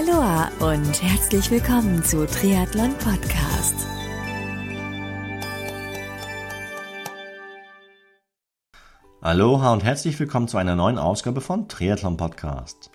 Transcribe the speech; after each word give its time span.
Aloha 0.00 0.50
und 0.60 1.02
herzlich 1.02 1.50
willkommen 1.50 2.02
zu 2.02 2.26
Triathlon 2.26 2.94
Podcast. 2.94 3.74
Aloha 9.20 9.74
und 9.74 9.84
herzlich 9.84 10.18
willkommen 10.18 10.48
zu 10.48 10.56
einer 10.56 10.74
neuen 10.74 10.96
Ausgabe 10.96 11.42
von 11.42 11.68
Triathlon 11.68 12.16
Podcast. 12.16 12.90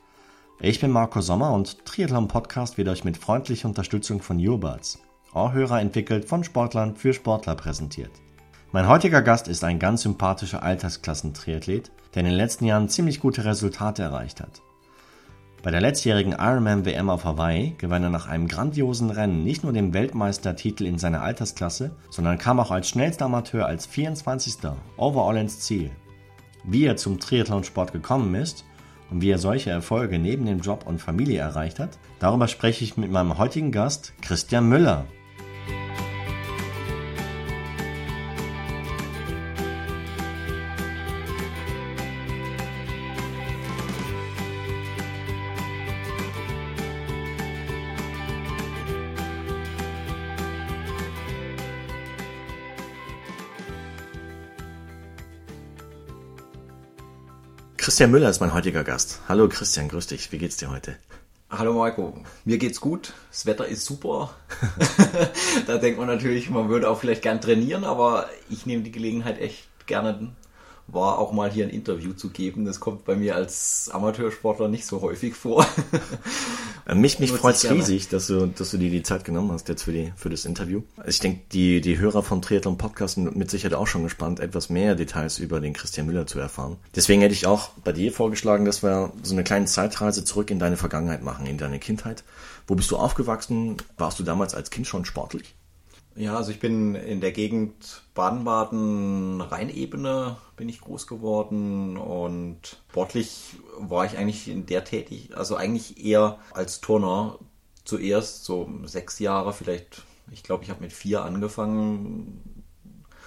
Ich 0.60 0.80
bin 0.80 0.90
Marco 0.90 1.22
Sommer 1.22 1.54
und 1.54 1.86
Triathlon 1.86 2.28
Podcast 2.28 2.80
wird 2.80 2.88
euch 2.88 3.04
mit 3.04 3.18
freundlicher 3.18 3.68
Unterstützung 3.68 4.24
von 4.24 4.40
Yourbuds, 4.40 4.98
Ohrhörer 5.36 5.82
entwickelt 5.82 6.26
von 6.26 6.44
Sportlern 6.44 6.96
für 6.96 7.14
Sportler 7.14 7.54
präsentiert. 7.54 8.14
Mein 8.72 8.88
heutiger 8.88 9.22
Gast 9.22 9.48
ist 9.48 9.64
ein 9.64 9.78
ganz 9.78 10.02
sympathischer 10.02 10.64
Altersklassen-Triathlet, 10.64 11.92
der 12.16 12.22
in 12.22 12.30
den 12.30 12.36
letzten 12.36 12.66
Jahren 12.66 12.90
ziemlich 12.90 13.20
gute 13.20 13.46
Resultate 13.46 14.02
erreicht 14.02 14.42
hat. 14.42 14.64
Bei 15.66 15.72
der 15.72 15.82
letztjährigen 15.82 16.34
Ironman 16.34 16.86
WM 16.86 17.10
auf 17.10 17.26
Hawaii 17.26 17.74
gewann 17.80 18.04
er 18.04 18.12
nach 18.12 18.28
einem 18.28 18.48
grandiosen 18.48 19.10
Rennen 19.10 19.44
nicht 19.44 19.64
nur 19.64 19.74
den 19.74 19.96
Weltmeistertitel 19.96 20.86
in 20.86 21.00
seiner 21.00 21.24
Altersklasse, 21.24 21.90
sondern 22.12 22.38
kam 22.38 22.60
auch 22.60 22.70
als 22.70 22.88
schnellster 22.88 23.26
Amateur 23.26 23.66
als 23.66 23.88
24. 23.88 24.58
overall 24.98 25.38
ins 25.38 25.62
Ziel. 25.62 25.90
Wie 26.66 26.86
er 26.86 26.98
zum 26.98 27.20
Triathlonsport 27.20 27.94
gekommen 27.94 28.36
ist 28.36 28.64
und 29.10 29.22
wie 29.22 29.32
er 29.32 29.40
solche 29.40 29.72
Erfolge 29.72 30.20
neben 30.20 30.46
dem 30.46 30.60
Job 30.60 30.86
und 30.86 31.02
Familie 31.02 31.40
erreicht 31.40 31.80
hat, 31.80 31.98
darüber 32.20 32.48
spreche 32.48 32.84
ich 32.84 32.96
mit 32.96 33.10
meinem 33.10 33.40
heutigen 33.40 33.72
Gast 33.72 34.14
Christian 34.22 34.70
Müller. 34.70 35.06
Christian 57.96 58.12
Müller 58.12 58.30
ist 58.30 58.42
mein 58.42 58.54
heutiger 58.54 58.84
Gast. 58.84 59.22
Hallo 59.30 59.48
Christian, 59.48 59.88
grüß 59.88 60.08
dich. 60.08 60.30
Wie 60.34 60.38
geht's 60.38 60.58
dir 60.58 60.70
heute? 60.70 60.98
Hallo 61.50 61.72
Marco, 61.72 62.14
mir 62.44 62.58
geht's 62.58 62.82
gut. 62.82 63.14
Das 63.32 63.46
Wetter 63.46 63.66
ist 63.66 63.86
super. 63.86 64.36
da 65.66 65.78
denkt 65.78 65.98
man 65.98 66.08
natürlich, 66.08 66.50
man 66.50 66.68
würde 66.68 66.90
auch 66.90 67.00
vielleicht 67.00 67.22
gern 67.22 67.40
trainieren, 67.40 67.86
aber 67.86 68.30
ich 68.50 68.66
nehme 68.66 68.84
die 68.84 68.92
Gelegenheit 68.92 69.40
echt 69.40 69.70
gerne 69.86 70.36
war, 70.88 71.20
auch 71.20 71.32
mal 71.32 71.50
hier 71.52 71.66
ein 71.66 71.72
Interview 71.72 72.14
zu 72.14 72.30
geben. 72.30 72.66
Das 72.66 72.80
kommt 72.80 73.06
bei 73.06 73.16
mir 73.16 73.36
als 73.36 73.90
Amateursportler 73.92 74.68
nicht 74.68 74.86
so 74.86 75.02
häufig 75.02 75.36
vor. 75.36 75.66
Äh, 76.88 76.94
mich 76.94 77.18
mich 77.18 77.32
freut 77.32 77.56
es 77.56 77.68
riesig, 77.68 78.10
dass 78.10 78.28
du, 78.28 78.46
dass 78.46 78.70
du 78.70 78.78
dir 78.78 78.92
die 78.92 79.02
Zeit 79.02 79.24
genommen 79.24 79.52
hast 79.52 79.68
jetzt 79.70 79.82
für, 79.82 79.92
die, 79.92 80.14
für 80.16 80.30
das 80.30 80.46
Interview. 80.46 80.84
Ich 81.08 81.20
denke, 81.20 81.42
die, 81.52 81.82
die 81.82 81.98
Hörer 81.98 82.22
von 82.22 82.44
Triathlon 82.44 82.78
Podcast 82.78 83.16
sind 83.16 83.36
mit 83.36 83.50
Sicherheit 83.50 83.74
auch 83.74 83.88
schon 83.88 84.04
gespannt, 84.04 84.40
etwas 84.40 84.70
mehr 84.70 84.94
Details 84.94 85.40
über 85.40 85.60
den 85.60 85.74
Christian 85.74 86.06
Müller 86.06 86.28
zu 86.28 86.38
erfahren. 86.38 86.78
Deswegen 86.96 87.22
hätte 87.22 87.34
ich 87.34 87.48
auch 87.48 87.70
bei 87.84 87.92
dir 87.92 88.12
vorgeschlagen, 88.12 88.66
dass 88.66 88.84
wir 88.84 89.12
so 89.24 89.34
eine 89.34 89.44
kleine 89.44 89.66
Zeitreise 89.66 90.24
zurück 90.26 90.52
in 90.52 90.60
deine 90.60 90.78
Vergangenheit 90.78 91.24
machen, 91.24 91.48
in 91.48 91.58
deine 91.58 91.80
Kindheit. 91.80 92.24
Wo 92.68 92.76
bist 92.76 92.92
du 92.92 92.98
aufgewachsen? 92.98 93.78
Warst 93.98 94.20
du 94.20 94.24
damals 94.24 94.54
als 94.54 94.70
Kind 94.70 94.86
schon 94.86 95.06
sportlich? 95.06 95.56
Ja, 96.16 96.38
also 96.38 96.52
ich 96.52 96.62
bin 96.62 96.96
in 96.96 97.20
der 97.20 97.34
Gegend 97.34 98.04
Baden-Baden-Rheinebene 98.14 100.38
bin 100.56 100.70
ich 100.70 100.80
groß 100.80 101.08
geworden 101.08 101.98
und 101.98 102.78
sportlich 102.90 103.58
war 103.78 104.06
ich 104.06 104.18
eigentlich 104.18 104.48
in 104.48 104.66
der 104.66 104.86
tätig, 104.86 105.32
also 105.36 105.58
eigentlich 105.58 106.06
eher 106.06 106.40
als 106.54 106.80
Turner 106.80 107.38
zuerst, 107.84 108.46
so 108.46 108.70
sechs 108.86 109.20
Jahre 109.20 109.52
vielleicht. 109.52 110.04
Ich 110.32 110.44
glaube, 110.44 110.64
ich 110.64 110.70
habe 110.70 110.82
mit 110.82 110.94
vier 110.94 111.26
angefangen 111.26 112.64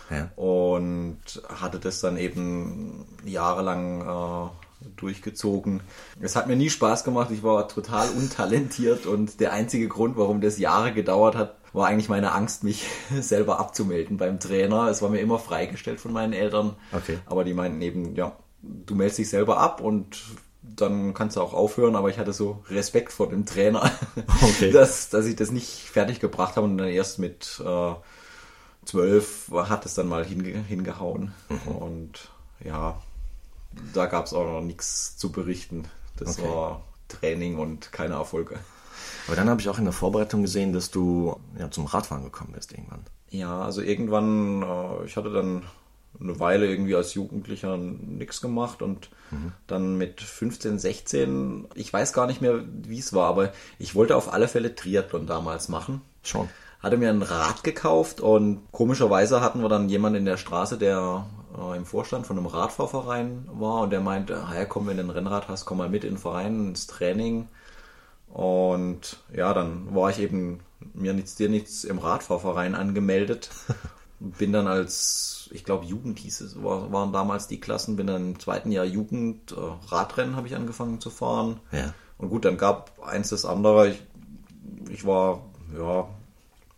ja. 0.09 0.31
und 0.37 1.21
hatte 1.49 1.79
das 1.79 2.01
dann 2.01 2.17
eben 2.17 3.05
jahrelang 3.23 4.01
äh, 4.01 4.49
durchgezogen. 4.97 5.83
Es 6.21 6.37
hat 6.37 6.47
mir 6.47 6.57
nie 6.57 6.71
Spaß 6.71 7.05
gemacht, 7.05 7.31
ich 7.31 7.43
war 7.43 7.69
total 7.69 8.09
untalentiert 8.11 9.05
und 9.05 9.41
der 9.41 9.53
einzige 9.53 9.89
Grund, 9.89 10.17
warum 10.17 10.41
das 10.41 10.59
Jahre 10.59 10.95
gedauert 10.95 11.37
hat, 11.37 11.58
war 11.73 11.87
eigentlich 11.87 12.09
meine 12.09 12.33
Angst, 12.33 12.65
mich 12.65 12.87
selber 13.21 13.59
abzumelden 13.59 14.17
beim 14.17 14.41
Trainer. 14.41 14.89
Es 14.89 15.03
war 15.03 15.11
mir 15.11 15.21
immer 15.21 15.39
freigestellt 15.39 16.01
von 16.01 16.13
meinen 16.13 16.33
Eltern. 16.33 16.77
Okay. 16.93 17.19
Aber 17.27 17.45
die 17.45 17.55
meinten 17.55 17.81
eben, 17.83 18.15
ja, 18.15 18.37
du 18.63 18.95
meldest 18.95 19.19
dich 19.19 19.31
selber 19.31 19.59
ab 19.59 19.81
und 19.81 20.19
dann 20.63 21.15
kannst 21.15 21.37
du 21.37 21.41
auch 21.41 21.55
aufhören, 21.55 21.97
aber 21.97 22.11
ich 22.11 22.19
hatte 22.19 22.33
so 22.33 22.63
Respekt 22.69 23.13
vor 23.13 23.29
dem 23.29 23.47
Trainer, 23.47 23.91
okay. 24.43 24.71
dass, 24.71 25.09
dass 25.09 25.27
ich 25.27 25.37
das 25.37 25.51
nicht 25.51 25.69
fertig 25.69 26.21
gebracht 26.21 26.57
habe 26.57 26.67
und 26.67 26.79
dann 26.79 26.89
erst 26.89 27.19
mit 27.19 27.63
äh, 27.65 27.95
zwölf 28.85 29.51
hat 29.51 29.87
es 29.87 29.95
dann 29.95 30.09
mal 30.09 30.25
hinge 30.25 30.59
hingehauen. 30.63 31.33
Mhm. 31.49 31.73
Und 31.73 32.31
ja, 32.65 33.01
da 33.95 34.07
gab 34.07 34.27
es 34.27 34.33
auch 34.33 34.45
noch 34.45 34.63
nichts 34.63 35.17
zu 35.17 35.31
berichten. 35.31 35.85
Das 36.17 36.39
okay. 36.39 36.49
war 36.49 36.83
Training 37.09 37.59
und 37.59 37.93
keine 37.93 38.15
Erfolge. 38.15 38.59
Aber 39.29 39.37
dann 39.37 39.49
habe 39.49 39.61
ich 39.61 39.69
auch 39.69 39.79
in 39.79 39.85
der 39.85 39.93
Vorbereitung 39.93 40.43
gesehen, 40.43 40.73
dass 40.73 40.91
du 40.91 41.39
ja, 41.59 41.71
zum 41.71 41.85
Radfahren 41.85 42.25
gekommen 42.25 42.53
bist 42.55 42.73
irgendwann. 42.73 43.05
Ja, 43.31 43.61
also 43.61 43.83
irgendwann, 43.83 44.63
äh, 44.63 45.05
ich 45.05 45.17
hatte 45.17 45.31
dann 45.31 45.63
eine 46.21 46.41
Weile 46.41 46.67
irgendwie 46.67 46.97
als 46.97 47.15
Jugendlicher 47.15 47.77
nichts 47.77 48.41
gemacht 48.41 48.83
und 48.83 49.11
mhm. 49.31 49.53
dann 49.67 49.99
mit 49.99 50.21
15, 50.21 50.79
16, 50.79 51.67
ich 51.75 51.93
weiß 51.93 52.13
gar 52.13 52.27
nicht 52.27 52.41
mehr, 52.41 52.61
wie 52.67 52.99
es 52.99 53.13
war, 53.13 53.29
aber 53.29 53.53
ich 53.79 53.95
wollte 53.95 54.17
auf 54.17 54.33
alle 54.33 54.49
Fälle 54.49 54.75
Triathlon 54.75 55.27
damals 55.27 55.69
machen. 55.69 56.01
Schon. 56.23 56.49
Hatte 56.81 56.97
mir 56.97 57.11
ein 57.11 57.23
Rad 57.23 57.63
gekauft 57.65 58.21
und 58.21 58.63
komischerweise 58.73 59.41
hatten 59.41 59.61
wir 59.61 59.69
dann 59.69 59.89
jemanden 59.89 60.21
in 60.21 60.25
der 60.25 60.39
Straße, 60.39 60.79
der 60.79 61.27
äh, 61.57 61.77
im 61.77 61.85
Vorstand 61.85 62.27
von 62.27 62.39
einem 62.39 62.47
Radfahrverein 62.47 63.49
war 63.53 63.83
und 63.83 63.91
der 63.91 64.01
meinte, 64.01 64.43
ah 64.43 64.55
ja, 64.55 64.65
komm, 64.65 64.87
wenn 64.87 64.97
du 64.97 65.03
ein 65.03 65.11
Rennrad 65.11 65.49
hast, 65.49 65.67
komm 65.67 65.79
mal 65.79 65.91
mit 65.91 66.05
in 66.05 66.15
den 66.15 66.19
Verein, 66.19 66.69
ins 66.69 66.87
Training. 66.87 67.49
Und 68.33 69.19
ja, 69.35 69.55
dann 69.55 69.95
war 69.95 70.11
ich 70.11 70.21
eben 70.21 70.61
mir 70.95 71.13
nichts, 71.13 71.35
dir 71.35 71.49
nichts 71.49 71.85
im 71.85 71.99
Radfahrverein 71.99 72.75
angemeldet. 72.75 73.51
bin 74.21 74.53
dann 74.53 74.67
als, 74.67 75.49
ich 75.53 75.65
glaube, 75.65 75.87
Jugend 75.87 76.19
hieß 76.19 76.41
es, 76.41 76.63
war, 76.63 76.93
waren 76.93 77.13
damals 77.13 77.47
die 77.47 77.61
Klassen, 77.61 77.97
bin 77.97 78.09
dann 78.09 78.33
im 78.33 78.39
zweiten 78.41 78.73
Jahr 78.73 78.85
Jugend, 78.85 79.53
äh, 79.53 79.93
Radrennen 79.93 80.37
habe 80.37 80.49
ich 80.49 80.57
angefangen 80.57 81.01
zu 81.01 81.11
fahren. 81.11 81.61
Ja. 81.73 81.95
Und 82.19 82.31
gut, 82.31 82.45
dann 82.45 82.57
gab 82.57 83.01
eins 83.07 83.29
das 83.29 83.45
andere. 83.45 83.91
Ich, 83.91 84.03
ich 84.91 85.07
war, 85.07 85.43
ja, 85.77 86.09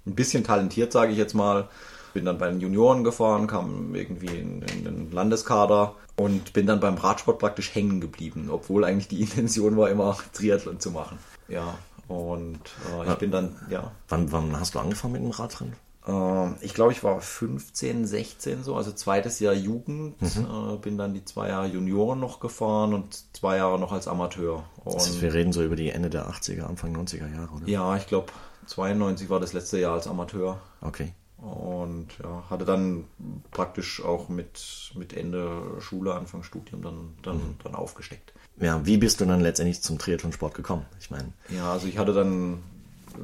ein 0.06 0.14
bisschen 0.14 0.44
talentiert, 0.44 0.92
sage 0.92 1.12
ich 1.12 1.18
jetzt 1.18 1.34
mal. 1.34 1.68
Bin 2.12 2.24
dann 2.24 2.38
bei 2.38 2.50
den 2.50 2.60
Junioren 2.60 3.04
gefahren, 3.04 3.46
kam 3.46 3.94
irgendwie 3.94 4.36
in, 4.36 4.62
in 4.62 4.84
den 4.84 5.12
Landeskader 5.12 5.94
und 6.16 6.52
bin 6.52 6.66
dann 6.66 6.80
beim 6.80 6.96
Radsport 6.96 7.38
praktisch 7.38 7.74
hängen 7.74 8.00
geblieben, 8.00 8.48
obwohl 8.50 8.84
eigentlich 8.84 9.08
die 9.08 9.20
Intention 9.22 9.76
war, 9.76 9.88
immer 9.88 10.18
Triathlon 10.32 10.80
zu 10.80 10.90
machen. 10.90 11.18
Ja, 11.50 11.78
und 12.08 12.60
äh, 12.88 13.02
ich 13.02 13.08
ja. 13.08 13.14
bin 13.14 13.30
dann, 13.30 13.56
ja. 13.68 13.92
Wann, 14.08 14.32
wann 14.32 14.58
hast 14.58 14.74
du 14.74 14.78
angefangen 14.78 15.12
mit 15.12 15.22
dem 15.22 15.30
Radrennen? 15.30 15.74
Äh, 16.06 16.64
ich 16.64 16.74
glaube, 16.74 16.92
ich 16.92 17.04
war 17.04 17.20
15, 17.20 18.06
16 18.06 18.64
so, 18.64 18.74
also 18.74 18.92
zweites 18.92 19.38
Jahr 19.40 19.54
Jugend. 19.54 20.20
Mhm. 20.20 20.74
Äh, 20.74 20.76
bin 20.78 20.98
dann 20.98 21.14
die 21.14 21.24
zwei 21.24 21.48
Jahre 21.48 21.66
Junioren 21.66 22.20
noch 22.20 22.40
gefahren 22.40 22.94
und 22.94 23.22
zwei 23.36 23.58
Jahre 23.58 23.78
noch 23.78 23.92
als 23.92 24.08
Amateur. 24.08 24.64
Und 24.84 24.94
das 24.94 25.08
heißt, 25.08 25.22
wir 25.22 25.34
reden 25.34 25.52
so 25.52 25.62
über 25.62 25.76
die 25.76 25.90
Ende 25.90 26.10
der 26.10 26.28
80er, 26.28 26.62
Anfang 26.62 26.96
90er 26.96 27.32
Jahre, 27.32 27.52
oder? 27.54 27.68
Ja, 27.68 27.96
ich 27.96 28.06
glaube, 28.06 28.32
92 28.66 29.28
war 29.30 29.40
das 29.40 29.52
letzte 29.52 29.78
Jahr 29.78 29.94
als 29.94 30.06
Amateur. 30.06 30.60
Okay. 30.80 31.12
Und 31.36 32.08
ja, 32.22 32.44
hatte 32.50 32.66
dann 32.66 33.04
praktisch 33.50 34.04
auch 34.04 34.28
mit, 34.28 34.92
mit 34.94 35.14
Ende 35.14 35.80
Schule, 35.80 36.14
Anfang 36.14 36.42
Studium 36.42 36.82
dann, 36.82 37.14
dann, 37.22 37.36
mhm. 37.36 37.56
dann 37.64 37.74
aufgesteckt. 37.74 38.34
Ja, 38.60 38.84
wie 38.84 38.98
bist 38.98 39.20
du 39.20 39.24
dann 39.24 39.40
letztendlich 39.40 39.82
zum 39.82 39.98
Triathlonsport 39.98 40.54
gekommen? 40.54 40.84
Ich 41.00 41.10
meine. 41.10 41.32
Ja, 41.48 41.72
also 41.72 41.86
ich 41.86 41.98
hatte 41.98 42.12
dann 42.12 42.62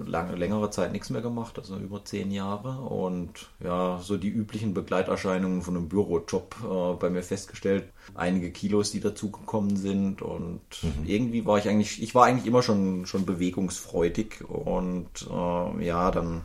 lange, 0.04 0.34
längere 0.34 0.70
Zeit 0.70 0.92
nichts 0.92 1.10
mehr 1.10 1.20
gemacht, 1.20 1.58
also 1.58 1.76
über 1.76 2.04
zehn 2.04 2.30
Jahre 2.30 2.80
und 2.80 3.48
ja, 3.62 4.00
so 4.02 4.16
die 4.16 4.28
üblichen 4.28 4.74
Begleiterscheinungen 4.74 5.62
von 5.62 5.76
einem 5.76 5.88
Bürojob 5.88 6.56
äh, 6.62 6.94
bei 6.98 7.10
mir 7.10 7.22
festgestellt. 7.22 7.84
Einige 8.14 8.50
Kilos, 8.50 8.90
die 8.90 9.00
dazugekommen 9.00 9.76
sind 9.76 10.22
und 10.22 10.60
mhm. 10.82 11.06
irgendwie 11.06 11.46
war 11.46 11.58
ich 11.58 11.68
eigentlich, 11.68 12.02
ich 12.02 12.14
war 12.14 12.26
eigentlich 12.26 12.46
immer 12.46 12.62
schon, 12.62 13.06
schon 13.06 13.26
bewegungsfreudig 13.26 14.44
und 14.48 15.28
äh, 15.30 15.84
ja, 15.84 16.10
dann 16.10 16.42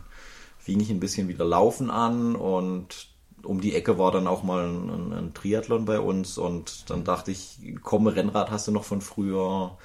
fing 0.60 0.80
ich 0.80 0.92
ein 0.92 1.00
bisschen 1.00 1.28
wieder 1.28 1.46
Laufen 1.46 1.90
an 1.90 2.36
und 2.36 3.08
um 3.44 3.62
die 3.62 3.76
Ecke 3.76 3.98
war 3.98 4.12
dann 4.12 4.28
auch 4.28 4.44
mal 4.44 4.66
ein, 4.66 5.14
ein, 5.14 5.34
Triathlon 5.34 5.86
bei 5.86 6.00
uns 6.00 6.38
und 6.38 6.90
dann 6.90 7.04
dachte 7.04 7.32
ich, 7.32 7.58
komm, 7.82 8.08
Rennrad 8.08 8.52
hast 8.52 8.68
du 8.68 8.72
noch 8.72 8.84
von 8.84 9.02
früher. 9.02 9.78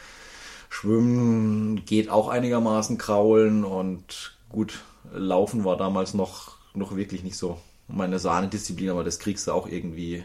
Schwimmen 0.68 1.84
geht 1.84 2.10
auch 2.10 2.28
einigermaßen 2.28 2.98
kraulen 2.98 3.64
und 3.64 4.36
gut, 4.48 4.80
Laufen 5.12 5.64
war 5.64 5.76
damals 5.76 6.14
noch, 6.14 6.56
noch 6.74 6.96
wirklich 6.96 7.22
nicht 7.22 7.36
so 7.36 7.58
meine 7.88 8.18
Sahnedisziplin, 8.18 8.90
aber 8.90 9.04
das 9.04 9.18
kriegst 9.18 9.46
du 9.46 9.52
auch 9.52 9.68
irgendwie 9.68 10.24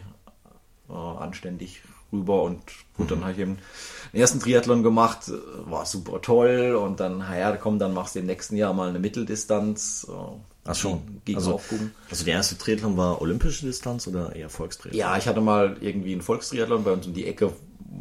äh, 0.88 0.92
anständig 0.92 1.82
rüber 2.12 2.42
und 2.42 2.60
gut, 2.96 3.10
dann 3.10 3.22
habe 3.22 3.32
ich 3.32 3.38
eben 3.38 3.58
den 4.12 4.20
ersten 4.20 4.40
Triathlon 4.40 4.82
gemacht, 4.82 5.32
war 5.64 5.86
super 5.86 6.20
toll 6.20 6.74
und 6.74 7.00
dann, 7.00 7.18
naja, 7.18 7.56
komm, 7.56 7.78
dann 7.78 7.94
machst 7.94 8.14
du 8.14 8.20
im 8.20 8.26
nächsten 8.26 8.56
Jahr 8.56 8.74
mal 8.74 8.88
eine 8.88 8.98
Mitteldistanz. 8.98 10.06
Ach 10.64 10.74
schon. 10.74 11.20
Gegen 11.24 11.38
also, 11.38 11.54
aufgucken. 11.54 11.92
also 12.08 12.24
der 12.24 12.34
erste 12.34 12.56
Triathlon 12.56 12.96
war 12.96 13.20
olympische 13.20 13.66
Distanz 13.66 14.06
oder 14.06 14.36
eher 14.36 14.48
Volkstriathlon? 14.48 14.98
Ja, 14.98 15.16
ich 15.16 15.26
hatte 15.26 15.40
mal 15.40 15.76
irgendwie 15.80 16.12
einen 16.12 16.22
Volkstriathlon 16.22 16.84
bei 16.84 16.92
uns 16.92 17.06
um 17.06 17.14
die 17.14 17.26
Ecke, 17.26 17.52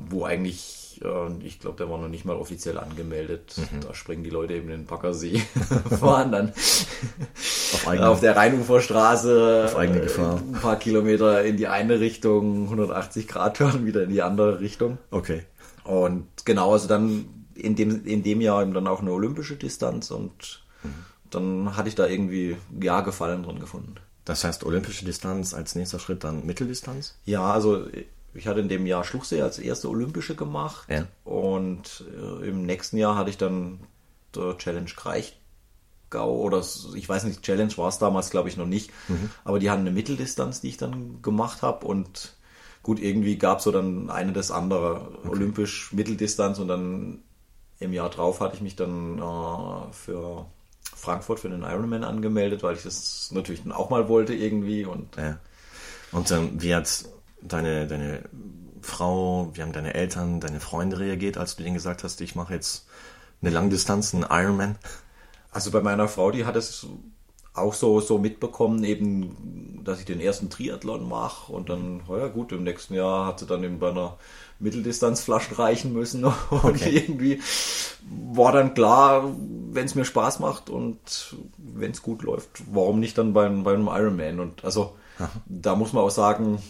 wo 0.09 0.25
eigentlich, 0.25 0.80
äh, 1.03 1.45
ich 1.45 1.59
glaube, 1.59 1.77
der 1.77 1.89
war 1.89 1.97
noch 1.97 2.07
nicht 2.07 2.25
mal 2.25 2.35
offiziell 2.35 2.77
angemeldet. 2.77 3.55
Da 3.85 3.93
springen 3.93 4.23
die 4.23 4.29
Leute 4.29 4.53
eben 4.55 4.69
in 4.69 4.81
den 4.81 4.85
Baggersee, 4.85 5.39
fahren 5.99 6.31
dann 6.31 6.49
Auf 6.49 7.87
eigene- 7.87 8.09
auf 8.09 8.19
der 8.19 8.35
Rheinuferstraße 8.35 9.63
Auf 9.65 9.75
eigene 9.75 10.01
Gefahr. 10.01 10.37
äh, 10.37 10.55
ein 10.55 10.61
paar 10.61 10.77
Kilometer 10.77 11.43
in 11.43 11.57
die 11.57 11.67
eine 11.67 11.99
Richtung, 11.99 12.63
180 12.65 13.27
Grad 13.27 13.57
Turn 13.57 13.85
wieder 13.85 14.03
in 14.03 14.09
die 14.11 14.21
andere 14.21 14.59
Richtung. 14.59 14.97
Okay. 15.11 15.43
Und 15.83 16.27
genau, 16.45 16.73
also 16.73 16.87
dann 16.87 17.25
in 17.55 17.75
dem, 17.75 18.05
in 18.05 18.23
dem 18.23 18.41
Jahr 18.41 18.61
eben 18.61 18.73
dann 18.73 18.87
auch 18.87 19.01
eine 19.01 19.11
olympische 19.11 19.55
Distanz 19.55 20.11
und 20.11 20.63
dann 21.29 21.77
hatte 21.77 21.87
ich 21.89 21.95
da 21.95 22.07
irgendwie, 22.07 22.57
ja, 22.81 23.01
Gefallen 23.01 23.43
drin 23.43 23.59
gefunden. 23.59 23.95
Das 24.25 24.43
heißt 24.43 24.63
olympische 24.65 25.05
Distanz 25.05 25.53
als 25.53 25.75
nächster 25.75 25.97
Schritt 25.97 26.23
dann 26.23 26.45
Mitteldistanz? 26.45 27.15
Ja, 27.25 27.51
also 27.51 27.85
ich 28.33 28.47
hatte 28.47 28.59
in 28.61 28.69
dem 28.69 28.85
Jahr 28.85 29.03
Schluchsee 29.03 29.41
als 29.41 29.59
erste 29.59 29.89
olympische 29.89 30.35
gemacht 30.35 30.87
Ja. 30.89 31.05
und 31.23 32.03
äh, 32.17 32.47
im 32.49 32.65
nächsten 32.65 32.97
Jahr 32.97 33.15
hatte 33.15 33.29
ich 33.29 33.37
dann 33.37 33.79
der 34.35 34.57
Challenge 34.57 34.89
Kraichgau 34.95 36.37
oder 36.39 36.63
ich 36.95 37.07
weiß 37.07 37.23
nicht, 37.25 37.41
Challenge 37.43 37.75
war 37.77 37.89
es 37.89 37.97
damals 37.99 38.29
glaube 38.29 38.49
ich 38.49 38.57
noch 38.57 38.65
nicht, 38.67 38.89
aber 39.43 39.59
die 39.59 39.69
hatten 39.69 39.81
eine 39.81 39.91
Mitteldistanz, 39.91 40.61
die 40.61 40.69
ich 40.69 40.77
dann 40.77 41.21
gemacht 41.21 41.61
habe 41.61 41.85
und 41.85 42.33
gut, 42.83 42.99
irgendwie 42.99 43.37
gab 43.37 43.61
so 43.61 43.71
dann 43.71 44.09
eine 44.09 44.33
das 44.33 44.49
andere, 44.51 45.11
olympisch 45.29 45.91
Mitteldistanz 45.93 46.57
und 46.59 46.67
dann 46.67 47.19
im 47.79 47.93
Jahr 47.93 48.09
drauf 48.09 48.39
hatte 48.39 48.55
ich 48.55 48.61
mich 48.61 48.75
dann 48.75 49.17
äh, 49.19 49.93
für 49.93 50.45
Frankfurt 50.95 51.39
für 51.39 51.49
den 51.49 51.63
Ironman 51.63 52.03
angemeldet, 52.03 52.63
weil 52.63 52.75
ich 52.75 52.83
das 52.83 53.29
natürlich 53.33 53.63
dann 53.63 53.71
auch 53.71 53.89
mal 53.89 54.07
wollte 54.07 54.33
irgendwie 54.33 54.85
und 54.85 55.15
Ja. 55.17 55.39
Und 56.11 56.29
ähm, 56.31 56.49
wie 56.61 56.75
hat 56.75 56.85
deine, 57.41 57.87
deine 57.87 58.23
Frau, 58.81 59.51
wie 59.53 59.61
haben 59.61 59.73
deine 59.73 59.93
Eltern, 59.93 60.39
deine 60.39 60.59
Freunde 60.59 60.99
reagiert, 60.99 61.37
als 61.37 61.55
du 61.55 61.63
denen 61.63 61.75
gesagt 61.75 62.03
hast, 62.03 62.21
ich 62.21 62.35
mache 62.35 62.53
jetzt 62.53 62.87
eine 63.41 63.51
Langdistanz, 63.51 64.13
einen 64.13 64.25
Ironman? 64.29 64.77
Also 65.51 65.71
bei 65.71 65.81
meiner 65.81 66.07
Frau, 66.07 66.31
die 66.31 66.45
hat 66.45 66.55
es 66.55 66.87
auch 67.53 67.73
so, 67.73 67.99
so 67.99 68.17
mitbekommen, 68.17 68.83
eben, 68.85 69.81
dass 69.83 69.99
ich 69.99 70.05
den 70.05 70.21
ersten 70.21 70.49
Triathlon 70.49 71.07
mache 71.09 71.51
und 71.51 71.67
dann, 71.69 72.01
oh 72.07 72.15
ja 72.15 72.27
gut, 72.27 72.53
im 72.53 72.63
nächsten 72.63 72.93
Jahr 72.93 73.25
hat 73.27 73.39
sie 73.39 73.45
dann 73.45 73.63
eben 73.63 73.79
bei 73.79 73.89
einer 73.89 74.17
Mitteldistanz 74.59 75.21
Flaschen 75.21 75.55
reichen 75.57 75.91
müssen 75.91 76.23
und 76.63 76.85
Okay. 76.85 76.87
irgendwie 76.87 77.41
war 78.33 78.53
dann 78.53 78.73
klar, 78.73 79.35
wenn 79.71 79.85
es 79.85 79.95
mir 79.95 80.05
Spaß 80.05 80.39
macht 80.39 80.69
und 80.69 81.35
wenn 81.57 81.91
es 81.91 82.01
gut 82.01 82.23
läuft, 82.23 82.63
warum 82.71 82.99
nicht 83.01 83.17
dann 83.17 83.33
beim, 83.33 83.63
beim 83.63 83.87
Ironman 83.87 84.39
und 84.39 84.63
also 84.63 84.95
da 85.45 85.75
muss 85.75 85.93
man 85.93 86.03
auch 86.03 86.09
sagen, 86.11 86.61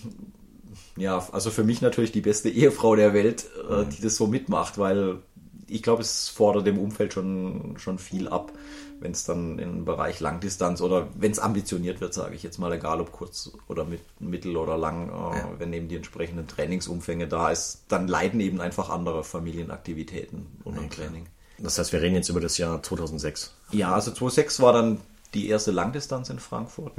ja, 0.98 1.26
also 1.32 1.50
für 1.52 1.64
mich 1.64 1.82
natürlich 1.82 2.12
die 2.12 2.22
beste 2.22 2.50
Ehefrau 2.52 2.96
der 2.96 3.14
Welt, 3.14 3.46
äh, 3.70 3.86
die 3.86 4.02
das 4.02 4.16
so 4.16 4.28
mitmacht, 4.28 4.78
weil 4.78 5.20
ich 5.68 5.82
glaube, 5.82 6.02
es 6.02 6.28
fordert 6.28 6.68
dem 6.68 6.78
Umfeld 6.78 7.14
schon, 7.14 7.76
schon 7.78 7.98
viel 7.98 8.28
ab, 8.28 8.52
wenn 9.00 9.14
es 9.14 9.24
dann 9.24 9.58
im 9.58 9.86
Bereich 9.86 10.20
Langdistanz 10.20 10.82
oder 10.82 11.08
wenn 11.16 11.32
es 11.32 11.40
ambitioniert 11.40 12.02
wird, 12.02 12.14
sage 12.14 12.36
ich 12.36 12.44
jetzt 12.44 12.60
mal, 12.60 12.72
egal 12.74 13.00
ob 13.00 13.12
kurz 13.12 13.52
oder 13.68 13.86
mit, 13.86 14.02
mittel 14.20 14.58
oder 14.58 14.78
lang, 14.78 15.10
äh, 15.10 15.60
wenn 15.60 15.72
eben 15.74 15.88
die 15.88 15.96
entsprechenden 15.96 16.48
Trainingsumfänge 16.48 17.28
da 17.28 17.50
ist, 17.50 17.86
dann 17.88 18.08
leiden 18.08 18.40
eben 18.42 18.60
einfach 18.60 18.90
andere 18.90 19.24
Familienaktivitäten 19.24 20.46
unter 20.64 20.82
dem 20.82 20.90
Training. 20.90 21.26
Das 21.58 21.78
heißt, 21.78 21.94
wir 21.94 22.02
reden 22.02 22.16
jetzt 22.16 22.30
über 22.30 22.42
das 22.42 22.58
Jahr 22.58 22.82
2006. 22.82 23.54
Ja, 23.72 23.94
also 23.94 24.12
2.6 24.12 24.62
war 24.62 24.74
dann 24.74 25.00
die 25.34 25.48
erste 25.48 25.72
Langdistanz 25.72 26.30
in 26.30 26.40
Frankfurt. 26.40 26.94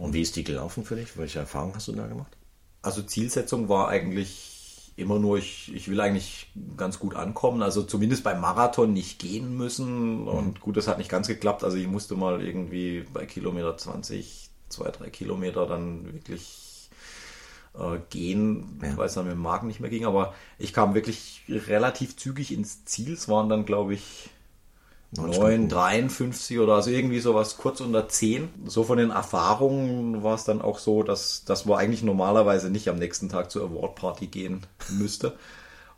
Und 0.00 0.12
wie 0.12 0.22
ist 0.22 0.36
die 0.36 0.44
gelaufen 0.44 0.84
für 0.84 0.96
dich? 0.96 1.16
Welche 1.16 1.38
Erfahrungen 1.38 1.74
hast 1.74 1.88
du 1.88 1.92
da 1.92 2.06
gemacht? 2.06 2.36
Also 2.82 3.02
Zielsetzung 3.02 3.68
war 3.68 3.88
eigentlich 3.88 4.92
immer 4.96 5.18
nur, 5.18 5.38
ich, 5.38 5.72
ich 5.74 5.88
will 5.88 6.00
eigentlich 6.00 6.50
ganz 6.76 6.98
gut 6.98 7.14
ankommen. 7.14 7.62
Also 7.62 7.82
zumindest 7.82 8.24
beim 8.24 8.40
Marathon 8.40 8.92
nicht 8.92 9.18
gehen 9.18 9.56
müssen. 9.56 10.26
Und 10.28 10.60
gut, 10.60 10.76
das 10.76 10.88
hat 10.88 10.98
nicht 10.98 11.10
ganz 11.10 11.28
geklappt. 11.28 11.64
Also 11.64 11.76
ich 11.76 11.86
musste 11.86 12.14
mal 12.14 12.42
irgendwie 12.44 13.04
bei 13.12 13.24
Kilometer 13.26 13.76
20, 13.76 14.50
zwei, 14.68 14.90
drei 14.90 15.08
Kilometer 15.10 15.66
dann 15.66 16.12
wirklich 16.12 16.90
äh, 17.74 17.98
gehen, 18.10 18.78
Ja. 18.82 18.96
weil 18.96 19.06
es 19.06 19.14
dann 19.14 19.24
mit 19.24 19.32
dem 19.34 19.40
Magen 19.42 19.66
nicht 19.68 19.80
mehr 19.80 19.90
ging. 19.90 20.04
Aber 20.04 20.34
ich 20.58 20.72
kam 20.74 20.94
wirklich 20.94 21.42
relativ 21.48 22.16
zügig 22.16 22.52
ins 22.52 22.84
Ziel. 22.84 23.14
Es 23.14 23.28
waren 23.28 23.48
dann, 23.48 23.64
glaube 23.64 23.94
ich, 23.94 24.28
Neun 25.14 25.30
9, 25.30 25.34
Stunden. 25.34 25.68
53 25.68 26.58
oder 26.58 26.74
also 26.74 26.90
irgendwie 26.90 27.20
sowas 27.20 27.58
kurz 27.58 27.80
unter 27.80 28.08
10. 28.08 28.48
So 28.64 28.82
von 28.82 28.96
den 28.96 29.10
Erfahrungen 29.10 30.22
war 30.22 30.34
es 30.34 30.44
dann 30.44 30.62
auch 30.62 30.78
so, 30.78 31.02
dass, 31.02 31.44
dass 31.44 31.66
man 31.66 31.78
eigentlich 31.78 32.02
normalerweise 32.02 32.70
nicht 32.70 32.88
am 32.88 32.98
nächsten 32.98 33.28
Tag 33.28 33.50
zur 33.50 33.68
Award-Party 33.68 34.28
gehen 34.28 34.62
müsste. 34.90 35.34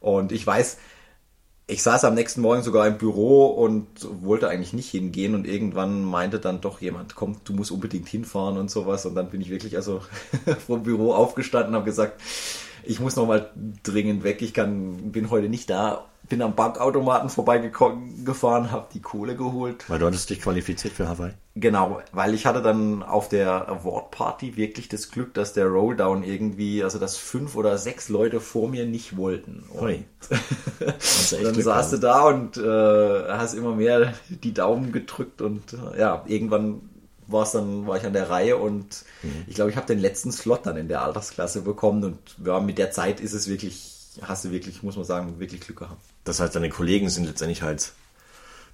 Und 0.00 0.32
ich 0.32 0.44
weiß, 0.44 0.78
ich 1.66 1.82
saß 1.82 2.04
am 2.04 2.14
nächsten 2.14 2.40
Morgen 2.40 2.62
sogar 2.62 2.86
im 2.86 2.98
Büro 2.98 3.46
und 3.46 3.86
wollte 4.22 4.48
eigentlich 4.48 4.72
nicht 4.72 4.90
hingehen 4.90 5.34
und 5.34 5.46
irgendwann 5.46 6.04
meinte 6.04 6.40
dann 6.40 6.60
doch 6.60 6.80
jemand, 6.80 7.14
komm, 7.14 7.36
du 7.44 7.54
musst 7.54 7.70
unbedingt 7.70 8.08
hinfahren 8.08 8.58
und 8.58 8.70
sowas. 8.70 9.06
Und 9.06 9.14
dann 9.14 9.30
bin 9.30 9.40
ich 9.40 9.48
wirklich 9.48 9.76
also 9.76 10.02
vom 10.66 10.82
Büro 10.82 11.14
aufgestanden 11.14 11.70
und 11.70 11.76
habe 11.76 11.84
gesagt, 11.86 12.20
ich 12.82 12.98
muss 12.98 13.16
noch 13.16 13.26
mal 13.26 13.50
dringend 13.82 14.24
weg, 14.24 14.42
ich 14.42 14.52
kann, 14.52 15.12
bin 15.12 15.30
heute 15.30 15.48
nicht 15.48 15.70
da. 15.70 16.04
Bin 16.28 16.40
am 16.42 16.54
Bankautomaten 16.54 17.28
vorbeigefahren, 17.28 18.70
habe 18.70 18.88
die 18.94 19.00
Kohle 19.02 19.36
geholt. 19.36 19.84
Weil 19.88 19.98
du 19.98 20.06
hattest 20.06 20.30
dich 20.30 20.40
qualifiziert 20.40 20.94
für 20.94 21.08
Hawaii. 21.08 21.32
Genau, 21.56 22.02
weil 22.12 22.34
ich 22.34 22.46
hatte 22.46 22.62
dann 22.62 23.02
auf 23.04 23.28
der 23.28 23.68
Award 23.68 24.10
Party 24.10 24.56
wirklich 24.56 24.88
das 24.88 25.10
Glück, 25.10 25.34
dass 25.34 25.52
der 25.52 25.66
Rolldown 25.66 26.24
irgendwie, 26.24 26.82
also 26.82 26.98
dass 26.98 27.16
fünf 27.16 27.54
oder 27.54 27.78
sechs 27.78 28.08
Leute 28.08 28.40
vor 28.40 28.68
mir 28.68 28.86
nicht 28.86 29.16
wollten. 29.16 29.62
Und 29.68 30.04
du 31.30 31.42
dann 31.42 31.52
Glück 31.52 31.64
saß 31.64 31.90
du 31.90 32.00
gehabt. 32.00 32.02
da 32.02 32.22
und 32.22 32.56
äh, 32.56 33.28
hast 33.32 33.54
immer 33.54 33.74
mehr 33.74 34.14
die 34.28 34.54
Daumen 34.54 34.92
gedrückt 34.92 35.42
und 35.42 35.74
äh, 35.74 36.00
ja, 36.00 36.24
irgendwann 36.26 36.82
war 37.26 37.44
es 37.44 37.52
dann, 37.52 37.86
war 37.86 37.96
ich 37.96 38.04
an 38.04 38.12
der 38.12 38.30
Reihe 38.30 38.56
und 38.56 39.04
Mhm. 39.22 39.44
ich 39.46 39.54
glaube, 39.54 39.70
ich 39.70 39.76
habe 39.76 39.86
den 39.86 39.98
letzten 39.98 40.30
Slot 40.32 40.66
dann 40.66 40.76
in 40.76 40.88
der 40.88 41.02
Altersklasse 41.02 41.62
bekommen 41.62 42.04
und 42.04 42.18
ja, 42.44 42.60
mit 42.60 42.76
der 42.78 42.90
Zeit 42.90 43.20
ist 43.20 43.32
es 43.32 43.48
wirklich, 43.48 43.93
hast 44.22 44.44
du 44.44 44.50
wirklich, 44.50 44.82
muss 44.82 44.96
man 44.96 45.04
sagen, 45.04 45.38
wirklich 45.40 45.60
Glück 45.60 45.78
gehabt. 45.80 46.02
Das 46.24 46.40
heißt, 46.40 46.54
deine 46.54 46.70
Kollegen 46.70 47.08
sind 47.10 47.24
letztendlich 47.24 47.62
halt 47.62 47.92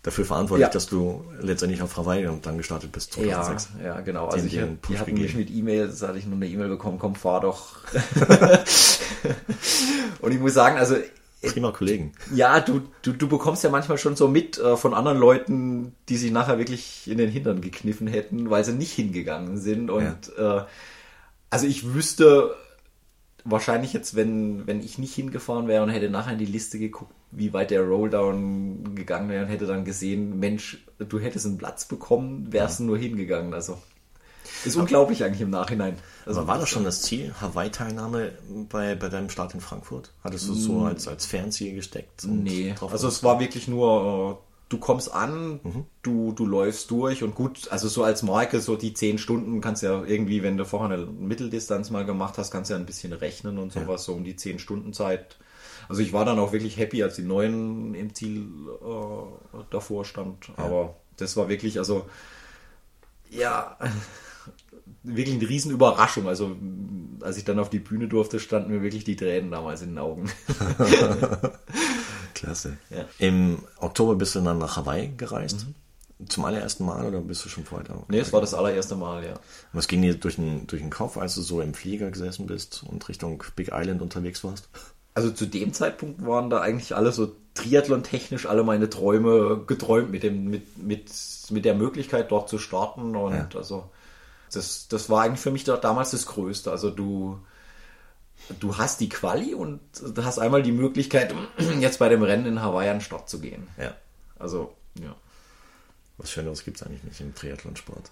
dafür 0.02 0.24
verantwortlich, 0.24 0.66
Ja. 0.68 0.72
dass 0.72 0.86
du 0.86 1.24
letztendlich 1.40 1.82
auf 1.82 1.96
Hawaii 1.96 2.26
und 2.26 2.46
dann 2.46 2.56
gestartet 2.56 2.90
bist 2.92 3.12
2006. 3.12 3.68
Ja, 3.80 3.86
ja, 3.86 4.00
genau. 4.00 4.26
Den- 4.30 4.34
Also 4.34 4.46
ich, 4.46 4.52
die 4.88 4.98
hatten 4.98 5.14
mich 5.14 5.34
mit 5.34 5.50
E-Mails, 5.50 6.00
hatte 6.02 6.18
ich 6.18 6.26
nur 6.26 6.36
eine 6.36 6.48
E-Mail 6.48 6.68
bekommen, 6.68 6.98
komm, 6.98 7.14
fahr 7.14 7.40
doch. 7.42 7.76
und 10.20 10.32
ich 10.32 10.40
muss 10.40 10.54
sagen, 10.54 10.78
also 10.78 10.96
Prima 11.42 11.70
Kollegen. 11.72 12.12
ja, 12.34 12.60
du, 12.60 12.82
du, 13.02 13.12
du 13.12 13.26
bekommst 13.28 13.64
ja 13.64 13.70
manchmal 13.70 13.96
schon 13.96 14.14
so 14.14 14.28
mit 14.28 14.58
äh, 14.58 14.76
von 14.76 14.92
anderen 14.92 15.18
Leuten, 15.18 15.94
die 16.10 16.18
sich 16.18 16.30
nachher 16.32 16.58
wirklich 16.58 17.08
in 17.10 17.16
den 17.16 17.30
Hintern 17.30 17.62
gekniffen 17.62 18.06
hätten, 18.06 18.50
weil 18.50 18.62
sie 18.64 18.72
nicht 18.74 18.92
hingegangen 18.92 19.56
sind. 19.58 19.90
Und 19.90 20.16
äh, 20.38 20.60
also 21.48 21.66
ich 21.66 21.94
wüsste 21.94 22.54
wahrscheinlich 23.44 23.92
jetzt, 23.92 24.16
wenn, 24.16 24.66
wenn 24.66 24.80
ich 24.80 24.98
nicht 24.98 25.14
hingefahren 25.14 25.68
wäre 25.68 25.82
und 25.82 25.90
hätte 25.90 26.10
nachher 26.10 26.32
in 26.32 26.38
die 26.38 26.46
Liste 26.46 26.78
geguckt, 26.78 27.12
wie 27.30 27.52
weit 27.52 27.70
der 27.70 27.82
Rolldown 27.82 28.94
gegangen 28.94 29.28
wäre 29.28 29.44
und 29.44 29.50
hätte 29.50 29.66
dann 29.66 29.84
gesehen, 29.84 30.38
Mensch, 30.38 30.84
du 30.98 31.18
hättest 31.18 31.46
einen 31.46 31.58
Platz 31.58 31.84
bekommen, 31.86 32.52
wärst 32.52 32.80
du 32.80 32.84
nur 32.84 32.98
hingegangen. 32.98 33.54
Also 33.54 33.78
ist 34.64 34.76
unglaublich 34.76 35.24
eigentlich 35.24 35.40
im 35.40 35.50
Nachhinein. 35.50 35.96
Also 36.26 36.40
Aber 36.40 36.48
war 36.48 36.58
das 36.58 36.68
schon 36.68 36.84
das 36.84 37.02
Ziel, 37.02 37.32
Hawaii-Teilnahme 37.40 38.32
bei, 38.68 38.94
bei 38.94 39.08
deinem 39.08 39.30
Start 39.30 39.54
in 39.54 39.60
Frankfurt? 39.60 40.12
Hattest 40.22 40.48
du 40.48 40.52
es 40.52 40.64
so 40.64 40.82
als, 40.82 41.08
als 41.08 41.26
Fernziel 41.26 41.74
gesteckt? 41.74 42.24
Nee, 42.24 42.74
also 42.80 43.08
es 43.08 43.22
war 43.22 43.40
wirklich 43.40 43.68
nur, 43.68 44.38
äh, 44.38 44.49
du 44.70 44.78
kommst 44.78 45.12
an, 45.12 45.60
Mhm. 45.62 45.84
du, 46.02 46.32
du 46.32 46.46
läufst 46.46 46.90
durch 46.90 47.22
und 47.22 47.34
gut, 47.34 47.68
also 47.70 47.88
so 47.88 48.02
als 48.02 48.22
Marke, 48.22 48.60
so 48.60 48.76
die 48.76 48.94
zehn 48.94 49.18
Stunden 49.18 49.60
kannst 49.60 49.82
ja 49.82 50.02
irgendwie, 50.04 50.42
wenn 50.42 50.56
du 50.56 50.64
vorher 50.64 50.96
eine 50.96 51.04
Mitteldistanz 51.04 51.90
mal 51.90 52.06
gemacht 52.06 52.38
hast, 52.38 52.50
kannst 52.50 52.70
ja 52.70 52.76
ein 52.76 52.86
bisschen 52.86 53.12
rechnen 53.12 53.58
und 53.58 53.72
sowas, 53.72 54.04
so 54.04 54.14
um 54.14 54.24
die 54.24 54.36
zehn 54.36 54.58
Stunden 54.58 54.94
Zeit. 54.94 55.36
Also 55.88 56.00
ich 56.02 56.12
war 56.12 56.24
dann 56.24 56.38
auch 56.38 56.52
wirklich 56.52 56.76
happy, 56.78 57.02
als 57.02 57.16
die 57.16 57.22
neuen 57.22 57.94
im 57.94 58.14
Ziel 58.14 58.46
äh, 58.80 59.58
davor 59.70 60.04
stand, 60.04 60.52
aber 60.56 60.94
das 61.16 61.36
war 61.36 61.48
wirklich, 61.48 61.78
also 61.78 62.06
ja, 63.28 63.76
wirklich 65.02 65.36
eine 65.36 65.48
riesen 65.48 65.72
Überraschung. 65.72 66.28
Also 66.28 66.56
als 67.20 67.36
ich 67.36 67.44
dann 67.44 67.58
auf 67.58 67.70
die 67.70 67.80
Bühne 67.80 68.06
durfte, 68.08 68.38
standen 68.38 68.70
mir 68.70 68.82
wirklich 68.82 69.04
die 69.04 69.16
Tränen 69.16 69.50
damals 69.50 69.82
in 69.82 69.90
den 69.90 69.98
Augen. 69.98 70.30
Klasse. 72.40 72.76
Ja. 72.90 73.04
Im 73.18 73.58
Oktober 73.78 74.14
bist 74.14 74.34
du 74.34 74.40
dann 74.40 74.58
nach 74.58 74.76
Hawaii 74.76 75.12
gereist. 75.16 75.66
Zum 76.28 76.44
allerersten 76.44 76.84
Mal 76.84 77.06
oder 77.06 77.20
bist 77.20 77.44
du 77.44 77.48
schon 77.48 77.64
vorher 77.64 77.88
da? 77.88 78.02
Nee, 78.08 78.18
es 78.18 78.32
war 78.32 78.42
das 78.42 78.52
allererste 78.52 78.94
Mal, 78.94 79.24
ja. 79.24 79.34
Was 79.72 79.88
ging 79.88 80.02
dir 80.02 80.14
durch 80.14 80.36
den, 80.36 80.66
durch 80.66 80.82
den 80.82 80.90
Kopf, 80.90 81.16
als 81.16 81.34
du 81.34 81.40
so 81.40 81.62
im 81.62 81.72
Flieger 81.72 82.10
gesessen 82.10 82.46
bist 82.46 82.84
und 82.86 83.08
Richtung 83.08 83.42
Big 83.56 83.70
Island 83.72 84.02
unterwegs 84.02 84.44
warst? 84.44 84.68
Also 85.14 85.30
zu 85.30 85.46
dem 85.46 85.72
Zeitpunkt 85.72 86.24
waren 86.24 86.50
da 86.50 86.60
eigentlich 86.60 86.94
alle 86.94 87.12
so 87.12 87.34
Triathlon-technisch 87.54 88.46
alle 88.46 88.62
meine 88.62 88.88
Träume 88.88 89.64
geträumt 89.66 90.10
mit 90.10 90.22
dem, 90.22 90.48
mit, 90.48 90.78
mit, 90.78 91.10
mit 91.50 91.64
der 91.64 91.74
Möglichkeit 91.74 92.30
dort 92.30 92.48
zu 92.48 92.58
starten 92.58 93.16
und 93.16 93.34
ja. 93.34 93.48
also 93.56 93.90
das, 94.52 94.88
das 94.88 95.10
war 95.10 95.22
eigentlich 95.22 95.40
für 95.40 95.50
mich 95.50 95.64
da, 95.64 95.76
damals 95.76 96.12
das 96.12 96.26
Größte. 96.26 96.70
Also 96.70 96.90
du, 96.90 97.38
du 98.58 98.76
hast 98.78 99.00
die 99.00 99.08
Quali 99.08 99.54
und 99.54 99.80
du 100.14 100.24
hast 100.24 100.38
einmal 100.38 100.62
die 100.62 100.72
Möglichkeit, 100.72 101.34
jetzt 101.80 101.98
bei 101.98 102.08
dem 102.08 102.22
Rennen 102.22 102.46
in 102.46 102.62
Hawaii 102.62 102.88
an 102.88 102.96
den 102.96 103.02
Start 103.02 103.28
zu 103.28 103.40
gehen. 103.40 103.68
Ja. 103.78 103.94
Also, 104.38 104.74
ja. 104.98 105.14
Was 106.18 106.30
Schöneres 106.30 106.64
gibt 106.64 106.76
es 106.76 106.82
eigentlich 106.82 107.04
nicht 107.04 107.20
im 107.20 107.34
Triathlonsport. 107.34 108.10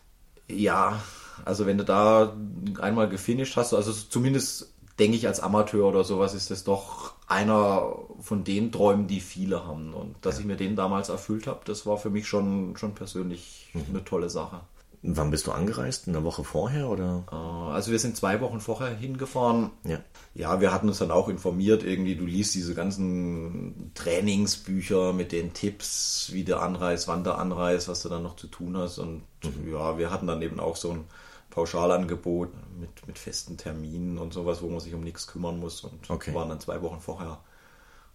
Ja, 0.49 1.03
also 1.45 1.67
wenn 1.67 1.77
du 1.77 1.85
da 1.85 2.35
einmal 2.81 3.09
gefinisht 3.09 3.57
hast, 3.57 3.75
also 3.75 3.93
zumindest 3.93 4.73
denke 4.99 5.17
ich 5.17 5.27
als 5.27 5.41
Amateur 5.41 5.87
oder 5.87 6.05
sowas 6.05 6.35
ist 6.35 6.51
das 6.51 6.65
doch 6.65 7.13
einer 7.29 7.95
von 8.21 8.45
den 8.45 8.73
Träumen, 8.73 9.07
die 9.07 9.21
viele 9.21 9.67
haben. 9.67 9.95
Und 9.95 10.17
dass 10.23 10.37
ja. 10.37 10.41
ich 10.41 10.47
mir 10.47 10.57
den 10.57 10.75
damals 10.75 11.09
erfüllt 11.09 11.47
habe, 11.47 11.61
das 11.65 11.87
war 11.87 11.99
für 11.99 12.11
mich 12.11 12.27
schon, 12.27 12.77
schon 12.77 12.95
persönlich 12.95 13.69
mhm. 13.75 13.85
eine 13.91 14.05
tolle 14.05 14.31
Sache. 14.31 14.61
Wann 15.02 15.31
bist 15.31 15.47
du 15.47 15.52
angereist? 15.52 16.09
Eine 16.09 16.25
Woche 16.25 16.43
vorher 16.43 16.88
oder? 16.88 17.25
Äh, 17.31 17.35
also 17.35 17.93
wir 17.93 17.99
sind 18.00 18.17
zwei 18.17 18.40
Wochen 18.40 18.61
vorher 18.61 18.95
hingefahren. 18.97 19.71
Ja. 19.85 20.00
Ja, 20.35 20.61
wir 20.61 20.73
hatten 20.73 20.88
uns 20.88 20.99
dann 20.99 21.12
auch 21.12 21.28
informiert. 21.28 21.85
Irgendwie, 21.85 22.17
du 22.17 22.26
liest 22.26 22.55
diese 22.55 22.75
ganzen 22.75 23.93
Trainingsbücher 23.95 25.12
mit 25.12 25.31
den 25.31 25.52
Tipps, 25.52 26.31
wie 26.33 26.45
der 26.45 26.62
anreist, 26.62 27.07
wann 27.07 27.23
der 27.23 27.38
anreist, 27.38 27.88
was 27.88 28.02
du 28.02 28.09
dann 28.09 28.25
noch 28.25 28.37
zu 28.37 28.49
tun 28.49 28.76
hast. 28.76 28.99
Und 28.99 29.23
mhm. 29.45 29.73
ja, 29.73 29.99
wir 29.99 30.11
hatten 30.11 30.26
dann 30.26 30.43
eben 30.43 30.59
auch 30.59 30.76
so 30.76 30.90
ein 30.90 31.05
Pauschalangebot 31.50 32.50
mit, 32.78 33.07
mit 33.07 33.19
festen 33.19 33.57
Terminen 33.57 34.19
und 34.19 34.33
sowas, 34.33 34.62
wo 34.62 34.69
man 34.69 34.81
sich 34.81 34.95
um 34.95 35.00
nichts 35.02 35.28
kümmern 35.28 35.61
muss. 35.61 35.83
Und 35.83 36.11
okay. 36.11 36.35
waren 36.35 36.49
dann 36.49 36.61
zwei 36.61 36.83
Wochen 36.83 37.00
vorher 37.00 37.38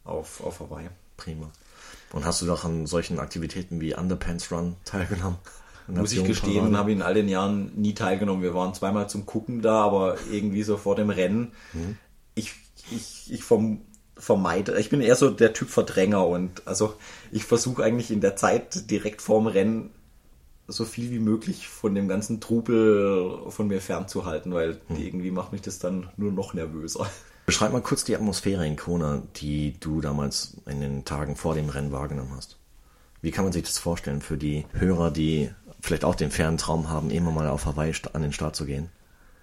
auf, 0.03 0.43
auf 0.43 0.59
Hawaii. 0.59 0.89
Prima. 1.15 1.49
Und 2.11 2.25
hast 2.25 2.41
du 2.41 2.45
doch 2.45 2.65
an 2.65 2.85
solchen 2.87 3.19
Aktivitäten 3.19 3.79
wie 3.79 3.95
Underpants 3.95 4.51
Run 4.51 4.75
teilgenommen? 4.83 5.37
Muss 5.87 6.11
ich 6.13 6.23
gestehen, 6.23 6.77
habe 6.77 6.91
ich 6.91 6.97
in 6.97 7.01
all 7.01 7.13
den 7.13 7.27
Jahren 7.27 7.71
nie 7.75 7.93
teilgenommen. 7.93 8.43
Wir 8.43 8.53
waren 8.53 8.73
zweimal 8.73 9.09
zum 9.09 9.25
Gucken 9.25 9.61
da, 9.61 9.81
aber 9.81 10.17
irgendwie 10.31 10.63
so 10.63 10.77
vor 10.77 10.95
dem 10.95 11.09
Rennen. 11.09 11.51
Mhm. 11.73 11.97
Ich, 12.35 12.53
ich, 12.91 13.31
ich 13.31 13.43
vom, 13.43 13.81
vermeide, 14.15 14.79
ich 14.79 14.89
bin 14.89 15.01
eher 15.01 15.15
so 15.15 15.29
der 15.29 15.53
Typ 15.53 15.69
Verdränger 15.69 16.27
und 16.27 16.67
also 16.67 16.95
ich 17.31 17.45
versuche 17.45 17.83
eigentlich 17.83 18.11
in 18.11 18.21
der 18.21 18.35
Zeit 18.35 18.89
direkt 18.89 19.21
vorm 19.21 19.47
Rennen 19.47 19.91
so 20.67 20.85
viel 20.85 21.11
wie 21.11 21.19
möglich 21.19 21.67
von 21.67 21.93
dem 21.93 22.07
ganzen 22.07 22.39
Trubel 22.39 23.39
von 23.49 23.67
mir 23.67 23.81
fernzuhalten, 23.81 24.53
weil 24.53 24.79
mhm. 24.87 24.95
irgendwie 24.97 25.31
macht 25.31 25.51
mich 25.51 25.61
das 25.61 25.79
dann 25.79 26.09
nur 26.17 26.31
noch 26.31 26.53
nervöser. 26.53 27.09
Beschreib 27.45 27.73
mal 27.73 27.81
kurz 27.81 28.05
die 28.05 28.15
Atmosphäre 28.15 28.65
in 28.65 28.77
Kona, 28.77 29.21
die 29.35 29.77
du 29.79 29.99
damals 29.99 30.55
in 30.65 30.79
den 30.79 31.03
Tagen 31.03 31.35
vor 31.35 31.55
dem 31.55 31.67
Rennen 31.67 31.91
wahrgenommen 31.91 32.31
hast. 32.35 32.57
Wie 33.21 33.31
kann 33.31 33.43
man 33.43 33.53
sich 33.53 33.63
das 33.63 33.77
vorstellen 33.77 34.21
für 34.21 34.37
die 34.37 34.65
Hörer, 34.73 35.11
die 35.11 35.49
vielleicht 35.83 36.05
auch 36.05 36.15
den 36.15 36.31
fernen 36.31 36.57
Traum 36.57 36.89
haben, 36.89 37.11
immer 37.11 37.31
mal 37.31 37.47
auf 37.49 37.65
Hawaii 37.65 37.93
an 38.13 38.21
den 38.21 38.31
Start 38.31 38.55
zu 38.55 38.65
gehen? 38.65 38.89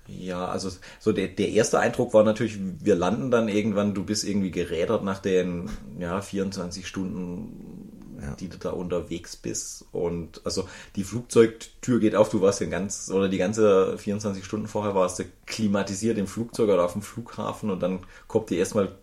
Ja, 0.08 0.46
also 0.48 0.70
so 0.98 1.12
der, 1.12 1.28
der 1.28 1.50
erste 1.50 1.78
Eindruck 1.78 2.14
war 2.14 2.24
natürlich, 2.24 2.58
wir 2.58 2.96
landen 2.96 3.30
dann 3.30 3.48
irgendwann, 3.48 3.94
du 3.94 4.04
bist 4.04 4.24
irgendwie 4.24 4.50
gerädert 4.50 5.04
nach 5.04 5.18
den 5.18 5.68
ja, 5.98 6.22
24 6.22 6.86
Stunden, 6.86 8.18
ja. 8.22 8.34
die 8.36 8.48
du 8.48 8.56
da 8.56 8.70
unterwegs 8.70 9.36
bist. 9.36 9.84
Und 9.92 10.40
also 10.44 10.66
die 10.96 11.04
Flugzeugtür 11.04 12.00
geht 12.00 12.16
auf, 12.16 12.30
du 12.30 12.40
warst 12.40 12.60
den 12.60 12.70
ganz, 12.70 13.10
oder 13.10 13.28
die 13.28 13.38
ganze 13.38 13.98
24 13.98 14.42
Stunden 14.42 14.66
vorher 14.66 14.94
warst 14.94 15.18
du 15.18 15.24
klimatisiert 15.44 16.16
im 16.16 16.26
Flugzeug 16.26 16.70
oder 16.70 16.86
auf 16.86 16.94
dem 16.94 17.02
Flughafen 17.02 17.70
und 17.70 17.80
dann 17.80 18.00
kommt 18.28 18.48
dir 18.48 18.58
erstmal 18.58 18.96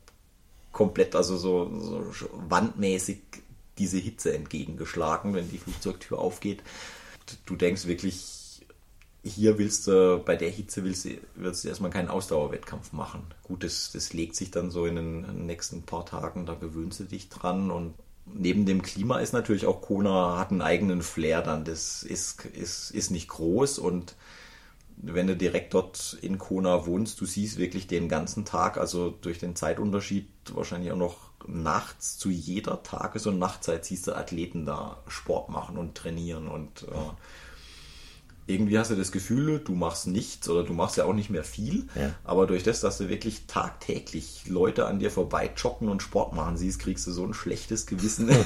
komplett, 0.71 1.15
also 1.15 1.37
so, 1.37 1.71
so 1.79 2.29
wandmäßig 2.49 3.19
diese 3.77 3.97
Hitze 3.97 4.33
entgegengeschlagen, 4.33 5.35
wenn 5.35 5.51
die 5.51 5.59
Flugzeugtür 5.59 6.17
aufgeht 6.17 6.63
du 7.45 7.55
denkst 7.55 7.87
wirklich, 7.87 8.65
hier 9.23 9.57
willst 9.57 9.87
du, 9.87 10.21
bei 10.23 10.35
der 10.35 10.49
Hitze 10.49 10.83
willst 10.83 11.05
du, 11.05 11.17
willst 11.35 11.63
du 11.63 11.67
erstmal 11.67 11.91
keinen 11.91 12.07
Ausdauerwettkampf 12.07 12.93
machen. 12.93 13.23
Gut, 13.43 13.63
das, 13.63 13.91
das 13.91 14.13
legt 14.13 14.35
sich 14.35 14.51
dann 14.51 14.71
so 14.71 14.85
in 14.85 14.95
den 14.95 15.45
nächsten 15.45 15.83
paar 15.83 16.05
Tagen, 16.05 16.45
da 16.45 16.53
gewöhnst 16.53 16.99
du 16.99 17.03
dich 17.03 17.29
dran 17.29 17.71
und 17.71 17.93
neben 18.25 18.65
dem 18.65 18.81
Klima 18.81 19.19
ist 19.19 19.33
natürlich 19.33 19.65
auch 19.65 19.81
Kona 19.81 20.37
hat 20.37 20.51
einen 20.51 20.61
eigenen 20.61 21.01
Flair 21.01 21.41
dann. 21.41 21.63
Das 21.63 22.03
ist, 22.03 22.45
ist, 22.45 22.91
ist 22.91 23.11
nicht 23.11 23.27
groß 23.29 23.79
und 23.79 24.15
wenn 24.97 25.27
du 25.27 25.35
direkt 25.37 25.73
dort 25.73 26.17
in 26.21 26.37
Kona 26.37 26.87
wohnst, 26.87 27.21
du 27.21 27.25
siehst 27.25 27.57
wirklich 27.57 27.87
den 27.87 28.09
ganzen 28.09 28.45
Tag, 28.45 28.77
also 28.77 29.11
durch 29.11 29.37
den 29.37 29.55
Zeitunterschied 29.55 30.27
wahrscheinlich 30.53 30.91
auch 30.91 30.97
noch 30.97 31.26
nachts 31.45 32.17
zu 32.17 32.29
jeder 32.29 32.83
Tages- 32.83 33.27
und 33.27 33.39
Nachtzeit 33.39 33.85
siehst 33.85 34.07
du 34.07 34.15
Athleten 34.15 34.65
da 34.65 34.97
Sport 35.07 35.49
machen 35.49 35.77
und 35.77 35.95
trainieren 35.95 36.47
und 36.47 36.83
äh, 36.83 37.11
irgendwie 38.47 38.79
hast 38.79 38.91
du 38.91 38.95
das 38.95 39.11
Gefühl, 39.11 39.59
du 39.59 39.73
machst 39.73 40.07
nichts 40.07 40.47
oder 40.47 40.63
du 40.63 40.73
machst 40.73 40.95
ja 40.97 41.03
auch 41.03 41.13
nicht 41.13 41.29
mehr 41.29 41.43
viel, 41.43 41.87
ja. 41.95 42.13
aber 42.23 42.47
durch 42.47 42.63
das, 42.63 42.79
dass 42.79 42.97
du 42.97 43.09
wirklich 43.09 43.45
tagtäglich 43.45 44.43
Leute 44.47 44.85
an 44.85 44.99
dir 44.99 45.11
vorbei 45.11 45.51
joggen 45.55 45.89
und 45.89 46.01
Sport 46.01 46.33
machen 46.33 46.57
siehst, 46.57 46.79
kriegst 46.79 47.05
du 47.07 47.11
so 47.11 47.25
ein 47.25 47.33
schlechtes 47.33 47.85
Gewissen. 47.85 48.29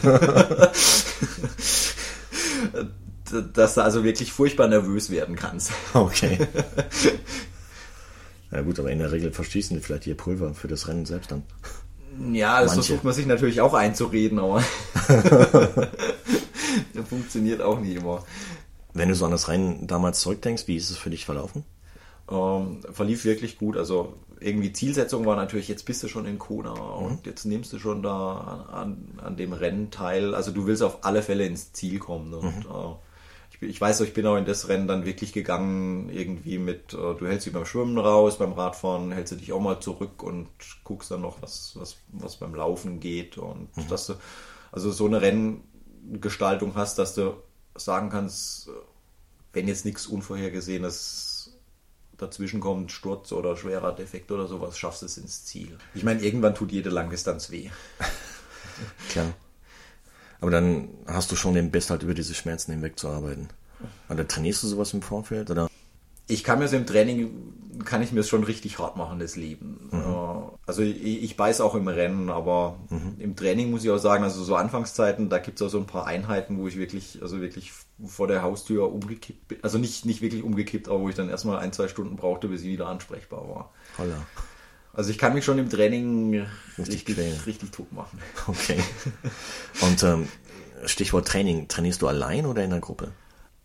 dass 3.54 3.76
du 3.76 3.84
also 3.84 4.04
wirklich 4.04 4.34
furchtbar 4.34 4.68
nervös 4.68 5.10
werden 5.10 5.36
kannst. 5.36 5.72
Okay. 5.94 6.48
Ja 8.52 8.62
gut, 8.64 8.80
aber 8.80 8.92
in 8.92 9.00
der 9.00 9.14
Regel 9.14 9.32
verschießen 9.32 9.78
die 9.78 9.82
vielleicht 9.82 10.06
ihr 10.08 10.18
Pulver 10.18 10.54
für 10.54 10.68
das 10.68 10.88
Rennen 10.88 11.06
selbst 11.06 11.32
dann. 11.32 11.44
Ja, 12.32 12.62
das 12.62 12.76
Manche. 12.76 12.84
versucht 12.84 13.04
man 13.04 13.14
sich 13.14 13.26
natürlich 13.26 13.62
auch 13.62 13.74
einzureden, 13.74 14.40
aber 14.40 14.64
das 16.94 17.08
funktioniert 17.08 17.62
auch 17.62 17.80
nicht 17.80 17.96
immer. 17.96 18.24
Wenn 18.94 19.10
du 19.10 19.16
so 19.16 19.26
an 19.26 19.32
das 19.32 19.48
Rennen 19.48 19.88
damals 19.88 20.20
zurückdenkst, 20.20 20.68
wie 20.68 20.76
ist 20.76 20.90
es 20.90 20.98
für 20.98 21.10
dich 21.10 21.26
verlaufen? 21.26 21.64
Ähm, 22.30 22.82
verlief 22.92 23.24
wirklich 23.24 23.58
gut. 23.58 23.78
Also 23.78 24.14
irgendwie 24.40 24.74
Zielsetzung 24.74 25.26
war 25.26 25.36
natürlich, 25.36 25.68
jetzt 25.68 25.86
bist 25.86 26.04
du 26.04 26.08
schon 26.08 26.26
in 26.26 26.40
Kona 26.40 26.74
mhm. 26.74 27.06
und 27.06 27.26
jetzt 27.26 27.46
nimmst 27.46 27.72
du 27.74 27.80
schon 27.80 28.04
da 28.04 28.68
an, 28.72 29.20
an, 29.24 29.38
dem 29.38 29.54
Rennen 29.54 29.92
teil. 29.92 30.36
Also 30.36 30.52
du 30.52 30.66
willst 30.66 30.84
auf 30.84 31.06
alle 31.06 31.22
Fälle 31.22 31.46
ins 31.46 31.72
Ziel 31.72 32.00
kommen. 32.00 32.34
Und, 32.34 32.66
mhm. 32.66 32.72
äh, 32.72 32.96
ich 33.62 33.80
weiß, 33.80 34.02
ich 34.02 34.14
bin 34.14 34.26
auch 34.26 34.38
in 34.38 34.46
das 34.46 34.68
Rennen 34.68 34.88
dann 34.88 35.06
wirklich 35.06 35.34
gegangen, 35.34 36.10
irgendwie 36.10 36.58
mit, 36.58 36.94
äh, 36.94 36.98
du 36.98 37.28
hältst 37.28 37.46
dich 37.46 37.54
beim 37.54 37.66
Schwimmen 37.66 37.98
raus, 37.98 38.40
beim 38.40 38.54
Radfahren 38.54 39.12
hältst 39.12 39.34
du 39.34 39.36
dich 39.38 39.54
auch 39.54 39.62
mal 39.62 39.80
zurück 39.80 40.24
und 40.24 40.50
guckst 40.84 41.12
dann 41.12 41.22
noch, 41.22 41.42
was, 41.42 41.74
was, 41.76 41.98
was 42.12 42.38
beim 42.38 42.56
Laufen 42.56 43.00
geht 43.00 43.38
und 43.38 43.76
mhm. 43.78 43.88
dass 43.88 44.08
du 44.08 44.16
also 44.72 44.92
so 44.92 45.06
eine 45.06 45.22
Renngestaltung 45.22 46.74
hast, 46.76 46.98
dass 46.98 47.14
du 47.14 47.36
sagen 47.76 48.10
kannst, 48.10 48.70
wenn 49.54 49.68
jetzt 49.68 49.86
nichts 49.86 50.08
Unvorhergesehenes 50.08 51.60
dazwischen 52.18 52.62
kommt, 52.62 52.92
Sturz 52.92 53.32
oder 53.32 53.58
schwerer 53.58 53.94
Defekt 53.94 54.32
oder 54.32 54.48
sowas, 54.48 54.78
schaffst 54.78 55.02
du 55.02 55.06
es 55.06 55.18
ins 55.18 55.46
Ziel. 55.46 55.78
Ich 55.94 56.04
meine, 56.04 56.22
irgendwann 56.24 56.56
tut 56.56 56.72
jede 56.72 56.90
Langdistanz 56.90 57.52
weh. 57.52 57.70
Klar. 59.10 59.34
Aber 60.42 60.52
dann 60.52 60.90
hast 61.08 61.32
du 61.32 61.36
schon 61.36 61.54
den 61.54 61.72
Biss 61.72 61.90
halt 61.90 62.04
über 62.04 62.16
diese 62.16 62.34
Schmerzen 62.34 62.74
hinweg 62.74 63.00
zu 63.00 63.08
arbeiten. 63.08 63.48
Oder 64.10 64.28
trainierst 64.28 64.64
du 64.64 64.68
sowas 64.68 64.94
im 64.94 65.02
Vorfeld? 65.02 65.50
Oder? 65.50 65.70
Ich 66.28 66.44
kann 66.44 66.60
mir 66.60 66.68
so 66.68 66.76
im 66.76 66.86
Training, 66.86 67.32
kann 67.86 68.02
ich 68.02 68.12
mir 68.12 68.24
schon 68.24 68.44
richtig 68.44 68.80
hart 68.80 68.98
machen, 68.98 69.20
das 69.20 69.36
Leben. 69.36 69.90
Mhm. 69.92 70.16
Also 70.66 70.82
ich, 70.82 71.24
ich 71.24 71.38
beiß 71.38 71.62
auch 71.62 71.76
im 71.76 71.88
Rennen, 71.88 72.30
aber 72.30 72.80
mhm. 72.90 73.16
im 73.20 73.36
Training 73.36 73.70
muss 73.70 73.84
ich 73.84 73.92
auch 73.92 73.98
sagen, 73.98 74.24
also 74.24 74.44
so 74.44 74.56
Anfangszeiten, 74.56 75.30
da 75.30 75.38
gibt 75.40 75.60
es 75.60 75.68
auch 75.68 75.70
so 75.70 75.78
ein 75.78 75.88
paar 75.88 76.08
Einheiten, 76.08 76.58
wo 76.58 76.68
ich 76.68 76.78
wirklich, 76.78 77.20
also 77.22 77.42
wirklich 77.42 77.72
vor 78.06 78.28
der 78.28 78.42
Haustür 78.42 78.92
umgekippt 78.92 79.48
bin. 79.48 79.58
Also 79.62 79.78
nicht, 79.78 80.06
nicht 80.06 80.22
wirklich 80.22 80.44
umgekippt, 80.44 80.88
aber 80.88 81.02
wo 81.02 81.10
ich 81.10 81.16
dann 81.16 81.30
erstmal 81.30 81.60
ein, 81.60 81.74
zwei 81.74 81.88
Stunden 81.88 82.16
brauchte, 82.16 82.48
bis 82.48 82.62
ich 82.62 82.68
wieder 82.68 82.88
ansprechbar 82.88 83.48
war. 83.48 83.74
Holla. 83.98 84.26
Also 84.94 85.10
ich 85.10 85.18
kann 85.18 85.34
mich 85.34 85.46
schon 85.46 85.58
im 85.58 85.70
Training 85.70 86.46
richtig, 86.78 87.18
richtig 87.46 87.72
tot 87.72 87.92
machen. 87.94 88.20
Okay. 88.48 88.80
Und 89.82 90.04
ähm, 90.04 90.28
Stichwort 90.86 91.28
Training, 91.28 91.68
trainierst 91.68 92.02
du 92.02 92.08
allein 92.08 92.46
oder 92.46 92.64
in 92.64 92.72
der 92.72 92.80
Gruppe? 92.80 93.12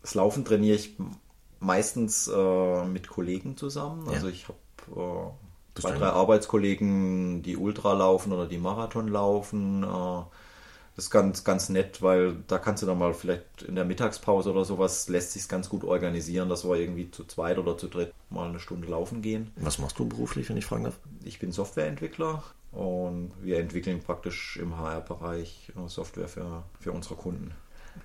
Das 0.01 0.15
Laufen 0.15 0.45
trainiere 0.45 0.75
ich 0.75 0.95
meistens 1.59 2.27
äh, 2.27 2.85
mit 2.85 3.09
Kollegen 3.09 3.57
zusammen. 3.57 4.07
Also 4.09 4.29
ich 4.29 4.47
habe 4.47 5.35
äh, 5.75 5.79
zwei, 5.81 5.91
drei 5.97 6.07
Arbeitskollegen, 6.07 7.43
die 7.43 7.57
Ultra 7.57 7.93
laufen 7.93 8.31
oder 8.31 8.47
die 8.47 8.57
Marathon 8.57 9.07
laufen. 9.07 9.83
Äh, 9.83 10.21
das 10.97 11.05
ist 11.05 11.11
ganz, 11.11 11.43
ganz 11.43 11.69
nett, 11.69 12.01
weil 12.01 12.37
da 12.47 12.57
kannst 12.57 12.81
du 12.81 12.87
dann 12.87 12.97
mal 12.97 13.13
vielleicht 13.13 13.61
in 13.61 13.75
der 13.75 13.85
Mittagspause 13.85 14.49
oder 14.51 14.65
sowas 14.65 15.07
lässt 15.09 15.31
sich 15.31 15.47
ganz 15.47 15.69
gut 15.69 15.83
organisieren, 15.83 16.49
dass 16.49 16.67
wir 16.67 16.75
irgendwie 16.75 17.11
zu 17.11 17.23
zweit 17.23 17.59
oder 17.59 17.77
zu 17.77 17.87
dritt 17.87 18.11
mal 18.31 18.49
eine 18.49 18.59
Stunde 18.59 18.87
laufen 18.87 19.21
gehen. 19.21 19.51
Was 19.57 19.77
machst 19.77 19.99
du 19.99 20.09
beruflich, 20.09 20.49
wenn 20.49 20.57
ich 20.57 20.65
fragen 20.65 20.85
darf? 20.85 20.97
Ich 21.23 21.37
bin 21.37 21.51
Softwareentwickler 21.51 22.43
und 22.71 23.31
wir 23.43 23.59
entwickeln 23.59 23.99
praktisch 23.99 24.57
im 24.57 24.75
HR-Bereich 24.75 25.71
Software 25.85 26.27
für, 26.27 26.63
für 26.79 26.91
unsere 26.91 27.13
Kunden. 27.13 27.51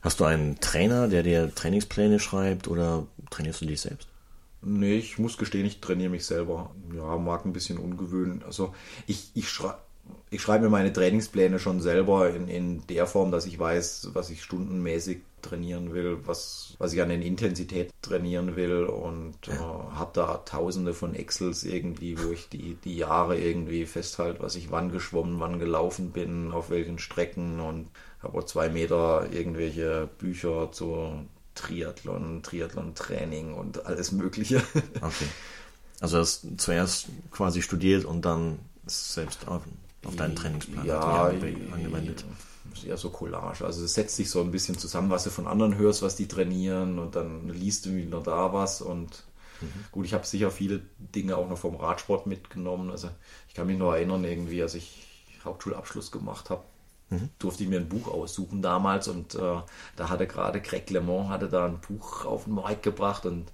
Hast 0.02 0.20
du 0.20 0.24
einen 0.24 0.60
Trainer, 0.60 1.08
der 1.08 1.22
dir 1.22 1.54
Trainingspläne 1.54 2.18
schreibt 2.18 2.68
oder 2.68 3.06
trainierst 3.30 3.62
du 3.62 3.66
dich 3.66 3.80
selbst? 3.80 4.06
Nee, 4.60 4.96
ich 4.96 5.18
muss 5.18 5.38
gestehen, 5.38 5.64
ich 5.64 5.80
trainiere 5.80 6.10
mich 6.10 6.26
selber. 6.26 6.74
Ja, 6.94 7.16
mag 7.16 7.46
ein 7.46 7.54
bisschen 7.54 7.78
ungewöhnlich. 7.78 8.44
Also 8.44 8.74
ich, 9.06 9.30
ich 9.32 9.48
schreibe 9.48 9.78
ich 10.32 10.40
schreibe 10.40 10.64
mir 10.64 10.70
meine 10.70 10.92
Trainingspläne 10.92 11.58
schon 11.58 11.80
selber 11.80 12.30
in, 12.30 12.48
in 12.48 12.86
der 12.86 13.06
Form, 13.06 13.30
dass 13.30 13.46
ich 13.46 13.58
weiß, 13.58 14.10
was 14.14 14.30
ich 14.30 14.42
stundenmäßig 14.42 15.18
trainieren 15.42 15.92
will, 15.92 16.18
was, 16.24 16.74
was 16.78 16.92
ich 16.94 17.02
an 17.02 17.10
den 17.10 17.20
Intensität 17.20 17.90
trainieren 18.00 18.56
will 18.56 18.84
und 18.84 19.34
ja. 19.46 19.54
äh, 19.54 19.96
habe 19.96 20.10
da 20.14 20.38
tausende 20.38 20.94
von 20.94 21.14
Excels 21.14 21.64
irgendwie, 21.64 22.18
wo 22.18 22.30
ich 22.30 22.48
die, 22.48 22.76
die 22.82 22.96
Jahre 22.96 23.38
irgendwie 23.38 23.84
festhalte, 23.84 24.42
was 24.42 24.56
ich 24.56 24.70
wann 24.70 24.90
geschwommen, 24.90 25.38
wann 25.38 25.58
gelaufen 25.58 26.12
bin, 26.12 26.50
auf 26.52 26.70
welchen 26.70 26.98
Strecken 26.98 27.60
und 27.60 27.88
habe 28.22 28.38
auch 28.38 28.44
zwei 28.44 28.70
Meter 28.70 29.26
irgendwelche 29.32 30.08
Bücher 30.18 30.70
zu 30.72 31.26
Triathlon, 31.54 32.42
Triathlon-Training 32.42 33.52
und 33.52 33.84
alles 33.84 34.12
Mögliche. 34.12 34.62
Okay. 34.96 35.26
Also 36.00 36.18
hast 36.18 36.46
zuerst 36.56 37.06
quasi 37.30 37.62
studiert 37.62 38.04
und 38.04 38.24
dann 38.24 38.58
selbst 38.86 39.46
auf, 39.46 39.62
auf 40.04 40.16
deinen 40.16 40.36
Trainingsplan 40.36 40.86
ja, 40.86 41.00
angewendet. 41.00 42.24
Ja, 42.84 42.96
so 42.96 43.10
Collage. 43.10 43.64
Also 43.64 43.84
es 43.84 43.94
setzt 43.94 44.16
sich 44.16 44.30
so 44.30 44.40
ein 44.40 44.50
bisschen 44.50 44.78
zusammen, 44.78 45.10
was 45.10 45.24
du 45.24 45.30
von 45.30 45.46
anderen 45.46 45.76
hörst, 45.76 46.02
was 46.02 46.16
die 46.16 46.28
trainieren 46.28 46.98
und 46.98 47.16
dann 47.16 47.48
liest 47.48 47.86
du 47.86 47.94
wieder 47.94 48.20
da 48.20 48.52
was 48.52 48.80
und 48.80 49.24
mhm. 49.60 49.84
gut, 49.92 50.06
ich 50.06 50.14
habe 50.14 50.26
sicher 50.26 50.50
viele 50.50 50.80
Dinge 50.98 51.36
auch 51.36 51.48
noch 51.48 51.58
vom 51.58 51.76
Radsport 51.76 52.26
mitgenommen. 52.26 52.90
Also 52.90 53.10
ich 53.48 53.54
kann 53.54 53.66
mich 53.66 53.78
nur 53.78 53.94
erinnern, 53.94 54.24
irgendwie, 54.24 54.62
als 54.62 54.74
ich 54.74 55.06
Hauptschulabschluss 55.44 56.10
gemacht 56.10 56.50
habe, 56.50 56.62
mhm. 57.10 57.28
durfte 57.38 57.64
ich 57.64 57.68
mir 57.68 57.78
ein 57.78 57.88
Buch 57.88 58.08
aussuchen 58.08 58.62
damals 58.62 59.08
und 59.08 59.34
äh, 59.34 59.60
da 59.96 60.08
hatte 60.08 60.26
gerade 60.26 60.60
Greg 60.60 60.90
LeMond 60.90 61.28
hatte 61.28 61.48
da 61.48 61.66
ein 61.66 61.80
Buch 61.80 62.24
auf 62.24 62.44
den 62.44 62.54
Markt 62.54 62.82
gebracht 62.82 63.26
und 63.26 63.52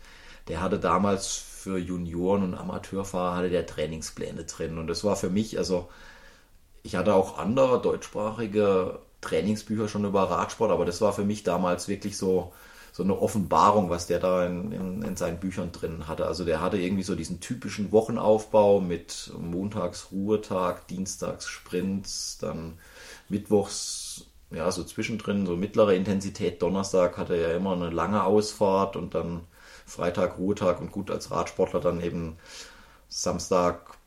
der 0.48 0.62
hatte 0.62 0.78
damals 0.78 1.36
für 1.36 1.76
Junioren 1.76 2.42
und 2.42 2.54
Amateurfahrer 2.54 3.36
hatte 3.36 3.50
der 3.50 3.66
Trainingspläne 3.66 4.44
drin. 4.44 4.78
Und 4.78 4.86
das 4.86 5.04
war 5.04 5.16
für 5.16 5.28
mich, 5.28 5.58
also 5.58 5.90
ich 6.88 6.96
hatte 6.96 7.12
auch 7.12 7.36
andere 7.36 7.82
deutschsprachige 7.82 9.00
Trainingsbücher 9.20 9.88
schon 9.88 10.06
über 10.06 10.22
Radsport, 10.22 10.70
aber 10.70 10.86
das 10.86 11.02
war 11.02 11.12
für 11.12 11.24
mich 11.24 11.42
damals 11.42 11.86
wirklich 11.86 12.16
so, 12.16 12.54
so 12.92 13.02
eine 13.02 13.20
Offenbarung, 13.20 13.90
was 13.90 14.06
der 14.06 14.20
da 14.20 14.46
in, 14.46 14.72
in, 14.72 15.02
in, 15.02 15.14
seinen 15.14 15.38
Büchern 15.38 15.70
drin 15.70 16.08
hatte. 16.08 16.24
Also 16.24 16.46
der 16.46 16.62
hatte 16.62 16.78
irgendwie 16.78 17.02
so 17.02 17.14
diesen 17.14 17.40
typischen 17.40 17.92
Wochenaufbau 17.92 18.80
mit 18.80 19.30
Montags 19.38 20.12
Ruhetag, 20.12 20.88
Dienstags 20.88 21.46
Sprints, 21.46 22.38
dann 22.40 22.78
Mittwochs, 23.28 24.24
ja, 24.50 24.72
so 24.72 24.82
zwischendrin, 24.82 25.44
so 25.44 25.56
mittlere 25.56 25.94
Intensität. 25.94 26.62
Donnerstag 26.62 27.18
hatte 27.18 27.36
er 27.36 27.54
immer 27.54 27.72
eine 27.72 27.90
lange 27.90 28.24
Ausfahrt 28.24 28.96
und 28.96 29.14
dann 29.14 29.42
Freitag 29.84 30.38
Ruhetag 30.38 30.80
und 30.80 30.90
gut 30.90 31.10
als 31.10 31.30
Radsportler 31.30 31.80
dann 31.80 32.00
eben 32.00 32.38
Samstag 33.10 33.97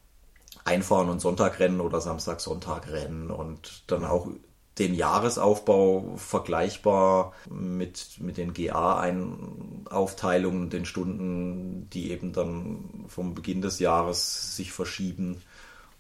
einfahren 0.64 1.10
und 1.10 1.22
Sonntag 1.22 1.60
rennen 1.60 1.82
oder 1.82 2.00
Samstag, 2.02 2.40
Sonntag 2.42 2.92
rennen 2.92 3.32
und 3.32 3.84
dann 3.88 4.06
auch 4.06 4.28
den 4.78 4.94
Jahresaufbau 4.94 6.14
vergleichbar 6.16 7.34
mit, 7.50 8.20
mit 8.20 8.38
den 8.38 8.54
GA-Aufteilungen, 8.54 10.70
den 10.70 10.86
Stunden, 10.86 11.90
die 11.92 12.12
eben 12.12 12.32
dann 12.34 13.06
vom 13.08 13.34
Beginn 13.36 13.62
des 13.62 13.80
Jahres 13.80 14.56
sich 14.56 14.72
verschieben. 14.72 15.42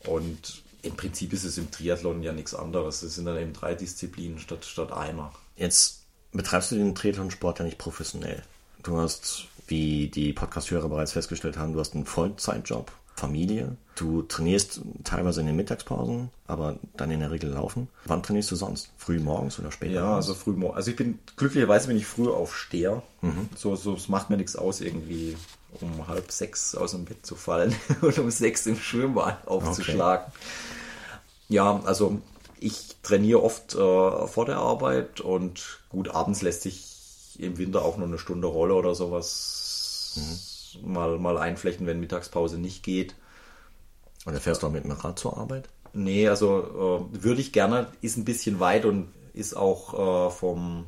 Und 0.07 0.63
im 0.81 0.95
Prinzip 0.95 1.33
ist 1.33 1.43
es 1.43 1.57
im 1.57 1.69
Triathlon 1.69 2.23
ja 2.23 2.31
nichts 2.31 2.55
anderes. 2.55 3.03
Es 3.03 3.15
sind 3.15 3.25
dann 3.25 3.37
eben 3.37 3.51
drei 3.53 3.75
Disziplinen 3.75 4.39
statt, 4.39 4.63
statt 4.65 4.93
einer. 4.93 5.33
Jetzt 5.57 6.05
betreibst 6.31 6.71
du 6.71 6.77
den 6.77 6.95
Triathlon-Sport 6.95 7.59
ja 7.59 7.65
nicht 7.65 7.77
professionell. 7.77 8.41
Du 8.83 8.97
hast 8.97 9.47
wie 9.67 10.07
die 10.09 10.33
Podcast-Hörer 10.33 10.89
bereits 10.89 11.13
festgestellt 11.13 11.57
haben, 11.57 11.71
du 11.73 11.79
hast 11.79 11.95
einen 11.95 12.05
Vollzeitjob, 12.05 12.91
Familie. 13.15 13.77
Du 13.95 14.23
trainierst 14.23 14.81
teilweise 15.03 15.41
in 15.41 15.47
den 15.47 15.55
Mittagspausen, 15.55 16.29
aber 16.47 16.77
dann 16.97 17.11
in 17.11 17.19
der 17.19 17.31
Regel 17.31 17.51
laufen. 17.51 17.87
Wann 18.05 18.23
trainierst 18.23 18.49
du 18.51 18.55
sonst? 18.55 18.89
Früh 18.97 19.19
morgens 19.19 19.59
oder 19.59 19.71
später? 19.71 19.93
Ja, 19.93 20.15
also 20.15 20.33
früh 20.33 20.53
morgens. 20.53 20.77
Also 20.77 20.91
ich 20.91 20.97
bin 20.97 21.19
glücklicherweise 21.35 21.87
bin 21.87 21.97
ich 21.97 22.07
früh 22.07 22.29
aufsteher. 22.29 23.03
Mhm. 23.21 23.49
So, 23.55 23.75
so 23.75 23.93
es 23.93 24.09
macht 24.09 24.29
mir 24.29 24.37
nichts 24.37 24.55
aus, 24.55 24.81
irgendwie 24.81 25.37
um 25.79 26.07
halb 26.07 26.31
sechs 26.31 26.75
aus 26.75 26.91
dem 26.91 27.05
Bett 27.05 27.25
zu 27.25 27.35
fallen 27.35 27.75
und 28.01 28.17
um 28.17 28.31
sechs 28.31 28.65
im 28.65 28.77
Schwimmbad 28.77 29.47
aufzuschlagen. 29.47 30.25
Okay. 30.27 31.15
Ja, 31.49 31.81
also 31.85 32.21
ich 32.59 32.95
trainiere 33.03 33.43
oft 33.43 33.75
äh, 33.75 34.27
vor 34.27 34.45
der 34.45 34.57
Arbeit 34.57 35.21
und 35.21 35.79
gut, 35.89 36.09
abends 36.09 36.41
lässt 36.41 36.61
sich 36.61 37.37
im 37.39 37.57
Winter 37.57 37.83
auch 37.83 37.97
nur 37.97 38.07
eine 38.07 38.19
Stunde 38.19 38.47
Rolle 38.47 38.73
oder 38.73 38.95
sowas 38.95 40.13
mhm. 40.15 40.50
Mal, 40.83 41.17
mal 41.19 41.37
einflechten, 41.37 41.87
wenn 41.87 41.99
Mittagspause 41.99 42.57
nicht 42.57 42.83
geht. 42.83 43.15
Und 44.25 44.33
dann 44.33 44.41
fährst 44.41 44.63
du 44.63 44.67
auch 44.67 44.71
mit 44.71 44.83
dem 44.83 44.91
Rad 44.91 45.17
zur 45.17 45.37
Arbeit? 45.37 45.69
Nee, 45.93 46.27
also 46.27 47.09
äh, 47.11 47.23
würde 47.23 47.41
ich 47.41 47.51
gerne, 47.51 47.87
ist 48.01 48.17
ein 48.17 48.25
bisschen 48.25 48.59
weit 48.59 48.85
und 48.85 49.11
ist 49.33 49.55
auch 49.55 50.27
äh, 50.27 50.31
vom, 50.31 50.85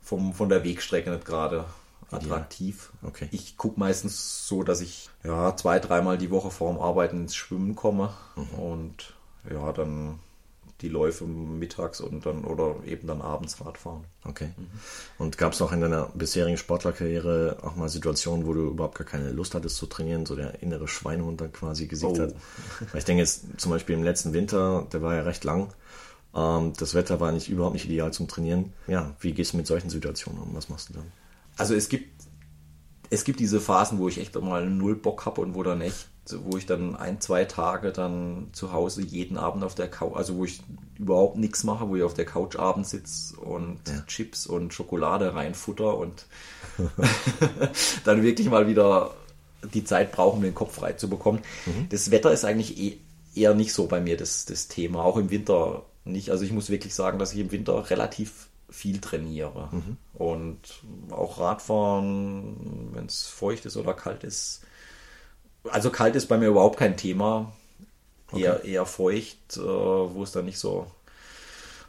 vom, 0.00 0.32
von 0.34 0.48
der 0.48 0.64
Wegstrecke 0.64 1.10
nicht 1.10 1.24
gerade 1.24 1.64
attraktiv. 2.10 2.92
Okay. 3.02 3.28
Ich 3.32 3.56
gucke 3.56 3.78
meistens 3.78 4.46
so, 4.48 4.62
dass 4.62 4.80
ich 4.80 5.10
ja 5.24 5.54
zwei, 5.56 5.78
dreimal 5.78 6.18
die 6.18 6.30
Woche 6.30 6.50
vorm 6.50 6.78
Arbeiten 6.78 7.22
ins 7.22 7.36
Schwimmen 7.36 7.76
komme 7.76 8.14
mhm. 8.34 8.58
und 8.58 9.14
ja, 9.50 9.72
dann 9.72 10.18
die 10.80 10.88
Läufe 10.88 11.24
mittags 11.24 12.00
und 12.00 12.24
dann 12.24 12.44
oder 12.44 12.76
eben 12.86 13.08
dann 13.08 13.20
abends 13.20 13.60
Radfahren. 13.64 14.04
Okay. 14.24 14.50
Mhm. 14.56 14.66
Und 15.18 15.38
gab 15.38 15.52
es 15.52 15.60
auch 15.60 15.72
in 15.72 15.80
deiner 15.80 16.06
bisherigen 16.14 16.56
Sportlerkarriere 16.56 17.58
auch 17.62 17.74
mal 17.74 17.88
Situationen, 17.88 18.46
wo 18.46 18.52
du 18.52 18.68
überhaupt 18.68 18.96
gar 18.96 19.06
keine 19.06 19.32
Lust 19.32 19.54
hattest 19.54 19.76
zu 19.76 19.86
trainieren, 19.86 20.24
so 20.24 20.36
der 20.36 20.62
innere 20.62 20.86
Schweinehund 20.86 21.40
dann 21.40 21.52
quasi 21.52 21.86
gesiegt 21.86 22.18
oh. 22.18 22.22
hat? 22.22 22.34
Weil 22.92 22.98
ich 22.98 23.04
denke 23.04 23.22
jetzt 23.22 23.46
zum 23.56 23.72
Beispiel 23.72 23.96
im 23.96 24.04
letzten 24.04 24.32
Winter, 24.32 24.86
der 24.92 25.02
war 25.02 25.14
ja 25.14 25.22
recht 25.22 25.42
lang. 25.42 25.72
Ähm, 26.34 26.72
das 26.78 26.94
Wetter 26.94 27.18
war 27.18 27.32
nicht 27.32 27.48
überhaupt 27.48 27.74
nicht 27.74 27.86
ideal 27.86 28.12
zum 28.12 28.28
Trainieren. 28.28 28.72
Ja, 28.86 29.16
wie 29.20 29.32
gehst 29.32 29.54
du 29.54 29.56
mit 29.56 29.66
solchen 29.66 29.90
Situationen 29.90 30.40
um? 30.40 30.54
Was 30.54 30.68
machst 30.68 30.90
du 30.90 30.94
dann? 30.94 31.12
Also 31.56 31.74
es 31.74 31.88
gibt 31.88 32.22
es 33.10 33.24
gibt 33.24 33.40
diese 33.40 33.60
Phasen, 33.60 33.98
wo 33.98 34.08
ich 34.08 34.18
echt 34.18 34.40
mal 34.40 34.68
null 34.68 34.94
Bock 34.94 35.26
habe 35.26 35.40
und 35.40 35.54
wo 35.54 35.62
dann 35.62 35.80
echt 35.80 36.08
wo 36.40 36.56
ich 36.56 36.66
dann 36.66 36.96
ein, 36.96 37.20
zwei 37.20 37.44
Tage 37.44 37.92
dann 37.92 38.48
zu 38.52 38.72
Hause 38.72 39.02
jeden 39.02 39.36
Abend 39.36 39.64
auf 39.64 39.74
der 39.74 39.88
Couch, 39.88 40.16
also 40.16 40.36
wo 40.36 40.44
ich 40.44 40.62
überhaupt 40.98 41.36
nichts 41.36 41.64
mache, 41.64 41.88
wo 41.88 41.96
ich 41.96 42.02
auf 42.02 42.14
der 42.14 42.24
Couch 42.24 42.56
abends 42.56 42.90
sitze 42.90 43.36
und 43.36 43.78
ja. 43.88 44.02
Chips 44.06 44.46
und 44.46 44.74
Schokolade 44.74 45.34
reinfutter 45.34 45.96
und 45.96 46.26
dann 48.04 48.22
wirklich 48.22 48.48
mal 48.50 48.66
wieder 48.66 49.12
die 49.74 49.84
Zeit 49.84 50.12
brauchen, 50.12 50.42
den 50.42 50.54
Kopf 50.54 50.74
frei 50.74 50.92
zu 50.92 51.08
bekommen. 51.08 51.40
Mhm. 51.66 51.88
Das 51.88 52.10
Wetter 52.10 52.32
ist 52.32 52.44
eigentlich 52.44 52.78
eh, 52.78 52.98
eher 53.34 53.54
nicht 53.54 53.72
so 53.72 53.86
bei 53.86 54.00
mir 54.00 54.16
das, 54.16 54.44
das 54.44 54.68
Thema, 54.68 55.02
auch 55.02 55.16
im 55.16 55.30
Winter 55.30 55.82
nicht. 56.04 56.30
Also 56.30 56.44
ich 56.44 56.52
muss 56.52 56.70
wirklich 56.70 56.94
sagen, 56.94 57.18
dass 57.18 57.32
ich 57.32 57.40
im 57.40 57.52
Winter 57.52 57.90
relativ 57.90 58.48
viel 58.70 59.00
trainiere. 59.00 59.68
Mhm. 59.72 59.96
Und 60.14 60.58
auch 61.10 61.40
Radfahren, 61.40 62.90
wenn 62.92 63.06
es 63.06 63.26
feucht 63.26 63.66
ist 63.66 63.76
oder 63.76 63.94
kalt 63.94 64.24
ist, 64.24 64.62
also 65.70 65.90
kalt 65.90 66.16
ist 66.16 66.26
bei 66.26 66.38
mir 66.38 66.48
überhaupt 66.48 66.78
kein 66.78 66.96
Thema. 66.96 67.52
Okay. 68.30 68.42
Eher, 68.42 68.64
eher 68.64 68.86
feucht, 68.86 69.56
äh, 69.56 69.60
wo 69.60 70.22
es 70.22 70.32
dann 70.32 70.44
nicht 70.44 70.58
so, 70.58 70.86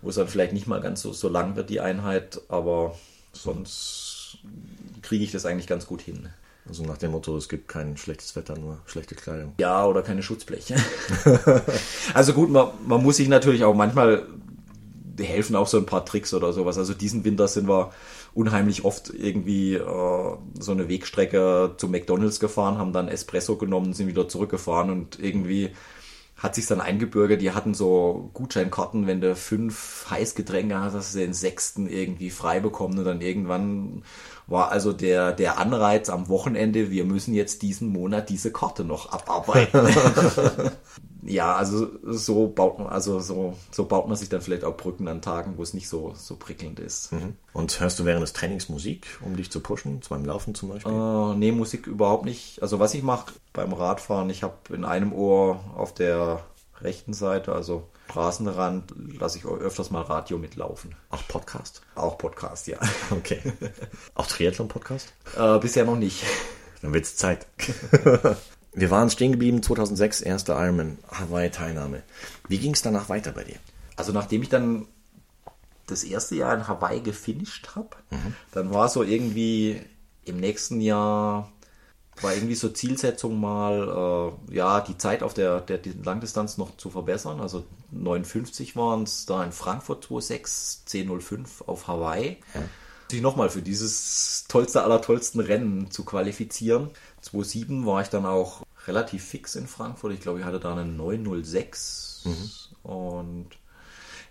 wo 0.01 0.09
es 0.09 0.15
dann 0.15 0.27
vielleicht 0.27 0.53
nicht 0.53 0.67
mal 0.67 0.79
ganz 0.79 1.01
so, 1.01 1.11
so 1.11 1.27
lang 1.27 1.55
wird, 1.55 1.69
die 1.69 1.81
Einheit, 1.81 2.41
aber 2.47 2.95
sonst 3.33 4.37
kriege 5.01 5.23
ich 5.23 5.31
das 5.31 5.45
eigentlich 5.45 5.67
ganz 5.67 5.85
gut 5.85 6.01
hin. 6.01 6.29
Also 6.67 6.83
nach 6.83 6.97
dem 6.97 7.11
Motto, 7.11 7.35
es 7.35 7.49
gibt 7.49 7.67
kein 7.67 7.97
schlechtes 7.97 8.35
Wetter, 8.35 8.55
nur 8.57 8.77
schlechte 8.85 9.15
Kleidung. 9.15 9.53
Ja, 9.59 9.85
oder 9.85 10.03
keine 10.03 10.21
Schutzbleche. 10.21 10.75
also 12.13 12.33
gut, 12.33 12.49
man, 12.51 12.69
man 12.85 13.01
muss 13.01 13.17
sich 13.17 13.27
natürlich 13.27 13.63
auch 13.63 13.73
manchmal 13.73 14.27
helfen 15.23 15.55
auch 15.55 15.67
so 15.67 15.77
ein 15.77 15.85
paar 15.85 16.05
Tricks 16.05 16.33
oder 16.33 16.53
sowas. 16.53 16.77
Also 16.77 16.93
diesen 16.93 17.23
Winter 17.23 17.47
sind 17.47 17.67
wir 17.67 17.91
unheimlich 18.33 18.85
oft 18.85 19.09
irgendwie 19.13 19.75
äh, 19.75 20.37
so 20.59 20.71
eine 20.71 20.89
Wegstrecke 20.89 21.73
zu 21.77 21.87
McDonalds 21.87 22.39
gefahren, 22.39 22.77
haben 22.77 22.93
dann 22.93 23.07
Espresso 23.07 23.57
genommen, 23.57 23.93
sind 23.93 24.07
wieder 24.07 24.27
zurückgefahren 24.27 24.89
und 24.89 25.19
irgendwie 25.19 25.71
hat 26.37 26.55
sich 26.55 26.67
dann 26.67 26.79
eingebürgert, 26.79 27.41
die 27.41 27.51
hatten 27.51 27.73
so 27.73 28.29
Gutscheinkarten, 28.33 29.07
wenn 29.07 29.19
du 29.19 29.35
fünf 29.35 30.05
Heißgetränke 30.09 30.79
hast, 30.79 30.93
hast 30.93 31.15
du 31.15 31.19
den 31.19 31.33
sechsten 31.33 31.89
irgendwie 31.89 32.29
frei 32.29 32.61
bekommen 32.61 32.97
und 32.97 33.05
dann 33.05 33.19
irgendwann 33.19 34.03
war 34.47 34.71
also 34.71 34.93
der, 34.93 35.33
der 35.33 35.59
Anreiz 35.59 36.09
am 36.09 36.29
Wochenende, 36.29 36.91
wir 36.91 37.03
müssen 37.03 37.33
jetzt 37.33 37.61
diesen 37.61 37.89
Monat 37.89 38.29
diese 38.29 38.53
Karte 38.53 38.85
noch 38.85 39.11
abarbeiten. 39.11 39.81
ja, 41.29 41.55
also 41.55 41.87
so 42.03 42.47
baut 42.47 42.79
man, 42.79 42.87
also 42.87 43.19
so, 43.19 43.55
so 43.71 43.85
baut 43.85 44.07
man 44.07 44.17
sich 44.17 44.29
dann 44.29 44.41
vielleicht 44.41 44.63
auch 44.63 44.75
Brücken 44.75 45.07
an 45.07 45.21
Tagen, 45.21 45.53
wo 45.57 45.63
es 45.63 45.75
nicht 45.75 45.87
so, 45.87 46.13
so 46.15 46.35
prickelnd 46.35 46.79
ist. 46.79 47.11
Mhm. 47.11 47.35
Und 47.53 47.79
hörst 47.79 47.99
du 47.99 48.05
während 48.05 48.23
des 48.23 48.33
Trainings 48.33 48.67
Musik, 48.67 49.05
um 49.23 49.35
dich 49.35 49.51
zu 49.51 49.59
pushen, 49.59 50.01
beim 50.09 50.25
Laufen 50.25 50.55
zum 50.55 50.69
Beispiel? 50.69 50.91
Äh, 50.91 51.35
nee, 51.35 51.51
Musik 51.51 51.85
überhaupt 51.85 52.25
nicht. 52.25 52.61
Also 52.63 52.79
was 52.79 52.95
ich 52.95 53.03
mache 53.03 53.33
beim 53.53 53.73
Radfahren, 53.73 54.29
ich 54.31 54.41
habe 54.41 54.55
in 54.73 54.83
einem 54.83 55.13
Ohr 55.13 55.59
auf 55.75 55.93
der 55.93 56.43
rechten 56.81 57.13
Seite, 57.13 57.53
also 57.53 57.87
Straßenrand, 58.09 58.93
lasse 59.19 59.37
ich 59.37 59.45
öfters 59.45 59.91
mal 59.91 60.01
Radio 60.01 60.39
mitlaufen. 60.39 60.95
Auch 61.11 61.27
Podcast? 61.27 61.83
Auch 61.93 62.17
Podcast, 62.17 62.65
ja. 62.65 62.79
Okay. 63.11 63.39
Auch 64.15 64.25
Triathlon-Podcast? 64.25 65.13
Äh, 65.37 65.59
bisher 65.59 65.85
noch 65.85 65.95
nicht. 65.95 66.23
Dann 66.81 66.91
wird 66.91 67.05
es 67.05 67.17
Zeit. 67.17 67.45
wir 68.73 68.91
waren 68.91 69.09
stehen 69.09 69.31
geblieben, 69.31 69.63
2006, 69.63 70.21
erste 70.21 70.53
Ironman, 70.53 70.97
Hawaii-Teilnahme. 71.11 72.03
Wie 72.47 72.59
ging 72.59 72.73
es 72.73 72.81
danach 72.81 73.09
weiter 73.09 73.31
bei 73.31 73.43
dir? 73.43 73.57
Also 73.95 74.11
nachdem 74.11 74.41
ich 74.41 74.49
dann 74.49 74.87
das 75.87 76.03
erste 76.03 76.35
Jahr 76.35 76.53
in 76.53 76.67
Hawaii 76.67 77.01
gefinisht 77.01 77.75
habe, 77.75 77.89
mhm. 78.11 78.35
dann 78.51 78.73
war 78.73 78.89
so 78.89 79.03
irgendwie 79.03 79.81
im 80.25 80.37
nächsten 80.37 80.81
Jahr 80.81 81.51
war 82.21 82.33
irgendwie 82.33 82.55
so 82.55 82.69
Zielsetzung 82.69 83.39
mal, 83.39 84.33
äh, 84.51 84.55
ja, 84.55 84.81
die 84.81 84.97
Zeit 84.97 85.23
auf 85.23 85.33
der, 85.33 85.61
der 85.61 85.79
Langdistanz 86.03 86.57
noch 86.57 86.75
zu 86.77 86.89
verbessern. 86.89 87.39
Also 87.39 87.65
59 87.91 88.75
waren 88.75 89.03
es 89.03 89.25
da 89.25 89.43
in 89.43 89.51
Frankfurt 89.51 90.05
2,6, 90.05 90.87
10,05 90.87 91.65
auf 91.65 91.87
Hawaii. 91.87 92.37
Ja. 92.53 92.61
Sich 93.09 93.21
nochmal 93.21 93.49
für 93.49 93.61
dieses 93.61 94.45
tollste 94.47 94.83
aller 94.83 95.01
tollsten 95.01 95.39
Rennen 95.39 95.89
zu 95.89 96.05
qualifizieren. 96.05 96.89
2,7 97.23 97.85
war 97.85 98.01
ich 98.01 98.09
dann 98.09 98.25
auch 98.25 98.63
relativ 98.87 99.25
fix 99.25 99.55
in 99.55 99.67
Frankfurt. 99.67 100.13
Ich 100.13 100.21
glaube, 100.21 100.39
ich 100.39 100.45
hatte 100.45 100.59
da 100.59 100.75
eine 100.75 100.83
9,06 100.83 102.27
mhm. 102.27 102.51
und 102.83 103.47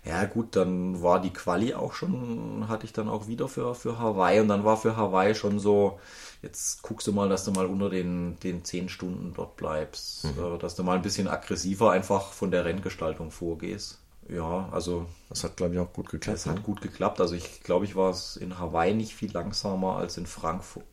ja 0.05 0.25
gut, 0.25 0.55
dann 0.55 1.01
war 1.01 1.21
die 1.21 1.33
Quali 1.33 1.73
auch 1.73 1.93
schon, 1.93 2.67
hatte 2.69 2.85
ich 2.85 2.93
dann 2.93 3.09
auch 3.09 3.27
wieder 3.27 3.47
für, 3.47 3.75
für 3.75 3.99
Hawaii 3.99 4.39
und 4.39 4.47
dann 4.47 4.63
war 4.63 4.77
für 4.77 4.95
Hawaii 4.95 5.35
schon 5.35 5.59
so, 5.59 5.99
jetzt 6.41 6.81
guckst 6.83 7.05
du 7.07 7.11
mal, 7.11 7.27
dass 7.27 7.43
du 7.43 7.51
mal 7.51 7.65
unter 7.65 7.89
den, 7.89 8.39
den 8.39 8.63
10 8.63 8.89
Stunden 8.89 9.33
dort 9.35 9.57
bleibst, 9.57 10.23
mhm. 10.23 10.55
Äh, 10.55 10.57
dass 10.57 10.75
du 10.75 10.83
mal 10.83 10.95
ein 10.95 11.01
bisschen 11.01 11.27
aggressiver 11.27 11.91
einfach 11.91 12.31
von 12.31 12.49
der 12.51 12.65
Renngestaltung 12.65 13.31
vorgehst. 13.31 13.99
Ja, 14.29 14.69
also. 14.71 15.05
Das 15.29 15.43
hat, 15.43 15.57
glaube 15.57 15.73
ich, 15.73 15.79
auch 15.79 15.91
gut 15.93 16.09
geklappt. 16.09 16.37
Das 16.37 16.45
ne? 16.45 16.53
hat 16.53 16.63
gut 16.63 16.81
geklappt. 16.81 17.21
Also 17.21 17.35
ich 17.35 17.61
glaube, 17.63 17.85
ich 17.85 17.95
war 17.95 18.11
es 18.11 18.35
in 18.35 18.59
Hawaii 18.59 18.93
nicht 18.93 19.13
viel 19.13 19.31
langsamer 19.31 19.97
als 19.97 20.17
in 20.17 20.25
Frankfurt. 20.25 20.85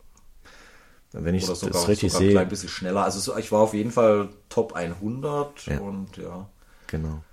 Wenn 1.11 1.35
ich 1.35 1.45
Oder 1.45 1.55
sogar, 1.55 1.73
das 1.73 1.87
richtig 1.87 2.11
sogar 2.11 2.21
sehe. 2.21 2.29
ein 2.29 2.35
klein 2.35 2.49
bisschen 2.49 2.69
schneller. 2.69 3.03
Also 3.03 3.35
ich 3.37 3.51
war 3.51 3.61
auf 3.61 3.73
jeden 3.73 3.91
Fall 3.91 4.29
Top 4.49 4.73
100 4.73 5.65
ja. 5.65 5.79
und 5.79 6.17
ja. 6.17 6.49
Genau. 6.87 7.23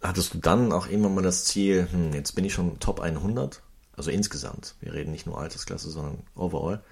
Hattest 0.00 0.34
du 0.34 0.38
dann 0.38 0.72
auch 0.72 0.86
irgendwann 0.86 1.14
mal 1.14 1.22
das 1.22 1.44
Ziel, 1.44 1.88
hm, 1.90 2.12
jetzt 2.12 2.34
bin 2.34 2.44
ich 2.44 2.52
schon 2.52 2.78
Top 2.78 3.00
100, 3.00 3.62
also 3.96 4.10
insgesamt, 4.10 4.74
wir 4.80 4.92
reden 4.92 5.12
nicht 5.12 5.26
nur 5.26 5.38
Altersklasse, 5.38 5.90
sondern 5.90 6.18
overall, 6.34 6.82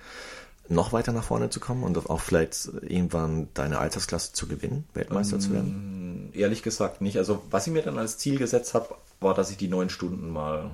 noch 0.69 0.93
weiter 0.93 1.13
nach 1.13 1.25
vorne 1.25 1.51
zu 1.51 1.61
kommen 1.61 1.83
und 1.83 2.09
auch 2.09 2.21
vielleicht 2.21 2.71
irgendwann 2.83 3.49
deine 3.55 3.79
Altersklasse 3.79 4.33
zu 4.33 4.47
gewinnen, 4.47 4.85
Weltmeister 4.95 5.37
ähm, 5.37 5.41
zu 5.41 5.53
werden? 5.53 6.31
Ähm, 6.33 6.41
ehrlich 6.41 6.63
gesagt 6.63 7.01
nicht. 7.01 7.19
Also 7.19 7.43
was 7.51 7.67
ich 7.67 7.73
mir 7.73 7.83
dann 7.83 7.99
als 7.99 8.19
Ziel 8.19 8.39
gesetzt 8.39 8.75
habe, 8.75 8.95
war, 9.21 9.35
dass 9.35 9.51
ich 9.51 9.57
die 9.57 9.69
neun 9.69 9.91
Stunden 9.91 10.31
mal, 10.31 10.71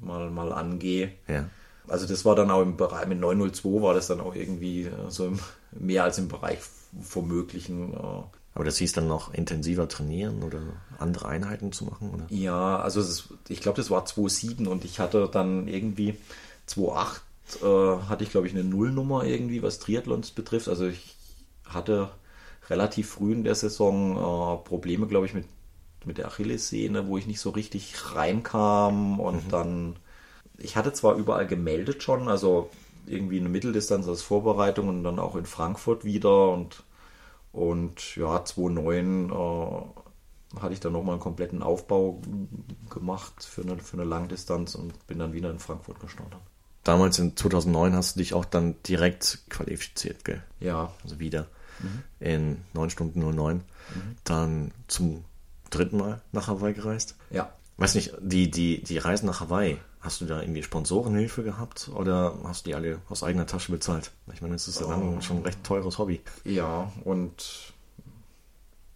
mal, 0.00 0.30
mal 0.30 0.52
angehe. 0.52 1.12
Ja. 1.28 1.48
Also 1.86 2.06
das 2.06 2.24
war 2.24 2.34
dann 2.34 2.50
auch 2.50 2.62
im 2.62 2.76
Bereich, 2.76 3.06
mit 3.06 3.20
902 3.20 3.82
war 3.82 3.94
das 3.94 4.06
dann 4.06 4.20
auch 4.20 4.34
irgendwie 4.34 4.90
so 5.08 5.26
im, 5.26 5.38
mehr 5.72 6.04
als 6.04 6.18
im 6.18 6.28
Bereich 6.28 6.58
vom 7.02 7.28
Möglichen. 7.28 7.92
Äh, 7.92 8.22
aber 8.54 8.64
das 8.64 8.78
hieß 8.78 8.92
dann 8.92 9.08
noch 9.08 9.34
intensiver 9.34 9.88
trainieren 9.88 10.42
oder 10.42 10.60
andere 10.98 11.28
Einheiten 11.28 11.72
zu 11.72 11.84
machen? 11.84 12.10
Oder? 12.10 12.24
Ja, 12.30 12.78
also 12.78 13.00
ist, 13.00 13.28
ich 13.48 13.60
glaube, 13.60 13.76
das 13.76 13.90
war 13.90 14.04
2,7 14.04 14.68
und 14.68 14.84
ich 14.84 15.00
hatte 15.00 15.28
dann 15.30 15.66
irgendwie 15.66 16.16
2,8 16.68 17.20
äh, 17.62 17.66
hatte 18.08 18.24
ich, 18.24 18.30
glaube 18.30 18.46
ich, 18.46 18.54
eine 18.54 18.64
Nullnummer 18.64 19.24
irgendwie, 19.24 19.62
was 19.62 19.78
Triathlons 19.78 20.30
betrifft. 20.30 20.68
Also 20.68 20.86
ich 20.86 21.16
hatte 21.64 22.10
relativ 22.68 23.10
früh 23.10 23.32
in 23.32 23.44
der 23.44 23.54
Saison 23.54 24.16
äh, 24.16 24.64
Probleme, 24.64 25.06
glaube 25.06 25.26
ich, 25.26 25.34
mit, 25.34 25.46
mit 26.04 26.18
der 26.18 26.26
Achillessehne, 26.26 27.06
wo 27.06 27.18
ich 27.18 27.26
nicht 27.26 27.40
so 27.40 27.50
richtig 27.50 28.14
reinkam 28.14 29.20
und 29.20 29.46
mhm. 29.46 29.50
dann, 29.50 29.96
ich 30.58 30.76
hatte 30.76 30.92
zwar 30.92 31.16
überall 31.16 31.46
gemeldet 31.46 32.02
schon, 32.02 32.28
also 32.28 32.70
irgendwie 33.06 33.38
eine 33.38 33.50
Mitteldistanz 33.50 34.08
als 34.08 34.22
Vorbereitung 34.22 34.88
und 34.88 35.04
dann 35.04 35.18
auch 35.18 35.36
in 35.36 35.46
Frankfurt 35.46 36.04
wieder 36.04 36.50
und 36.50 36.84
und 37.54 38.16
ja, 38.16 38.44
2009 38.44 39.30
äh, 39.30 40.60
hatte 40.60 40.72
ich 40.72 40.80
dann 40.80 40.92
nochmal 40.92 41.14
einen 41.14 41.22
kompletten 41.22 41.62
Aufbau 41.62 42.20
gemacht 42.90 43.44
für 43.44 43.62
eine, 43.62 43.78
für 43.78 43.96
eine 43.96 44.04
Langdistanz 44.04 44.74
und 44.74 45.06
bin 45.06 45.20
dann 45.20 45.32
wieder 45.32 45.50
in 45.52 45.60
Frankfurt 45.60 46.00
gestartet. 46.00 46.40
Damals 46.84 47.18
in 47.18 47.36
2009 47.36 47.94
hast 47.94 48.14
du 48.14 48.20
dich 48.20 48.34
auch 48.34 48.44
dann 48.44 48.76
direkt 48.82 49.38
qualifiziert, 49.48 50.24
gell? 50.24 50.42
Ja. 50.60 50.92
Also 51.02 51.18
wieder 51.18 51.48
mhm. 51.80 52.02
in 52.20 52.56
9 52.74 52.90
Stunden 52.90 53.20
09. 53.20 53.56
Mhm. 53.56 53.62
Dann 54.24 54.70
zum 54.86 55.24
dritten 55.70 55.96
Mal 55.96 56.20
nach 56.32 56.46
Hawaii 56.46 56.74
gereist. 56.74 57.16
Ja. 57.30 57.52
Weiß 57.76 57.94
nicht, 57.96 58.14
die, 58.20 58.50
die, 58.50 58.84
die 58.84 58.98
Reisen 58.98 59.26
nach 59.26 59.40
Hawaii, 59.40 59.78
Hast 60.04 60.20
du 60.20 60.26
da 60.26 60.42
irgendwie 60.42 60.62
Sponsorenhilfe 60.62 61.42
gehabt 61.42 61.88
oder 61.94 62.34
hast 62.44 62.66
du 62.66 62.70
die 62.70 62.74
alle 62.74 62.98
aus 63.08 63.22
eigener 63.22 63.46
Tasche 63.46 63.72
bezahlt? 63.72 64.10
Ich 64.34 64.42
meine, 64.42 64.54
es 64.54 64.68
ist 64.68 64.78
ja 64.78 64.86
dann 64.86 65.16
oh. 65.16 65.20
schon 65.22 65.38
ein 65.38 65.42
recht 65.44 65.64
teures 65.64 65.96
Hobby. 65.96 66.20
Ja, 66.44 66.92
und 67.04 67.72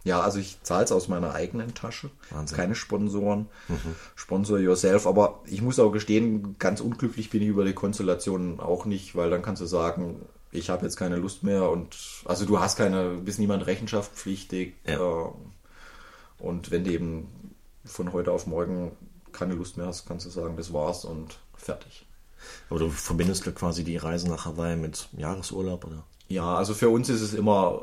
ja, 0.08 0.22
also 0.22 0.38
ich 0.38 0.62
zahle 0.62 0.84
es 0.84 0.92
aus 0.92 1.08
meiner 1.08 1.34
eigenen 1.34 1.74
Tasche. 1.74 2.10
Wahnsinn. 2.30 2.56
Keine 2.56 2.74
Sponsoren. 2.74 3.46
Mhm. 3.68 3.94
Sponsor 4.16 4.58
yourself. 4.58 5.06
Aber 5.06 5.40
ich 5.44 5.60
muss 5.60 5.78
auch 5.78 5.90
gestehen, 5.90 6.56
ganz 6.58 6.80
unglücklich 6.80 7.28
bin 7.28 7.42
ich 7.42 7.48
über 7.48 7.66
die 7.66 7.74
Konstellation 7.74 8.58
auch 8.58 8.86
nicht, 8.86 9.14
weil 9.16 9.28
dann 9.28 9.42
kannst 9.42 9.60
du 9.60 9.66
sagen, 9.66 10.22
ich 10.50 10.70
habe 10.70 10.84
jetzt 10.84 10.96
keine 10.96 11.16
Lust 11.16 11.42
mehr 11.42 11.68
und 11.68 11.94
also 12.24 12.46
du 12.46 12.58
hast 12.58 12.78
keine, 12.78 13.16
bist 13.16 13.38
niemand 13.38 13.66
rechenschaftspflichtig. 13.66 14.76
Ja. 14.86 15.26
Äh, 15.26 15.30
und 16.38 16.70
wenn 16.70 16.84
du 16.84 16.90
eben 16.90 17.28
von 17.84 18.14
heute 18.14 18.32
auf 18.32 18.46
morgen 18.46 18.92
keine 19.32 19.54
Lust 19.54 19.76
mehr 19.76 19.86
hast, 19.86 20.06
kannst 20.06 20.24
du 20.24 20.30
sagen, 20.30 20.56
das 20.56 20.72
war's 20.72 21.04
und 21.04 21.38
fertig. 21.54 22.06
Aber 22.70 22.78
du 22.78 22.88
verbindest 22.88 23.44
ja 23.44 23.52
quasi 23.52 23.84
die 23.84 23.98
Reise 23.98 24.28
nach 24.28 24.46
Hawaii 24.46 24.76
mit 24.76 25.10
Jahresurlaub, 25.18 25.84
oder? 25.84 26.04
Ja, 26.28 26.54
also 26.54 26.72
für 26.72 26.88
uns 26.88 27.10
ist 27.10 27.20
es 27.20 27.34
immer 27.34 27.82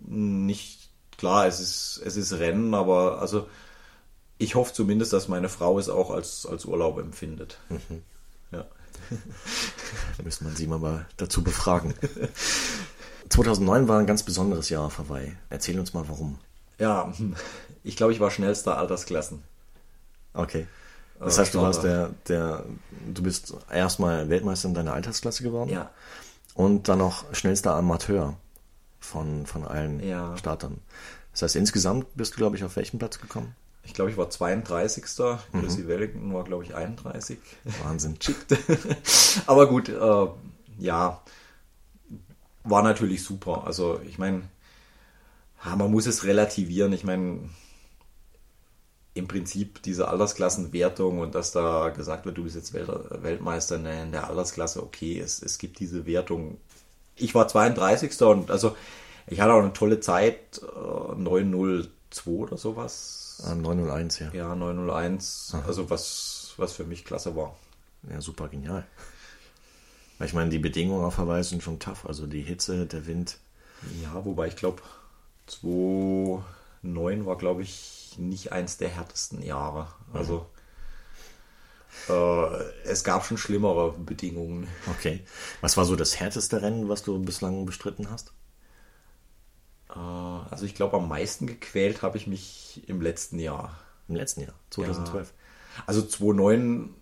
nicht 0.00 0.81
klar, 1.22 1.46
es 1.46 1.60
ist, 1.60 2.02
es 2.04 2.16
ist 2.16 2.32
Rennen, 2.32 2.74
aber 2.74 3.20
also 3.20 3.46
ich 4.38 4.56
hoffe 4.56 4.72
zumindest, 4.72 5.12
dass 5.12 5.28
meine 5.28 5.48
Frau 5.48 5.78
es 5.78 5.88
auch 5.88 6.10
als, 6.10 6.46
als 6.46 6.64
Urlaub 6.64 6.98
empfindet. 6.98 7.58
Mhm. 7.68 8.02
Ja. 8.50 8.64
da 10.16 10.22
müsste 10.24 10.42
man 10.42 10.56
sie 10.56 10.66
mal 10.66 11.06
dazu 11.18 11.44
befragen. 11.44 11.94
2009 13.28 13.86
war 13.86 14.00
ein 14.00 14.06
ganz 14.08 14.24
besonderes 14.24 14.68
Jahr 14.68 14.86
auf 14.86 14.98
Hawaii. 14.98 15.36
Erzähl 15.48 15.78
uns 15.78 15.94
mal 15.94 16.08
warum. 16.08 16.40
Ja, 16.80 17.12
ich 17.84 17.94
glaube, 17.94 18.12
ich 18.12 18.18
war 18.18 18.32
schnellster 18.32 18.76
Altersklassen. 18.76 19.44
Okay. 20.34 20.66
Das 21.20 21.38
heißt, 21.38 21.54
du 21.54 21.62
warst 21.62 21.84
der, 21.84 22.10
der, 22.26 22.64
du 23.06 23.22
bist 23.22 23.54
erstmal 23.70 24.28
Weltmeister 24.28 24.66
in 24.66 24.74
deiner 24.74 24.94
Altersklasse 24.94 25.44
geworden. 25.44 25.70
Ja. 25.70 25.90
Und 26.54 26.88
dann 26.88 26.98
noch 26.98 27.32
schnellster 27.32 27.76
Amateur 27.76 28.36
von, 29.02 29.46
von 29.46 29.64
allen 29.64 30.00
ja. 30.00 30.36
Startern. 30.36 30.78
Das 31.32 31.42
heißt, 31.42 31.56
insgesamt 31.56 32.06
bist 32.16 32.34
du, 32.34 32.36
glaube 32.36 32.56
ich, 32.56 32.64
auf 32.64 32.76
welchen 32.76 32.98
Platz 32.98 33.18
gekommen? 33.18 33.54
Ich 33.84 33.94
glaube, 33.94 34.10
ich 34.10 34.16
war 34.16 34.30
32. 34.30 35.04
Mhm. 35.52 35.60
Chrissy 35.60 35.88
Wellington 35.88 36.32
war, 36.32 36.44
glaube 36.44 36.64
ich, 36.64 36.74
31. 36.74 37.38
Wahnsinn. 37.84 38.16
Aber 39.46 39.68
gut, 39.68 39.88
äh, 39.88 40.26
ja, 40.78 41.22
war 42.64 42.82
natürlich 42.82 43.24
super. 43.24 43.64
Also, 43.66 44.00
ich 44.06 44.18
meine, 44.18 44.42
man 45.64 45.90
muss 45.90 46.06
es 46.06 46.24
relativieren. 46.24 46.92
Ich 46.92 47.04
meine, 47.04 47.40
im 49.14 49.28
Prinzip 49.28 49.82
diese 49.82 50.08
Altersklassenwertung 50.08 51.18
und 51.18 51.34
dass 51.34 51.52
da 51.52 51.90
gesagt 51.90 52.24
wird, 52.24 52.38
du 52.38 52.44
bist 52.44 52.56
jetzt 52.56 52.72
Weltmeister 52.72 53.76
in 53.76 54.12
der 54.12 54.28
Altersklasse, 54.28 54.82
okay, 54.82 55.18
es, 55.18 55.42
es 55.42 55.58
gibt 55.58 55.80
diese 55.80 56.06
Wertung. 56.06 56.58
Ich 57.16 57.34
war 57.34 57.48
32. 57.48 58.20
und 58.22 58.50
also 58.50 58.76
ich 59.26 59.40
hatte 59.40 59.52
auch 59.52 59.60
eine 59.60 59.72
tolle 59.72 60.00
Zeit, 60.00 60.60
902 61.16 61.88
äh, 62.30 62.34
oder 62.34 62.56
sowas. 62.56 63.42
901, 63.44 64.18
ja. 64.18 64.30
Ja, 64.32 64.54
901, 64.54 65.52
Aha. 65.54 65.64
also 65.66 65.90
was, 65.90 66.54
was 66.56 66.72
für 66.72 66.84
mich 66.84 67.04
klasse 67.04 67.34
war. 67.36 67.56
Ja, 68.10 68.20
super 68.20 68.48
genial. 68.48 68.84
Ich 70.20 70.34
meine, 70.34 70.50
die 70.50 70.58
Bedingungen 70.58 71.04
auf 71.04 71.18
Hawaii 71.18 71.42
sind 71.42 71.62
schon 71.62 71.78
tough, 71.78 72.06
also 72.06 72.26
die 72.26 72.42
Hitze, 72.42 72.86
der 72.86 73.06
Wind. 73.06 73.38
Ja, 74.02 74.24
wobei 74.24 74.46
ich 74.46 74.56
glaube, 74.56 74.82
2009 75.46 77.26
war, 77.26 77.36
glaube 77.36 77.62
ich, 77.62 78.14
nicht 78.18 78.52
eins 78.52 78.76
der 78.76 78.88
härtesten 78.90 79.42
Jahre. 79.42 79.88
Also 80.12 80.46
es 82.84 83.04
gab 83.04 83.24
schon 83.24 83.38
schlimmere 83.38 83.92
Bedingungen. 83.92 84.66
Okay. 84.90 85.20
Was 85.60 85.76
war 85.76 85.84
so 85.84 85.96
das 85.96 86.18
härteste 86.18 86.62
Rennen, 86.62 86.88
was 86.88 87.02
du 87.02 87.18
bislang 87.20 87.66
bestritten 87.66 88.10
hast? 88.10 88.32
Äh, 89.94 89.98
also 89.98 90.64
ich 90.64 90.74
glaube, 90.74 90.96
am 90.96 91.08
meisten 91.08 91.46
gequält 91.46 92.02
habe 92.02 92.16
ich 92.16 92.26
mich 92.26 92.82
im 92.86 93.00
letzten 93.00 93.38
Jahr. 93.38 93.78
Im 94.08 94.16
letzten 94.16 94.40
Jahr, 94.42 94.54
2012. 94.70 95.28
Ja. 95.28 95.82
Also 95.86 96.02
2009 96.02 96.94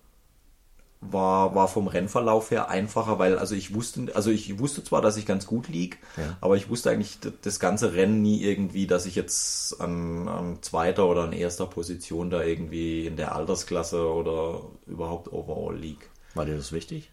war, 1.01 1.55
war 1.55 1.67
vom 1.67 1.87
Rennverlauf 1.87 2.51
her 2.51 2.69
einfacher, 2.69 3.19
weil 3.19 3.39
also 3.39 3.55
ich 3.55 3.75
wusste, 3.75 4.15
also 4.15 4.31
ich 4.31 4.59
wusste 4.59 4.85
zwar, 4.85 5.01
dass 5.01 5.17
ich 5.17 5.25
ganz 5.25 5.47
gut 5.47 5.69
lieg, 5.69 5.99
ja. 6.17 6.37
aber 6.41 6.57
ich 6.57 6.69
wusste 6.69 6.91
eigentlich 6.91 7.19
das 7.43 7.59
ganze 7.59 7.95
Rennen 7.95 8.21
nie 8.21 8.43
irgendwie, 8.43 8.87
dass 8.87 9.07
ich 9.07 9.15
jetzt 9.15 9.81
an, 9.81 10.29
an 10.29 10.63
zweiter 10.63 11.09
oder 11.09 11.23
an 11.23 11.33
erster 11.33 11.67
Position 11.67 12.29
da 12.29 12.43
irgendwie 12.43 13.07
in 13.07 13.17
der 13.17 13.35
Altersklasse 13.35 14.07
oder 14.13 14.61
überhaupt 14.87 15.33
overall 15.33 15.77
lieg. 15.77 16.11
War 16.35 16.45
dir 16.45 16.57
das 16.57 16.73
wichtig? 16.73 17.11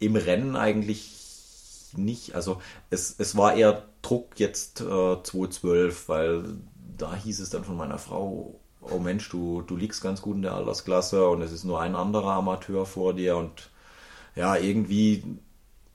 Im 0.00 0.16
Rennen 0.16 0.56
eigentlich 0.56 1.92
nicht. 1.96 2.34
Also 2.34 2.60
es, 2.90 3.14
es 3.18 3.36
war 3.36 3.54
eher 3.54 3.84
Druck 4.02 4.40
jetzt 4.40 4.80
äh, 4.80 4.84
2012, 5.22 6.08
weil 6.08 6.44
da 6.96 7.14
hieß 7.14 7.38
es 7.38 7.50
dann 7.50 7.64
von 7.64 7.76
meiner 7.76 7.98
Frau, 7.98 8.60
oh 8.90 8.98
Mensch, 8.98 9.28
du, 9.28 9.62
du 9.62 9.76
liegst 9.76 10.02
ganz 10.02 10.22
gut 10.22 10.36
in 10.36 10.42
der 10.42 10.54
Altersklasse 10.54 11.28
und 11.28 11.42
es 11.42 11.52
ist 11.52 11.64
nur 11.64 11.80
ein 11.80 11.94
anderer 11.94 12.32
Amateur 12.32 12.86
vor 12.86 13.14
dir 13.14 13.36
und 13.36 13.70
ja, 14.36 14.56
irgendwie 14.56 15.24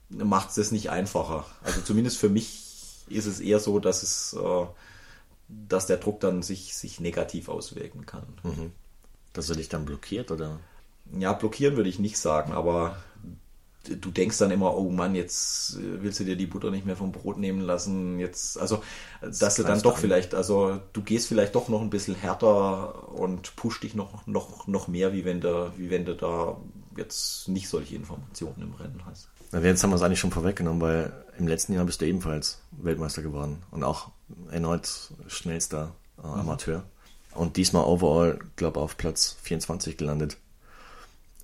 macht 0.08 0.50
es 0.50 0.54
das 0.56 0.72
nicht 0.72 0.90
einfacher. 0.90 1.44
Also 1.62 1.80
zumindest 1.82 2.18
für 2.18 2.28
mich 2.28 3.04
ist 3.08 3.26
es 3.26 3.40
eher 3.40 3.60
so, 3.60 3.78
dass 3.78 4.02
es, 4.02 4.32
äh, 4.32 4.66
dass 5.48 5.86
der 5.86 5.98
Druck 5.98 6.20
dann 6.20 6.42
sich, 6.42 6.74
sich 6.74 7.00
negativ 7.00 7.48
auswirken 7.48 8.06
kann. 8.06 8.26
Mhm. 8.42 8.72
Dass 9.32 9.48
er 9.48 9.56
dich 9.56 9.68
dann 9.68 9.84
blockiert 9.84 10.30
oder? 10.30 10.58
Ja, 11.18 11.32
blockieren 11.32 11.76
würde 11.76 11.88
ich 11.88 11.98
nicht 11.98 12.18
sagen, 12.18 12.52
aber 12.52 12.96
du 13.88 14.10
denkst 14.10 14.38
dann 14.38 14.50
immer, 14.50 14.76
oh 14.76 14.90
Mann, 14.90 15.14
jetzt 15.14 15.78
willst 15.80 16.20
du 16.20 16.24
dir 16.24 16.36
die 16.36 16.46
Butter 16.46 16.70
nicht 16.70 16.84
mehr 16.84 16.96
vom 16.96 17.12
Brot 17.12 17.38
nehmen 17.38 17.60
lassen. 17.60 18.18
Jetzt, 18.18 18.58
also, 18.58 18.82
dass 19.22 19.38
das 19.38 19.54
du 19.56 19.62
dann 19.62 19.80
doch 19.80 19.94
an. 19.94 20.00
vielleicht, 20.00 20.34
also 20.34 20.80
du 20.92 21.02
gehst 21.02 21.28
vielleicht 21.28 21.54
doch 21.54 21.68
noch 21.68 21.80
ein 21.80 21.90
bisschen 21.90 22.14
härter 22.14 23.12
und 23.12 23.56
pusht 23.56 23.82
dich 23.82 23.94
noch, 23.94 24.26
noch, 24.26 24.66
noch 24.66 24.88
mehr, 24.88 25.12
wie 25.12 25.24
wenn 25.24 25.40
du, 25.40 25.72
wie 25.76 25.90
wenn 25.90 26.04
du 26.04 26.14
da 26.14 26.58
jetzt 26.96 27.48
nicht 27.48 27.68
solche 27.68 27.96
Informationen 27.96 28.62
im 28.62 28.74
Rennen 28.74 29.02
hast. 29.06 29.28
Na, 29.52 29.60
jetzt 29.60 29.82
haben 29.82 29.90
wir 29.90 29.96
es 29.96 30.02
eigentlich 30.02 30.20
schon 30.20 30.30
vorweggenommen, 30.30 30.80
weil 30.80 31.12
im 31.38 31.48
letzten 31.48 31.72
Jahr 31.72 31.84
bist 31.84 32.00
du 32.00 32.06
ebenfalls 32.06 32.60
Weltmeister 32.72 33.22
geworden 33.22 33.62
und 33.70 33.82
auch 33.82 34.10
erneut 34.50 34.88
schnellster 35.26 35.94
äh, 36.22 36.26
mhm. 36.26 36.32
Amateur. 36.34 36.84
Und 37.34 37.56
diesmal 37.56 37.84
overall, 37.84 38.40
glaube 38.56 38.80
auf 38.80 38.96
Platz 38.96 39.36
24 39.42 39.96
gelandet. 39.96 40.36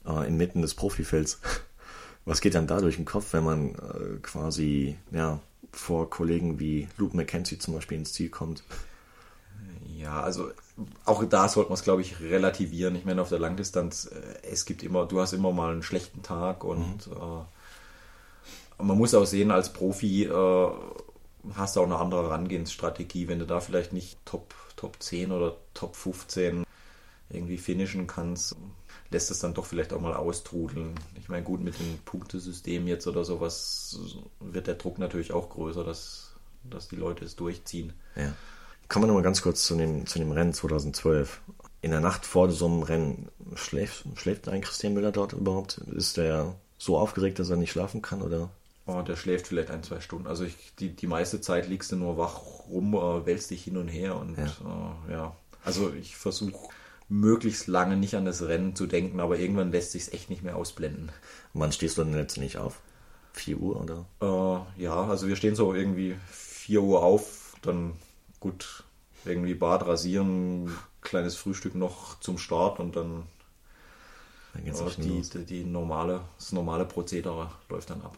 Äh, 0.07 0.29
inmitten 0.29 0.63
des 0.63 0.75
Profifelds. 0.75 1.41
Was 2.27 2.41
geht 2.41 2.57
dann 2.57 2.67
da 2.67 2.81
durch 2.81 2.97
den 2.97 3.05
Kopf, 3.05 3.33
wenn 3.33 3.45
man 3.45 3.75
äh, 3.77 4.19
quasi 4.21 4.97
ja, 5.13 5.39
vor 5.73 6.11
Kollegen 6.11 6.59
wie 6.59 6.89
Luke 6.99 7.17
McKenzie 7.17 7.59
zum 7.59 7.75
Beispiel 7.75 7.99
ins 7.99 8.13
Ziel 8.13 8.29
kommt? 8.29 8.65
Ja, 9.97 10.23
also 10.23 10.51
auch 11.05 11.25
da 11.25 11.49
sollte 11.49 11.71
man 11.71 11.79
es, 11.79 11.85
glaube 11.85 12.03
ich, 12.03 12.21
relativieren. 12.21 12.97
Ich 12.97 13.05
meine, 13.05 13.23
auf 13.23 13.29
der 13.29 13.39
Langdistanz, 13.39 14.07
äh, 14.07 14.47
es 14.51 14.65
gibt 14.65 14.83
immer, 14.83 15.07
du 15.07 15.21
hast 15.21 15.33
immer 15.33 15.53
mal 15.53 15.73
einen 15.73 15.85
schlechten 15.85 16.23
Tag 16.23 16.65
und 16.65 17.07
mhm. 17.07 17.13
äh, 17.13 18.83
man 18.83 18.99
muss 18.99 19.15
auch 19.15 19.25
sehen, 19.25 19.53
als 19.53 19.73
Profi 19.73 20.25
äh, 20.25 20.71
hast 21.55 21.77
du 21.77 21.81
auch 21.81 21.87
eine 21.87 21.97
andere 21.97 22.25
Herangehensstrategie, 22.25 23.29
wenn 23.29 23.39
du 23.39 23.47
da 23.47 23.61
vielleicht 23.61 23.93
nicht 23.93 24.19
Top, 24.25 24.53
Top 24.75 25.01
10 25.01 25.31
oder 25.31 25.57
Top 25.75 25.95
15 25.95 26.66
irgendwie 27.29 27.59
finishen 27.59 28.07
kannst, 28.07 28.57
lässt 29.11 29.31
es 29.31 29.41
dann 29.41 29.55
doch 29.55 29.67
vielleicht 29.67 29.93
auch 29.93 30.01
mal 30.01 30.15
austrudeln. 30.15 30.95
Ich 31.19 31.29
meine, 31.29 31.43
gut, 31.43 31.61
mit 31.61 31.79
dem 31.79 31.99
Punktesystem 32.05 32.87
jetzt 32.87 33.07
oder 33.07 33.25
sowas 33.25 33.99
wird 34.41 34.67
der 34.67 34.75
Druck 34.75 34.99
natürlich 34.99 35.33
auch 35.33 35.51
größer, 35.51 35.85
dass, 35.85 36.35
dass 36.65 36.89
die 36.89 36.97
Leute 36.97 37.25
es 37.25 37.37
durchziehen. 37.37 37.93
Ja. 38.15 38.33
Kommen 38.89 39.05
wir 39.05 39.09
nochmal 39.09 39.25
ganz 39.25 39.43
kurz 39.43 39.65
zu 39.65 39.77
dem, 39.77 40.07
zu 40.07 40.19
dem 40.19 40.31
Rennen 40.31 40.53
2012. 40.53 41.41
In 41.83 41.91
der 41.91 42.01
Nacht 42.01 42.25
vor 42.25 42.51
so 42.51 42.67
einem 42.67 42.83
Rennen, 42.83 43.29
schläft, 43.55 44.07
schläft 44.15 44.49
ein 44.49 44.61
Christian 44.61 44.95
Müller 44.95 45.13
dort 45.13 45.33
überhaupt? 45.33 45.79
Ist 45.79 46.17
der 46.17 46.55
so 46.79 46.97
aufgeregt, 46.97 47.39
dass 47.39 47.51
er 47.51 47.57
nicht 47.57 47.73
schlafen 47.73 48.03
kann? 48.03 48.23
Oder? 48.23 48.51
Oh, 48.87 49.03
der 49.03 49.17
schläft 49.17 49.49
vielleicht 49.49 49.71
ein, 49.71 49.83
zwei 49.83 50.01
Stunden. 50.01 50.29
Also 50.29 50.45
ich, 50.45 50.55
die, 50.79 50.91
die 50.91 51.09
meiste 51.09 51.41
Zeit 51.41 51.69
liegst 51.69 51.91
du 51.91 51.97
nur 51.97 52.17
wach 52.17 52.41
rum, 52.69 52.95
äh, 52.95 53.27
wälzt 53.27 53.51
dich 53.51 53.65
hin 53.65 53.77
und 53.77 53.89
her 53.89 54.17
und 54.17 54.39
ja. 54.39 54.45
Äh, 55.09 55.13
ja. 55.13 55.37
Also 55.65 55.93
ich 55.93 56.17
versuche 56.17 56.69
möglichst 57.09 57.67
lange 57.67 57.97
nicht 57.97 58.17
an 58.17 58.25
das 58.25 58.43
Rennen 58.43 58.75
zu 58.75 58.87
denken, 58.87 59.21
aber 59.21 59.39
irgendwann 59.39 59.71
lässt 59.71 59.93
sich 59.93 60.13
echt 60.13 60.31
nicht 60.31 60.43
mehr 60.43 60.57
ausblenden. 60.57 61.11
Wann 61.53 61.73
stehst 61.73 61.99
du 61.99 62.05
denn 62.05 62.15
jetzt 62.15 62.39
nicht 62.39 62.59
auf? 62.59 62.81
4 63.33 63.59
Uhr 63.59 63.81
oder? 63.81 64.07
Äh, 64.21 64.83
ja, 64.83 65.05
also 65.05 65.29
wir 65.29 65.37
stehen 65.37 65.55
so 65.55 65.75
irgendwie 65.75 66.17
4 66.31 66.83
Uhr 66.83 67.03
auf, 67.03 67.55
dann 67.63 67.93
gut, 68.41 68.85
irgendwie 69.25 69.55
Bad 69.55 69.87
rasieren, 69.87 70.71
kleines 71.01 71.37
Frühstück 71.37 71.75
noch 71.75 72.19
zum 72.21 72.39
Start 72.39 72.81
und 72.81 72.97
dann, 72.97 73.25
dann 74.55 74.67
äh, 74.67 74.91
die, 74.99 75.23
die, 75.23 75.45
die, 75.45 75.65
normale, 75.65 76.23
das 76.39 76.53
normale 76.53 76.85
Prozedere 76.85 77.51
läuft 77.69 77.91
dann 77.91 78.03
ab. 78.03 78.17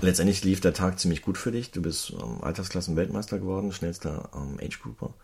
Letztendlich 0.00 0.42
lief 0.44 0.60
der 0.60 0.74
Tag 0.74 0.98
ziemlich 0.98 1.22
gut 1.22 1.38
für 1.38 1.52
dich. 1.52 1.70
Du 1.70 1.82
bist 1.82 2.10
ähm, 2.10 2.42
Altersklassen-Weltmeister 2.42 3.38
geworden, 3.38 3.72
schnellster 3.72 4.30
ähm, 4.34 4.58
Age 4.60 4.80
Grouper. 4.80 5.14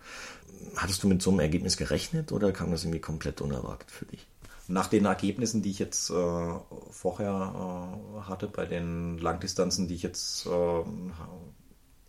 Hattest 0.77 1.03
du 1.03 1.09
mit 1.09 1.23
so 1.23 1.31
einem 1.31 1.41
Ergebnis 1.41 1.77
gerechnet 1.77 2.33
oder 2.33 2.53
kam 2.53 2.71
das 2.71 2.85
irgendwie 2.85 3.01
komplett 3.01 3.41
unerwartet 3.41 3.91
für 3.91 4.07
dich? 4.07 4.27
Nach 4.67 4.87
den 4.87 5.07
Ergebnissen, 5.07 5.63
die 5.63 5.71
ich 5.71 5.79
jetzt 5.79 6.11
äh, 6.11 6.55
vorher 6.91 7.91
äh, 8.17 8.29
hatte, 8.29 8.49
bei 8.49 8.67
den 8.67 9.19
Langdistanzen, 9.19 9.89
die 9.89 9.95
ich 9.95 10.03
jetzt 10.03 10.47
äh, 10.47 10.83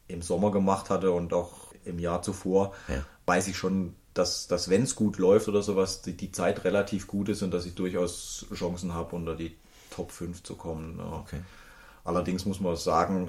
im 0.08 0.22
Sommer 0.22 0.52
gemacht 0.52 0.90
hatte 0.90 1.12
und 1.12 1.34
auch 1.34 1.54
im 1.86 2.00
Jahr 2.00 2.22
zuvor, 2.22 2.74
ja. 2.88 3.06
weiß 3.26 3.48
ich 3.48 3.58
schon, 3.58 3.96
dass, 4.14 4.48
dass 4.48 4.70
wenn 4.70 4.84
es 4.84 4.96
gut 4.96 5.18
läuft 5.18 5.48
oder 5.48 5.62
sowas, 5.62 6.02
die, 6.02 6.18
die, 6.18 6.32
Zeit 6.32 6.66
relativ 6.66 7.08
gut 7.08 7.30
ist 7.30 7.42
und 7.42 7.52
dass 7.52 7.66
ich 7.66 7.76
durchaus 7.76 8.46
Chancen 8.54 8.94
habe, 8.94 9.16
unter 9.16 9.36
die 9.36 9.56
Top 9.92 10.12
5 10.12 10.44
zu 10.44 10.56
kommen. 10.56 11.00
Okay. 11.00 11.40
Allerdings 12.04 12.46
muss 12.46 12.60
man 12.60 12.76
sagen, 12.76 13.28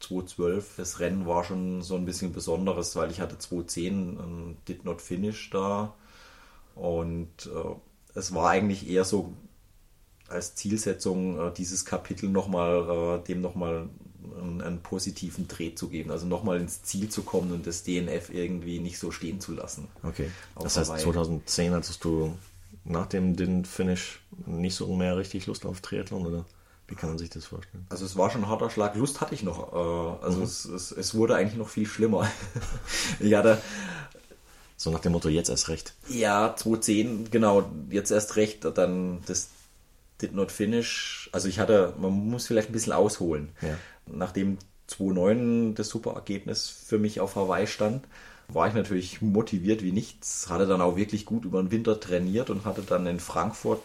2012, 0.00 0.74
das 0.76 1.00
Rennen 1.00 1.26
war 1.26 1.44
schon 1.44 1.82
so 1.82 1.96
ein 1.96 2.04
bisschen 2.04 2.32
besonderes, 2.32 2.94
weil 2.96 3.10
ich 3.10 3.20
hatte 3.20 3.38
2010 3.38 4.18
ein 4.18 4.56
Did 4.66 4.84
Not 4.84 5.00
Finish 5.00 5.50
da 5.50 5.94
und 6.74 7.46
äh, 7.46 8.18
es 8.18 8.34
war 8.34 8.50
eigentlich 8.50 8.88
eher 8.88 9.04
so 9.04 9.32
als 10.28 10.54
Zielsetzung, 10.54 11.38
äh, 11.38 11.52
dieses 11.52 11.84
Kapitel 11.84 12.28
nochmal, 12.28 13.20
äh, 13.20 13.26
dem 13.26 13.40
nochmal 13.40 13.88
einen, 14.40 14.60
einen, 14.60 14.80
positiven 14.80 15.48
Dreh 15.48 15.74
zu 15.74 15.88
geben, 15.88 16.10
also 16.10 16.26
nochmal 16.26 16.60
ins 16.60 16.82
Ziel 16.82 17.08
zu 17.08 17.22
kommen 17.22 17.52
und 17.52 17.66
das 17.66 17.82
DNF 17.82 18.30
irgendwie 18.30 18.78
nicht 18.78 18.98
so 18.98 19.10
stehen 19.10 19.40
zu 19.40 19.52
lassen. 19.52 19.88
Okay. 20.02 20.30
Das 20.60 20.76
heißt, 20.76 20.98
2010 20.98 21.72
hattest 21.72 22.04
du 22.04 22.36
nach 22.84 23.06
dem 23.06 23.36
DIN 23.36 23.64
Finish 23.64 24.20
nicht 24.46 24.74
so 24.74 24.94
mehr 24.94 25.16
richtig 25.16 25.46
Lust 25.46 25.66
auf 25.66 25.80
Triathlon, 25.80 26.26
oder? 26.26 26.44
Wie 26.88 26.94
kann 26.94 27.10
man 27.10 27.18
sich 27.18 27.30
das 27.30 27.44
vorstellen? 27.44 27.86
Also 27.90 28.06
es 28.06 28.16
war 28.16 28.30
schon 28.30 28.44
ein 28.44 28.48
harter 28.48 28.70
Schlag. 28.70 28.96
Lust 28.96 29.20
hatte 29.20 29.34
ich 29.34 29.42
noch. 29.42 29.72
Äh, 29.72 30.24
also 30.24 30.38
mhm. 30.38 30.44
es, 30.44 30.64
es, 30.64 30.90
es, 30.90 31.14
wurde 31.14 31.36
eigentlich 31.36 31.58
noch 31.58 31.68
viel 31.68 31.86
schlimmer. 31.86 32.28
ich 33.20 33.34
hatte 33.34 33.58
so 34.78 34.90
nach 34.90 35.00
dem 35.00 35.12
Motto, 35.12 35.28
jetzt 35.28 35.50
erst 35.50 35.68
recht. 35.68 35.92
Ja, 36.08 36.54
2010, 36.56 37.30
genau, 37.30 37.70
jetzt 37.90 38.12
erst 38.12 38.36
recht. 38.36 38.64
Dann 38.76 39.20
das 39.26 39.48
Did 40.22 40.34
Not 40.34 40.52
Finish. 40.52 41.28
Also 41.32 41.48
ich 41.48 41.58
hatte, 41.58 41.94
man 41.98 42.12
muss 42.12 42.46
vielleicht 42.46 42.70
ein 42.70 42.72
bisschen 42.72 42.92
ausholen. 42.92 43.50
Ja. 43.60 43.76
Nachdem 44.06 44.56
2009 44.86 45.74
das 45.74 45.88
super 45.88 46.12
Ergebnis 46.12 46.68
für 46.68 46.98
mich 46.98 47.20
auf 47.20 47.34
Hawaii 47.34 47.66
stand, 47.66 48.06
war 48.46 48.68
ich 48.68 48.74
natürlich 48.74 49.20
motiviert 49.20 49.82
wie 49.82 49.92
nichts. 49.92 50.48
Hatte 50.48 50.66
dann 50.66 50.80
auch 50.80 50.96
wirklich 50.96 51.26
gut 51.26 51.44
über 51.44 51.60
den 51.60 51.70
Winter 51.72 51.98
trainiert 51.98 52.48
und 52.48 52.64
hatte 52.64 52.82
dann 52.82 53.06
in 53.06 53.20
Frankfurt 53.20 53.82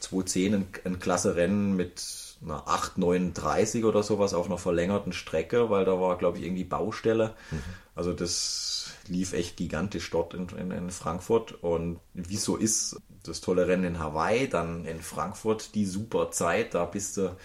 2010 0.00 0.54
ein, 0.54 0.66
ein 0.84 0.98
klasse 0.98 1.36
Rennen 1.36 1.76
mit 1.76 2.02
einer 2.42 2.66
8,39 2.66 3.84
oder 3.84 4.02
sowas 4.02 4.34
auf 4.34 4.46
einer 4.46 4.58
verlängerten 4.58 5.12
Strecke, 5.12 5.70
weil 5.70 5.84
da 5.84 6.00
war, 6.00 6.18
glaube 6.18 6.38
ich, 6.38 6.44
irgendwie 6.44 6.64
Baustelle. 6.64 7.34
Mhm. 7.50 7.62
Also 7.94 8.12
das 8.12 8.92
lief 9.08 9.32
echt 9.32 9.56
gigantisch 9.56 10.10
dort 10.10 10.34
in, 10.34 10.48
in, 10.58 10.70
in 10.70 10.90
Frankfurt. 10.90 11.52
Und 11.62 12.00
wie 12.14 12.36
so 12.36 12.56
ist, 12.56 13.00
das 13.22 13.40
tolle 13.40 13.68
Rennen 13.68 13.84
in 13.84 13.98
Hawaii, 13.98 14.48
dann 14.48 14.84
in 14.84 15.00
Frankfurt 15.00 15.74
die 15.74 15.86
super 15.86 16.30
Zeit, 16.30 16.74
da 16.74 16.84
bist 16.84 17.16
du 17.16 17.36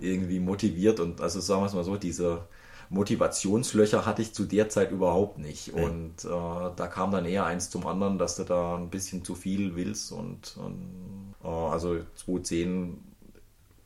irgendwie 0.00 0.40
motiviert 0.40 1.00
und 1.00 1.20
also 1.20 1.40
sagen 1.40 1.62
wir 1.62 1.66
es 1.66 1.74
mal 1.74 1.84
so, 1.84 1.96
diese 1.96 2.46
Motivationslöcher 2.90 4.04
hatte 4.04 4.20
ich 4.20 4.34
zu 4.34 4.44
der 4.44 4.68
Zeit 4.68 4.90
überhaupt 4.90 5.38
nicht. 5.38 5.68
Ja. 5.68 5.82
Und 5.82 6.24
äh, 6.24 6.74
da 6.76 6.86
kam 6.88 7.10
dann 7.10 7.24
eher 7.24 7.46
eins 7.46 7.70
zum 7.70 7.86
anderen, 7.86 8.18
dass 8.18 8.36
du 8.36 8.44
da 8.44 8.76
ein 8.76 8.90
bisschen 8.90 9.24
zu 9.24 9.34
viel 9.34 9.74
willst 9.76 10.12
und, 10.12 10.56
und 10.58 11.34
äh, 11.42 11.48
also 11.48 12.00
2010 12.16 13.11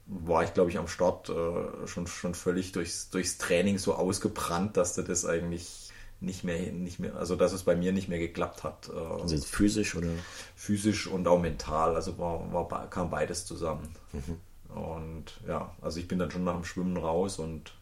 war 0.07 0.45
ich, 0.45 0.55
glaube 0.55 0.71
ich, 0.71 0.79
am 0.79 0.88
Start 0.88 1.29
äh, 1.29 1.87
schon, 1.87 2.07
schon 2.07 2.35
völlig 2.35 2.73
durchs, 2.73 3.11
durchs 3.11 3.38
Training 3.38 3.79
so 3.79 3.95
ausgebrannt, 3.95 4.77
dass 4.77 4.95
du 4.95 5.03
das 5.03 5.25
eigentlich 5.25 5.90
nicht 6.21 6.45
mehr, 6.45 6.73
nicht 6.73 6.99
mehr, 6.99 7.16
also 7.16 7.37
dass 7.37 7.53
es 7.53 7.64
bei 7.64 7.77
mir 7.77 7.92
nicht 7.92 8.09
mehr 8.09 8.19
geklappt 8.19 8.64
hat. 8.64 8.88
Äh, 8.88 8.97
also 8.97 9.37
physisch 9.38 9.97
oder? 9.97 10.09
Physisch 10.55 11.07
und 11.07 11.27
auch 11.27 11.40
mental, 11.40 11.95
also 11.95 12.19
war, 12.19 12.53
war, 12.53 12.88
kam 12.88 13.11
beides 13.11 13.45
zusammen. 13.45 13.88
Mhm. 14.12 14.77
Und 14.77 15.40
ja, 15.47 15.75
also 15.81 15.99
ich 15.99 16.09
bin 16.09 16.19
dann 16.19 16.31
schon 16.31 16.45
nach 16.45 16.55
dem 16.55 16.64
Schwimmen 16.64 16.97
raus 16.97 17.38
und 17.38 17.73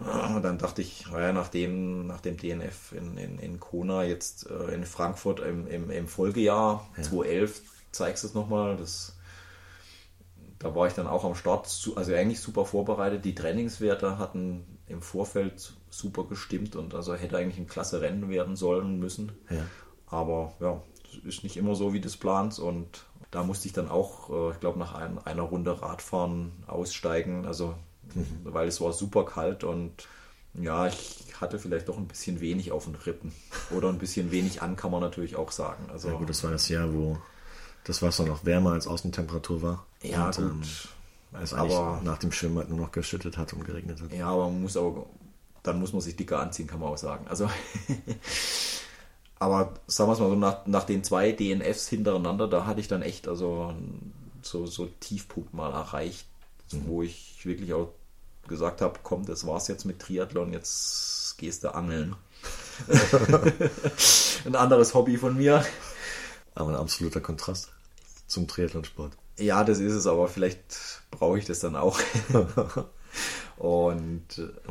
äh, 0.00 0.40
dann 0.40 0.58
dachte 0.58 0.82
ich, 0.82 1.06
naja, 1.10 1.32
nach 1.32 1.48
dem, 1.48 2.06
nach 2.06 2.20
dem 2.20 2.36
DNF 2.36 2.92
in, 2.92 3.16
in, 3.18 3.38
in 3.38 3.60
Kona, 3.60 4.04
jetzt 4.04 4.48
äh, 4.48 4.74
in 4.74 4.84
Frankfurt 4.84 5.40
im, 5.40 5.66
im, 5.66 5.90
im 5.90 6.08
Folgejahr 6.08 6.88
ja. 6.96 7.02
2011, 7.02 7.62
zeigst 7.92 8.24
du 8.24 8.28
es 8.28 8.34
nochmal, 8.34 8.76
das 8.76 9.16
da 10.62 10.74
war 10.76 10.86
ich 10.86 10.94
dann 10.94 11.08
auch 11.08 11.24
am 11.24 11.34
Start, 11.34 11.66
also 11.96 12.14
eigentlich 12.14 12.40
super 12.40 12.64
vorbereitet. 12.64 13.24
Die 13.24 13.34
Trainingswerte 13.34 14.18
hatten 14.18 14.78
im 14.86 15.02
Vorfeld 15.02 15.72
super 15.90 16.24
gestimmt 16.24 16.76
und 16.76 16.94
also 16.94 17.14
hätte 17.14 17.36
eigentlich 17.36 17.58
ein 17.58 17.66
klasse 17.66 18.00
Rennen 18.00 18.28
werden 18.28 18.54
sollen 18.54 19.00
müssen. 19.00 19.32
Ja. 19.50 19.66
Aber 20.06 20.52
ja, 20.60 20.80
ist 21.26 21.42
nicht 21.42 21.56
immer 21.56 21.74
so 21.74 21.92
wie 21.92 22.00
des 22.00 22.16
Plans 22.16 22.60
und 22.60 23.04
da 23.32 23.42
musste 23.42 23.66
ich 23.66 23.72
dann 23.72 23.88
auch, 23.88 24.30
äh, 24.30 24.52
ich 24.52 24.60
glaube, 24.60 24.78
nach 24.78 24.94
ein, 24.94 25.18
einer 25.18 25.42
Runde 25.42 25.82
Radfahren 25.82 26.52
aussteigen. 26.68 27.44
Also 27.44 27.74
mhm. 28.14 28.26
weil 28.44 28.68
es 28.68 28.80
war 28.80 28.92
super 28.92 29.24
kalt 29.24 29.64
und 29.64 30.06
ja, 30.54 30.86
ich 30.86 31.24
hatte 31.40 31.58
vielleicht 31.58 31.88
doch 31.88 31.96
ein 31.96 32.06
bisschen 32.06 32.40
wenig 32.40 32.70
auf 32.70 32.84
den 32.84 32.94
Rippen. 32.94 33.32
Oder 33.70 33.88
ein 33.88 33.98
bisschen 33.98 34.30
wenig 34.30 34.62
an, 34.62 34.76
kann 34.76 34.92
man 34.92 35.00
natürlich 35.00 35.34
auch 35.34 35.50
sagen. 35.50 35.86
Also, 35.90 36.08
ja 36.08 36.14
gut, 36.14 36.28
das 36.28 36.44
war 36.44 36.50
das 36.50 36.68
Jahr, 36.68 36.92
wo 36.92 37.18
das 37.84 38.02
Wasser 38.02 38.24
noch 38.24 38.44
wärmer 38.44 38.72
als 38.72 38.86
Außentemperatur 38.86 39.62
war. 39.62 39.86
Ja, 40.02 40.26
und, 40.26 40.36
gut. 40.36 40.44
Ähm, 40.44 40.62
es 41.40 41.54
aber 41.54 42.00
nach 42.04 42.18
dem 42.18 42.32
Schwimmen 42.32 42.58
halt 42.58 42.68
nur 42.68 42.78
noch 42.78 42.92
geschüttet 42.92 43.38
hat 43.38 43.52
und 43.52 43.64
geregnet 43.64 44.02
hat. 44.02 44.12
Ja, 44.12 44.28
aber 44.28 44.50
man 44.50 44.62
muss 44.62 44.76
auch, 44.76 45.06
dann 45.62 45.78
muss 45.78 45.92
man 45.92 46.02
sich 46.02 46.16
dicker 46.16 46.40
anziehen, 46.40 46.66
kann 46.66 46.80
man 46.80 46.90
auch 46.90 46.98
sagen. 46.98 47.26
Also, 47.28 47.48
aber 49.38 49.74
sagen 49.86 50.10
wir 50.10 50.14
es 50.14 50.20
mal 50.20 50.28
so, 50.28 50.34
nach, 50.34 50.66
nach 50.66 50.84
den 50.84 51.02
zwei 51.04 51.32
DNFs 51.32 51.88
hintereinander, 51.88 52.48
da 52.48 52.66
hatte 52.66 52.80
ich 52.80 52.88
dann 52.88 53.02
echt 53.02 53.28
also 53.28 53.74
so, 54.42 54.66
so 54.66 54.86
Tiefpunkt 55.00 55.54
mal 55.54 55.72
erreicht, 55.72 56.26
mhm. 56.70 56.82
wo 56.86 57.02
ich 57.02 57.40
wirklich 57.44 57.72
auch 57.72 57.92
gesagt 58.46 58.82
habe, 58.82 58.98
komm, 59.02 59.24
das 59.24 59.46
war's 59.46 59.68
jetzt 59.68 59.84
mit 59.84 60.00
Triathlon, 60.00 60.52
jetzt 60.52 61.38
gehst 61.38 61.64
du 61.64 61.74
angeln. 61.74 62.14
ein 64.44 64.56
anderes 64.56 64.92
Hobby 64.94 65.16
von 65.16 65.36
mir. 65.36 65.64
Aber 66.54 66.70
ein 66.70 66.76
absoluter 66.76 67.20
Kontrast 67.20 67.72
zum 68.26 68.48
Triathlonsport. 68.48 69.12
Ja, 69.38 69.64
das 69.64 69.78
ist 69.78 69.92
es, 69.92 70.06
aber 70.06 70.28
vielleicht 70.28 71.02
brauche 71.10 71.38
ich 71.38 71.44
das 71.44 71.60
dann 71.60 71.76
auch. 71.76 71.98
Und 73.56 74.22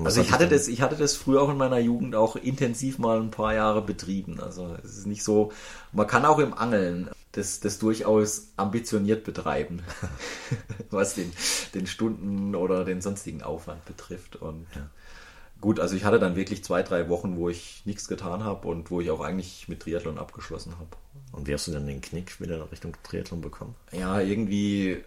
also 0.03 0.21
ich 0.21 0.31
hatte 0.31 0.47
das, 0.47 0.67
ich 0.67 0.81
hatte 0.81 0.95
das 0.95 1.15
früher 1.15 1.41
auch 1.41 1.49
in 1.49 1.57
meiner 1.57 1.79
Jugend 1.79 2.15
auch 2.15 2.35
intensiv 2.35 2.97
mal 2.97 3.19
ein 3.19 3.31
paar 3.31 3.53
Jahre 3.53 3.81
betrieben. 3.81 4.39
Also 4.41 4.75
es 4.83 4.97
ist 4.97 5.07
nicht 5.07 5.23
so, 5.23 5.51
man 5.91 6.07
kann 6.07 6.25
auch 6.25 6.39
im 6.39 6.53
Angeln 6.53 7.09
das, 7.31 7.61
das 7.61 7.79
durchaus 7.79 8.49
ambitioniert 8.57 9.23
betreiben, 9.23 9.83
was 10.89 11.15
den, 11.15 11.31
den 11.73 11.87
Stunden 11.87 12.55
oder 12.55 12.83
den 12.83 13.01
sonstigen 13.01 13.43
Aufwand 13.43 13.85
betrifft. 13.85 14.35
Und 14.35 14.67
ja. 14.75 14.89
Gut, 15.61 15.79
also 15.79 15.95
ich 15.95 16.03
hatte 16.03 16.19
dann 16.19 16.35
wirklich 16.35 16.63
zwei, 16.63 16.83
drei 16.83 17.07
Wochen, 17.07 17.37
wo 17.37 17.47
ich 17.47 17.83
nichts 17.85 18.07
getan 18.07 18.43
habe 18.43 18.67
und 18.67 18.91
wo 18.91 18.99
ich 18.99 19.11
auch 19.11 19.21
eigentlich 19.21 19.67
mit 19.67 19.81
Triathlon 19.81 20.17
abgeschlossen 20.17 20.73
habe. 20.79 20.89
Und 21.31 21.47
wie 21.47 21.53
hast 21.53 21.67
du 21.67 21.71
dann 21.71 21.87
den 21.87 22.01
Knick 22.01 22.41
wieder 22.41 22.55
in 22.55 22.61
Richtung 22.63 22.93
Triathlon 23.03 23.41
bekommen? 23.41 23.75
Ja, 23.91 24.19
irgendwie 24.19 25.03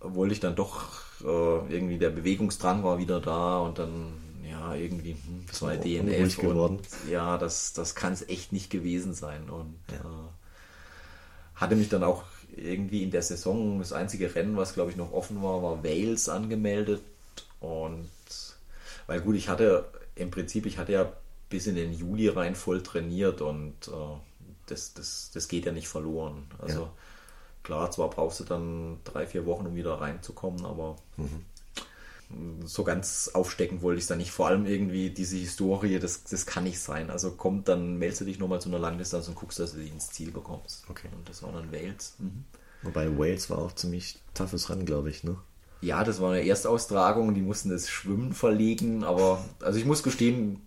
wollte 0.00 0.32
ich 0.32 0.40
dann 0.40 0.56
doch 0.56 1.02
äh, 1.22 1.74
irgendwie 1.74 1.98
der 1.98 2.10
Bewegungsdrang 2.10 2.84
war 2.84 2.98
wieder 2.98 3.20
da 3.20 3.58
und 3.58 3.78
dann 3.78 4.12
ja 4.48 4.74
irgendwie 4.74 5.12
hm, 5.12 5.46
zwei 5.50 5.76
DNF 5.76 6.36
geworden. 6.36 6.78
ja 7.10 7.36
das 7.36 7.72
das 7.72 7.94
kann 7.94 8.12
es 8.12 8.28
echt 8.28 8.52
nicht 8.52 8.70
gewesen 8.70 9.12
sein 9.12 9.50
und 9.50 9.74
ja. 9.90 9.96
äh, 9.96 11.56
hatte 11.56 11.74
mich 11.74 11.88
dann 11.88 12.04
auch 12.04 12.22
irgendwie 12.56 13.02
in 13.02 13.10
der 13.10 13.22
Saison 13.22 13.80
das 13.80 13.92
einzige 13.92 14.34
Rennen 14.34 14.56
was 14.56 14.74
glaube 14.74 14.90
ich 14.92 14.96
noch 14.96 15.12
offen 15.12 15.42
war 15.42 15.62
war 15.62 15.82
Wales 15.82 16.28
angemeldet 16.28 17.02
und 17.60 18.08
weil 19.08 19.20
gut 19.20 19.34
ich 19.34 19.48
hatte 19.48 19.90
im 20.14 20.30
Prinzip 20.30 20.66
ich 20.66 20.78
hatte 20.78 20.92
ja 20.92 21.12
bis 21.48 21.66
in 21.66 21.74
den 21.74 21.92
Juli 21.92 22.28
rein 22.28 22.54
voll 22.54 22.84
trainiert 22.84 23.40
und 23.40 23.88
äh, 23.88 24.16
das, 24.66 24.94
das, 24.94 25.32
das 25.34 25.48
geht 25.48 25.66
ja 25.66 25.72
nicht 25.72 25.88
verloren 25.88 26.46
also 26.60 26.82
ja 26.82 26.92
Klar, 27.68 27.90
zwar 27.90 28.08
brauchst 28.08 28.40
du 28.40 28.44
dann 28.44 28.96
drei, 29.04 29.26
vier 29.26 29.44
Wochen, 29.44 29.66
um 29.66 29.74
wieder 29.74 30.00
reinzukommen, 30.00 30.64
aber 30.64 30.96
mhm. 31.18 32.66
so 32.66 32.82
ganz 32.82 33.30
aufstecken 33.34 33.82
wollte 33.82 33.98
ich 33.98 34.04
es 34.04 34.08
dann 34.08 34.16
nicht. 34.16 34.30
Vor 34.30 34.46
allem 34.46 34.64
irgendwie 34.64 35.10
diese 35.10 35.36
Historie, 35.36 35.98
das, 35.98 36.24
das 36.24 36.46
kann 36.46 36.64
nicht 36.64 36.80
sein. 36.80 37.10
Also 37.10 37.32
kommt, 37.32 37.68
dann 37.68 37.98
meldest 37.98 38.22
du 38.22 38.24
dich 38.24 38.38
nochmal 38.38 38.62
zu 38.62 38.70
einer 38.70 38.78
Langdistanz 38.78 39.28
und 39.28 39.34
guckst, 39.34 39.58
dass 39.58 39.72
du 39.72 39.80
die 39.80 39.88
ins 39.88 40.08
Ziel 40.08 40.30
bekommst. 40.30 40.84
Okay. 40.88 41.08
Und 41.14 41.28
das 41.28 41.42
war 41.42 41.52
dann 41.52 41.70
Wales. 41.70 42.14
Mhm. 42.18 42.44
Wobei 42.84 43.18
Wales 43.18 43.50
war 43.50 43.58
auch 43.58 43.74
ziemlich 43.74 44.18
toughes 44.32 44.70
Rennen, 44.70 44.86
glaube 44.86 45.10
ich, 45.10 45.22
ne? 45.22 45.36
Ja, 45.80 46.02
das 46.04 46.20
war 46.20 46.32
eine 46.32 46.46
Erstaustragung, 46.46 47.34
die 47.34 47.42
mussten 47.42 47.70
das 47.70 47.88
Schwimmen 47.88 48.32
verlegen, 48.32 49.04
aber 49.04 49.44
also 49.60 49.78
ich 49.78 49.84
muss 49.84 50.02
gestehen, 50.02 50.60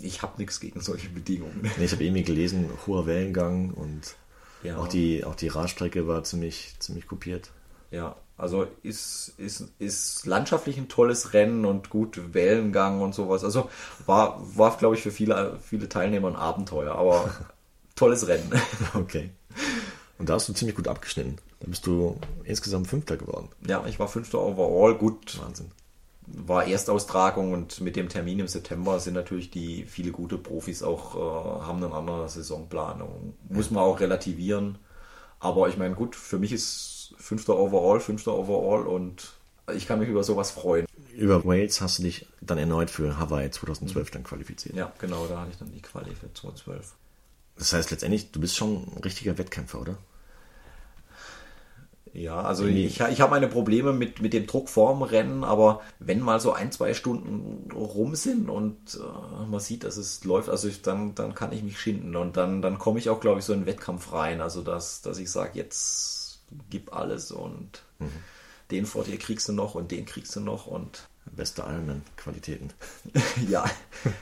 ich 0.00 0.22
habe 0.22 0.38
nichts 0.38 0.58
gegen 0.58 0.80
solche 0.80 1.08
Bedingungen. 1.08 1.70
Nee, 1.78 1.84
ich 1.84 1.92
habe 1.92 2.02
irgendwie 2.02 2.24
gelesen, 2.24 2.68
hoher 2.86 3.06
Wellengang 3.06 3.70
und 3.70 4.16
ja. 4.62 4.76
Auch 4.76 4.88
die, 4.88 5.24
auch 5.24 5.34
die 5.34 5.48
Radstrecke 5.48 6.06
war 6.06 6.22
ziemlich, 6.24 6.74
ziemlich 6.78 7.06
kopiert. 7.06 7.50
Ja, 7.90 8.16
also 8.38 8.66
ist, 8.82 9.34
ist, 9.36 9.68
ist 9.78 10.24
landschaftlich 10.26 10.78
ein 10.78 10.88
tolles 10.88 11.32
Rennen 11.34 11.64
und 11.64 11.90
gut 11.90 12.32
Wellengang 12.32 13.00
und 13.00 13.14
sowas. 13.14 13.44
Also 13.44 13.68
war, 14.06 14.40
war 14.56 14.76
glaube 14.76 14.94
ich, 14.94 15.02
für 15.02 15.10
viele, 15.10 15.58
viele 15.62 15.88
Teilnehmer 15.88 16.28
ein 16.28 16.36
Abenteuer, 16.36 16.94
aber 16.94 17.30
tolles 17.96 18.26
Rennen. 18.28 18.50
Okay. 18.94 19.30
Und 20.22 20.28
da 20.28 20.34
hast 20.34 20.48
du 20.48 20.52
ziemlich 20.52 20.76
gut 20.76 20.86
abgeschnitten. 20.86 21.38
Da 21.58 21.66
bist 21.66 21.84
du 21.84 22.16
insgesamt 22.44 22.86
Fünfter 22.86 23.16
geworden. 23.16 23.48
Ja, 23.66 23.84
ich 23.88 23.98
war 23.98 24.06
Fünfter 24.06 24.40
overall. 24.40 24.94
Gut. 24.94 25.36
Wahnsinn 25.42 25.72
war 26.28 26.64
Erstaustragung 26.64 27.52
und 27.52 27.80
mit 27.80 27.96
dem 27.96 28.08
Termin 28.08 28.38
im 28.38 28.46
September 28.46 29.00
sind 29.00 29.14
natürlich 29.14 29.50
die 29.50 29.84
viele 29.84 30.12
gute 30.12 30.38
Profis 30.38 30.84
auch 30.84 31.16
äh, 31.16 31.18
haben 31.66 31.82
eine 31.82 31.92
andere 31.92 32.28
Saisonplanung. 32.28 33.34
Muss 33.48 33.72
man 33.72 33.82
auch 33.82 33.98
relativieren. 33.98 34.78
Aber 35.40 35.68
ich 35.68 35.76
meine, 35.76 35.96
gut, 35.96 36.14
für 36.14 36.38
mich 36.38 36.52
ist 36.52 37.14
fünfter 37.18 37.58
Overall, 37.58 37.98
fünfter 37.98 38.38
Overall 38.38 38.86
und 38.86 39.32
ich 39.74 39.88
kann 39.88 39.98
mich 39.98 40.08
über 40.08 40.22
sowas 40.22 40.52
freuen. 40.52 40.86
Über 41.12 41.44
Wales 41.44 41.80
hast 41.80 41.98
du 41.98 42.04
dich 42.04 42.28
dann 42.40 42.58
erneut 42.58 42.90
für 42.90 43.18
Hawaii 43.18 43.50
2012 43.50 44.12
dann 44.12 44.22
qualifiziert. 44.22 44.76
Ja, 44.76 44.92
genau, 45.00 45.26
da 45.26 45.40
hatte 45.40 45.50
ich 45.50 45.58
dann 45.58 45.72
die 45.72 45.82
Quali 45.82 46.14
für 46.14 46.32
2012. 46.32 46.92
Das 47.58 47.72
heißt 47.72 47.90
letztendlich, 47.90 48.30
du 48.30 48.40
bist 48.40 48.56
schon 48.56 48.86
ein 48.96 49.02
richtiger 49.02 49.36
Wettkämpfer, 49.36 49.80
oder? 49.80 49.98
Ja, 52.14 52.42
also 52.42 52.66
ich, 52.66 53.00
ich 53.00 53.20
habe 53.22 53.30
meine 53.30 53.48
Probleme 53.48 53.94
mit, 53.94 54.20
mit 54.20 54.34
dem 54.34 54.46
Druck 54.46 54.68
vorm 54.68 55.02
Rennen, 55.02 55.44
aber 55.44 55.80
wenn 55.98 56.20
mal 56.20 56.40
so 56.40 56.52
ein, 56.52 56.70
zwei 56.70 56.92
Stunden 56.92 57.70
rum 57.72 58.14
sind 58.16 58.50
und 58.50 58.76
äh, 58.96 59.46
man 59.46 59.60
sieht, 59.60 59.84
dass 59.84 59.96
es 59.96 60.22
läuft, 60.24 60.50
also 60.50 60.68
ich, 60.68 60.82
dann, 60.82 61.14
dann 61.14 61.34
kann 61.34 61.52
ich 61.52 61.62
mich 61.62 61.80
schinden 61.80 62.14
und 62.14 62.36
dann, 62.36 62.60
dann 62.60 62.78
komme 62.78 62.98
ich 62.98 63.08
auch, 63.08 63.20
glaube 63.20 63.40
ich, 63.40 63.46
so 63.46 63.54
in 63.54 63.60
den 63.60 63.66
Wettkampf 63.66 64.12
rein. 64.12 64.42
Also 64.42 64.60
dass, 64.60 65.00
dass 65.00 65.18
ich 65.18 65.30
sage, 65.30 65.52
jetzt 65.54 66.40
gib 66.68 66.94
alles 66.94 67.32
und 67.32 67.82
mhm. 67.98 68.10
den 68.70 68.84
vor 68.84 69.04
dir 69.04 69.18
kriegst 69.18 69.48
du 69.48 69.54
noch 69.54 69.74
und 69.74 69.90
den 69.90 70.04
kriegst 70.04 70.36
du 70.36 70.40
noch 70.40 70.66
und. 70.66 71.08
Beste 71.34 71.62
Ironman-Qualitäten. 71.62 72.70
ja. 73.48 73.64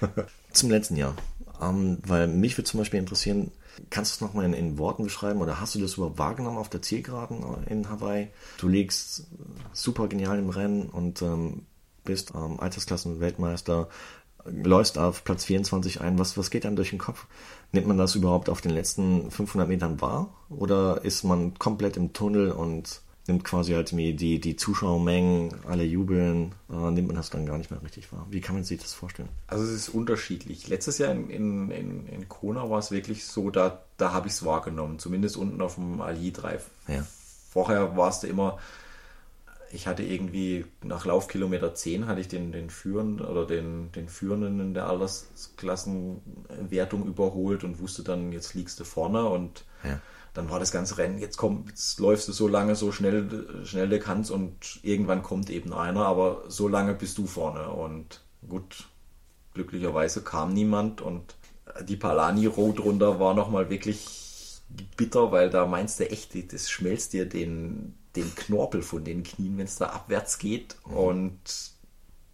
Zum 0.52 0.70
letzten 0.70 0.94
Jahr. 0.94 1.16
Ähm, 1.60 1.98
weil 2.06 2.28
mich 2.28 2.56
würde 2.56 2.70
zum 2.70 2.78
Beispiel 2.78 3.00
interessieren, 3.00 3.50
Kannst 3.88 4.12
du 4.12 4.14
es 4.16 4.20
nochmal 4.20 4.44
in, 4.44 4.52
in 4.52 4.78
Worten 4.78 5.04
beschreiben 5.04 5.40
oder 5.40 5.60
hast 5.60 5.74
du 5.74 5.80
das 5.80 5.94
überhaupt 5.94 6.18
wahrgenommen 6.18 6.58
auf 6.58 6.68
der 6.68 6.82
Zielgeraden 6.82 7.42
in 7.66 7.88
Hawaii? 7.88 8.28
Du 8.58 8.68
liegst 8.68 9.26
super 9.72 10.08
genial 10.08 10.38
im 10.38 10.50
Rennen 10.50 10.88
und 10.88 11.22
ähm, 11.22 11.66
bist 12.04 12.32
ähm, 12.34 12.58
Altersklassen-Weltmeister, 12.60 13.88
läufst 14.44 14.98
auf 14.98 15.24
Platz 15.24 15.44
24 15.44 16.00
ein. 16.00 16.18
Was, 16.18 16.36
was 16.36 16.50
geht 16.50 16.64
dann 16.64 16.76
durch 16.76 16.90
den 16.90 16.98
Kopf? 16.98 17.26
Nimmt 17.72 17.86
man 17.86 17.98
das 17.98 18.14
überhaupt 18.14 18.48
auf 18.48 18.60
den 18.60 18.72
letzten 18.72 19.30
500 19.30 19.68
Metern 19.68 20.00
wahr? 20.00 20.34
Oder 20.48 21.04
ist 21.04 21.24
man 21.24 21.58
komplett 21.58 21.96
im 21.96 22.12
Tunnel 22.12 22.52
und 22.52 23.02
nimmt 23.30 23.44
quasi 23.44 23.72
halt 23.72 23.92
die, 23.92 24.40
die 24.40 24.56
Zuschauermengen, 24.56 25.54
alle 25.66 25.84
jubeln, 25.84 26.54
äh, 26.68 26.90
nimmt 26.90 27.06
man 27.06 27.14
das 27.16 27.30
dann 27.30 27.46
gar 27.46 27.56
nicht 27.58 27.70
mehr 27.70 27.80
richtig 27.82 28.12
wahr. 28.12 28.26
Wie 28.28 28.40
kann 28.40 28.56
man 28.56 28.64
sich 28.64 28.80
das 28.80 28.92
vorstellen? 28.92 29.28
Also 29.46 29.62
es 29.64 29.70
ist 29.70 29.90
unterschiedlich. 29.90 30.66
Letztes 30.68 30.98
Jahr 30.98 31.12
in, 31.12 31.30
in, 31.30 31.70
in, 31.70 32.08
in 32.08 32.28
Kona 32.28 32.68
war 32.68 32.80
es 32.80 32.90
wirklich 32.90 33.24
so, 33.24 33.50
da, 33.50 33.84
da 33.96 34.12
habe 34.12 34.26
ich 34.26 34.34
es 34.34 34.44
wahrgenommen, 34.44 34.98
zumindest 34.98 35.36
unten 35.36 35.62
auf 35.62 35.76
dem 35.76 36.00
Ali 36.00 36.32
Drive. 36.32 36.66
Ja. 36.88 37.06
Vorher 37.50 37.96
war 37.96 38.08
es 38.10 38.18
da 38.20 38.26
immer, 38.26 38.58
ich 39.72 39.86
hatte 39.86 40.02
irgendwie 40.02 40.64
nach 40.82 41.06
Laufkilometer 41.06 41.74
10 41.74 42.06
hatte 42.06 42.20
ich 42.20 42.28
den, 42.28 42.50
den 42.50 42.70
Führenden 42.70 43.24
oder 43.24 43.46
den, 43.46 43.92
den 43.92 44.08
Führenden 44.08 44.58
in 44.58 44.74
der 44.74 44.88
Altersklassenwertung 44.88 47.06
überholt 47.06 47.62
und 47.62 47.78
wusste 47.78 48.02
dann, 48.02 48.32
jetzt 48.32 48.54
liegst 48.54 48.80
du 48.80 48.84
vorne 48.84 49.26
und 49.26 49.64
ja 49.84 50.00
dann 50.34 50.50
war 50.50 50.60
das 50.60 50.72
ganze 50.72 50.98
Rennen, 50.98 51.18
jetzt 51.18 51.36
komm, 51.36 51.64
jetzt 51.68 51.98
läufst 51.98 52.28
du 52.28 52.32
so 52.32 52.46
lange, 52.46 52.76
so 52.76 52.92
schnell, 52.92 53.64
schnell 53.64 53.88
du 53.88 53.98
kannst 53.98 54.30
und 54.30 54.80
irgendwann 54.82 55.22
kommt 55.22 55.50
eben 55.50 55.72
einer, 55.72 56.06
aber 56.06 56.44
so 56.48 56.68
lange 56.68 56.94
bist 56.94 57.18
du 57.18 57.26
vorne. 57.26 57.70
Und 57.70 58.22
gut, 58.48 58.88
glücklicherweise 59.54 60.22
kam 60.22 60.52
niemand 60.52 61.00
und 61.00 61.34
die 61.82 61.96
Palani 61.96 62.46
Road 62.46 62.80
runter 62.80 63.20
war 63.20 63.34
nochmal 63.34 63.70
wirklich 63.70 64.60
bitter, 64.96 65.32
weil 65.32 65.50
da 65.50 65.66
meinst 65.66 66.00
du 66.00 66.10
echt, 66.10 66.52
das 66.52 66.70
schmelzt 66.70 67.12
dir 67.12 67.28
den, 67.28 67.94
den 68.16 68.34
Knorpel 68.34 68.82
von 68.82 69.04
den 69.04 69.22
Knien, 69.22 69.58
wenn 69.58 69.66
es 69.66 69.76
da 69.76 69.86
abwärts 69.86 70.38
geht. 70.38 70.76
Mhm. 70.86 70.96
Und 70.96 71.72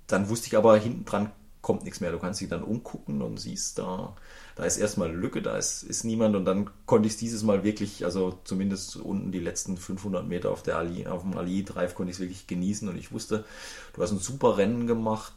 dann 0.06 0.28
wusste 0.28 0.48
ich 0.48 0.56
aber, 0.56 0.76
hinten 0.76 1.04
dran 1.04 1.32
kommt 1.62 1.84
nichts 1.84 2.00
mehr. 2.00 2.12
Du 2.12 2.18
kannst 2.18 2.40
dich 2.40 2.48
dann 2.48 2.62
umgucken 2.62 3.22
und 3.22 3.38
siehst 3.38 3.78
da 3.78 4.14
da 4.56 4.64
ist 4.64 4.78
erstmal 4.78 5.08
eine 5.08 5.18
Lücke, 5.18 5.42
da 5.42 5.56
ist, 5.56 5.82
ist 5.82 6.04
niemand 6.04 6.34
und 6.34 6.46
dann 6.46 6.70
konnte 6.86 7.06
ich 7.06 7.12
es 7.12 7.18
dieses 7.18 7.42
Mal 7.42 7.62
wirklich, 7.62 8.06
also 8.06 8.38
zumindest 8.44 8.96
unten 8.96 9.30
die 9.30 9.38
letzten 9.38 9.76
500 9.76 10.26
Meter 10.26 10.50
auf, 10.50 10.62
der 10.62 10.78
Ali, 10.78 11.06
auf 11.06 11.22
dem 11.22 11.36
Ali 11.36 11.62
Drive 11.62 11.94
konnte 11.94 12.10
ich 12.10 12.16
es 12.16 12.20
wirklich 12.20 12.46
genießen 12.46 12.88
und 12.88 12.96
ich 12.96 13.12
wusste, 13.12 13.44
du 13.92 14.02
hast 14.02 14.12
ein 14.12 14.18
super 14.18 14.56
Rennen 14.56 14.86
gemacht, 14.86 15.34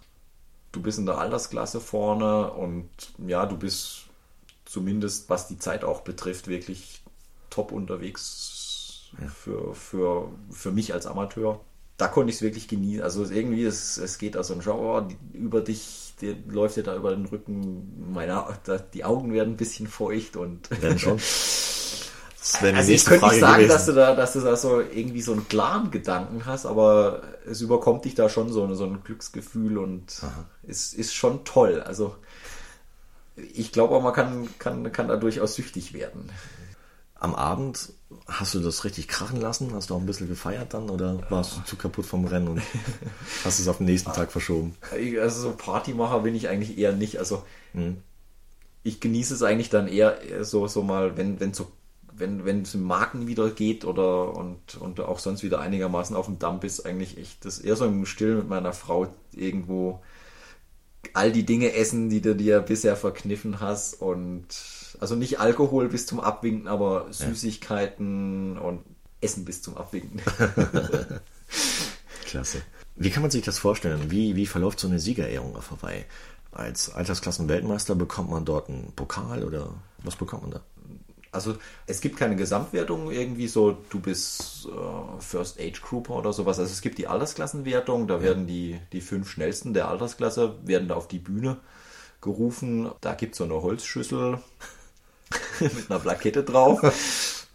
du 0.72 0.82
bist 0.82 1.00
in 1.00 1.06
der 1.06 1.18
Altersklasse 1.18 1.82
vorne 1.82 2.52
und 2.54 2.90
ja, 3.28 3.46
du 3.46 3.58
bist 3.58 4.06
zumindest 4.64 5.30
was 5.30 5.50
die 5.50 5.60
Zeit 5.60 5.84
auch 5.84 6.02
betrifft, 6.02 6.48
wirklich 6.48 7.04
top 7.50 7.74
unterwegs 7.74 9.10
für, 9.36 9.76
für, 9.76 10.32
für 10.50 10.72
mich 10.72 10.94
als 10.94 11.08
Amateur. 11.08 11.60
Da 12.00 12.08
konnte 12.08 12.30
ich 12.30 12.38
es 12.38 12.42
wirklich 12.42 12.68
genießen. 12.68 13.04
Also 13.04 13.26
irgendwie, 13.26 13.66
es, 13.66 13.98
es 13.98 14.18
geht 14.18 14.38
also 14.38 14.54
ein 14.54 14.62
Schauer 14.62 15.10
über 15.34 15.62
dich, 15.62 16.14
der 16.22 16.34
läuft 16.48 16.78
dir 16.78 16.84
da 16.84 16.96
über 16.96 17.12
den 17.12 17.26
Rücken, 17.26 18.12
meine, 18.14 18.46
die 18.94 19.04
Augen 19.04 19.34
werden 19.34 19.54
ein 19.54 19.58
bisschen 19.58 19.88
feucht 19.88 20.36
und. 20.36 20.70
Werden 20.82 20.98
schon. 20.98 21.20
Das 22.42 22.62
wäre 22.64 22.78
also 22.78 22.92
ich 22.92 23.06
könnte 23.06 23.28
nicht 23.28 23.40
sagen, 23.42 23.68
dass 23.68 23.86
du 23.86 23.92
da, 23.92 24.16
dass 24.16 24.32
du 24.34 24.40
da 24.40 24.56
so 24.56 24.80
irgendwie 24.80 25.22
so 25.22 25.34
einen 25.34 25.48
klaren 25.50 25.92
Gedanken 25.92 26.46
hast, 26.46 26.66
aber 26.66 27.22
es 27.46 27.60
überkommt 27.60 28.06
dich 28.06 28.16
da 28.16 28.30
schon 28.30 28.50
so, 28.50 28.74
so 28.76 28.86
ein 28.86 29.04
Glücksgefühl 29.04 29.78
und 29.78 30.22
es 30.66 30.94
ist 30.94 31.14
schon 31.14 31.44
toll. 31.44 31.82
Also 31.82 32.16
ich 33.36 33.74
glaube 33.74 33.94
auch, 33.94 34.02
man 34.02 34.14
kann, 34.14 34.48
kann, 34.58 34.90
kann 34.92 35.10
da 35.10 35.18
durchaus 35.18 35.56
süchtig 35.56 35.94
werden. 35.94 36.30
Am 37.20 37.36
Abend 37.36 37.92
hast 38.28 38.54
du 38.54 38.60
das 38.60 38.86
richtig 38.86 39.08
krachen 39.08 39.42
lassen? 39.42 39.74
Hast 39.74 39.90
du 39.90 39.96
auch 39.96 40.00
ein 40.00 40.06
bisschen 40.06 40.30
gefeiert 40.30 40.74
dann 40.74 40.90
oder 40.90 41.20
warst 41.30 41.58
du 41.58 41.62
zu 41.64 41.76
kaputt 41.76 42.06
vom 42.06 42.26
Rennen 42.26 42.48
und 42.48 42.62
hast 43.44 43.60
es 43.60 43.68
auf 43.68 43.78
den 43.78 43.88
nächsten 43.88 44.14
Tag 44.14 44.32
verschoben? 44.32 44.76
Also 45.22 45.42
so 45.42 45.52
Partymacher 45.52 46.20
bin 46.20 46.36
ich 46.36 46.48
eigentlich 46.48 46.78
eher 46.78 46.94
nicht. 46.94 47.18
Also 47.18 47.44
hm. 47.74 47.98
ich 48.84 49.00
genieße 49.02 49.34
es 49.34 49.44
eigentlich 49.44 49.70
dann 49.70 49.88
eher 49.88 50.20
so, 50.46 50.68
so 50.68 50.82
mal, 50.82 51.18
wenn, 51.18 51.40
wenn 51.40 51.54
so 51.54 51.72
wenn, 52.20 52.46
wenn 52.46 52.62
es 52.64 52.76
im 52.76 52.84
Marken 52.84 53.28
wieder 53.28 53.50
geht 53.50 53.86
oder 53.86 54.36
und, 54.36 54.76
und 54.76 55.00
auch 55.00 55.20
sonst 55.20 55.44
wieder 55.44 55.60
einigermaßen 55.60 56.16
auf 56.16 56.26
dem 56.26 56.40
Dump 56.40 56.64
ist, 56.64 56.86
eigentlich 56.86 57.18
echt 57.18 57.46
das 57.46 57.60
eher 57.60 57.76
so 57.76 57.86
im 57.86 58.06
Stillen 58.06 58.38
mit 58.38 58.50
meiner 58.50 58.74
Frau 58.74 59.08
irgendwo 59.32 60.02
all 61.14 61.32
die 61.32 61.46
Dinge 61.46 61.74
essen, 61.74 62.10
die 62.10 62.22
du 62.22 62.36
dir 62.36 62.60
bisher 62.60 62.96
verkniffen 62.96 63.60
hast 63.60 64.02
und 64.02 64.48
also 65.00 65.16
nicht 65.16 65.40
Alkohol 65.40 65.90
bis 65.90 66.06
zum 66.06 66.20
Abwinken, 66.20 66.68
aber 66.68 67.08
Süßigkeiten 67.12 68.56
ja. 68.56 68.62
und 68.62 68.84
Essen 69.22 69.46
bis 69.46 69.62
zum 69.62 69.78
Abwinken. 69.78 70.22
Klasse. 72.26 72.62
Wie 72.96 73.10
kann 73.10 73.22
man 73.22 73.32
sich 73.32 73.44
das 73.44 73.58
vorstellen? 73.58 74.12
Wie, 74.12 74.36
wie 74.36 74.46
verläuft 74.46 74.80
so 74.80 74.88
eine 74.88 75.00
Siegerehrung 75.00 75.56
auf 75.56 75.72
Hawaii? 75.72 76.04
Als 76.52 76.94
Altersklassenweltmeister 76.94 77.96
bekommt 77.96 78.30
man 78.30 78.44
dort 78.44 78.70
einen 78.70 78.92
Pokal 78.96 79.44
oder 79.44 79.74
was 80.04 80.16
bekommt 80.16 80.44
man 80.44 80.52
da? 80.52 80.62
Also 81.32 81.58
es 81.86 82.02
gibt 82.02 82.18
keine 82.18 82.36
Gesamtwertung 82.36 83.12
irgendwie 83.12 83.48
so, 83.48 83.78
du 83.90 84.00
bist 84.00 84.68
äh, 84.68 85.22
First 85.22 85.60
Age 85.60 85.80
Grouper 85.82 86.16
oder 86.16 86.34
sowas. 86.34 86.60
Also 86.60 86.72
es 86.72 86.82
gibt 86.82 86.98
die 86.98 87.08
Altersklassenwertung, 87.08 88.08
da 88.08 88.16
ja. 88.16 88.24
werden 88.24 88.48
die, 88.48 88.80
die 88.92 89.02
fünf 89.02 89.30
schnellsten 89.30 89.74
der 89.74 89.90
Altersklasse 89.90 90.56
werden 90.64 90.88
da 90.88 90.96
auf 90.96 91.08
die 91.08 91.20
Bühne 91.20 91.58
gerufen. 92.20 92.90
Da 93.02 93.14
gibt 93.14 93.34
es 93.34 93.38
so 93.38 93.44
eine 93.44 93.62
Holzschüssel 93.62 94.40
mit 95.76 95.90
einer 95.90 96.00
Plakette 96.00 96.44
drauf. 96.44 96.82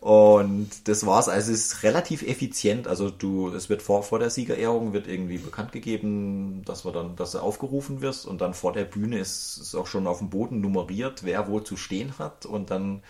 Und 0.05 0.87
das 0.87 1.07
war's. 1.07 1.31
Also 1.31 1.51
es 1.51 1.65
ist 1.65 1.83
relativ 1.83 2.21
effizient. 2.23 2.87
Also 2.87 3.09
du, 3.09 3.49
es 3.55 3.71
wird 3.71 3.81
vor, 3.81 4.03
vor 4.03 4.19
der 4.19 4.29
Siegerehrung 4.29 4.93
wird 4.93 5.09
irgendwie 5.09 5.39
bekannt 5.39 5.73
gegeben, 5.73 6.61
dass 6.67 6.85
wir 6.85 6.93
dann, 6.93 7.17
dass 7.17 7.31
du 7.33 7.39
aufgerufen 7.39 8.03
wirst 8.03 8.27
und 8.27 8.43
dann 8.43 8.53
vor 8.53 8.75
der 8.75 8.85
Bühne 8.85 9.19
ist, 9.19 9.57
ist 9.57 9.75
auch 9.75 9.87
schon 9.87 10.07
auf 10.07 10.19
dem 10.19 10.29
Boden 10.29 10.61
nummeriert, 10.61 11.25
wer 11.25 11.49
wo 11.49 11.59
zu 11.59 11.79
stehen 11.79 12.19
hat 12.19 12.45
und 12.45 12.71
dann 12.71 12.97
mhm. 12.97 13.01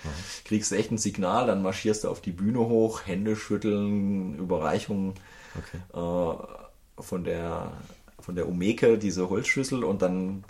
kriegst 0.45 0.71
du 0.71 0.77
echt 0.77 0.93
ein 0.93 0.99
Signal, 0.99 1.49
dann 1.49 1.63
marschierst 1.63 2.05
du 2.05 2.11
auf 2.11 2.21
die 2.21 2.31
Bühne 2.31 2.61
hoch, 2.61 3.01
Hände 3.05 3.35
schütteln, 3.35 4.39
Überreichung 4.39 5.15
okay. 5.59 5.79
äh, 6.01 7.03
von 7.03 7.25
der 7.25 7.73
von 8.21 8.37
der 8.37 8.49
Omeke, 8.49 8.99
diese 8.99 9.29
Holzschüssel 9.29 9.83
und 9.83 10.01
dann 10.01 10.45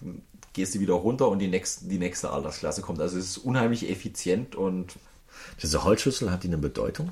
gehst 0.54 0.74
du 0.74 0.80
wieder 0.80 0.94
runter 0.94 1.28
und 1.28 1.40
die 1.40 1.48
nächste, 1.48 1.86
die 1.86 1.98
nächste 1.98 2.30
Altersklasse 2.30 2.80
kommt. 2.80 3.00
Also 3.00 3.18
es 3.18 3.36
ist 3.36 3.38
unheimlich 3.38 3.90
effizient 3.90 4.56
und 4.56 4.94
diese 5.62 5.84
Holzschüssel, 5.84 6.30
hat 6.30 6.44
die 6.44 6.48
eine 6.48 6.58
Bedeutung? 6.58 7.10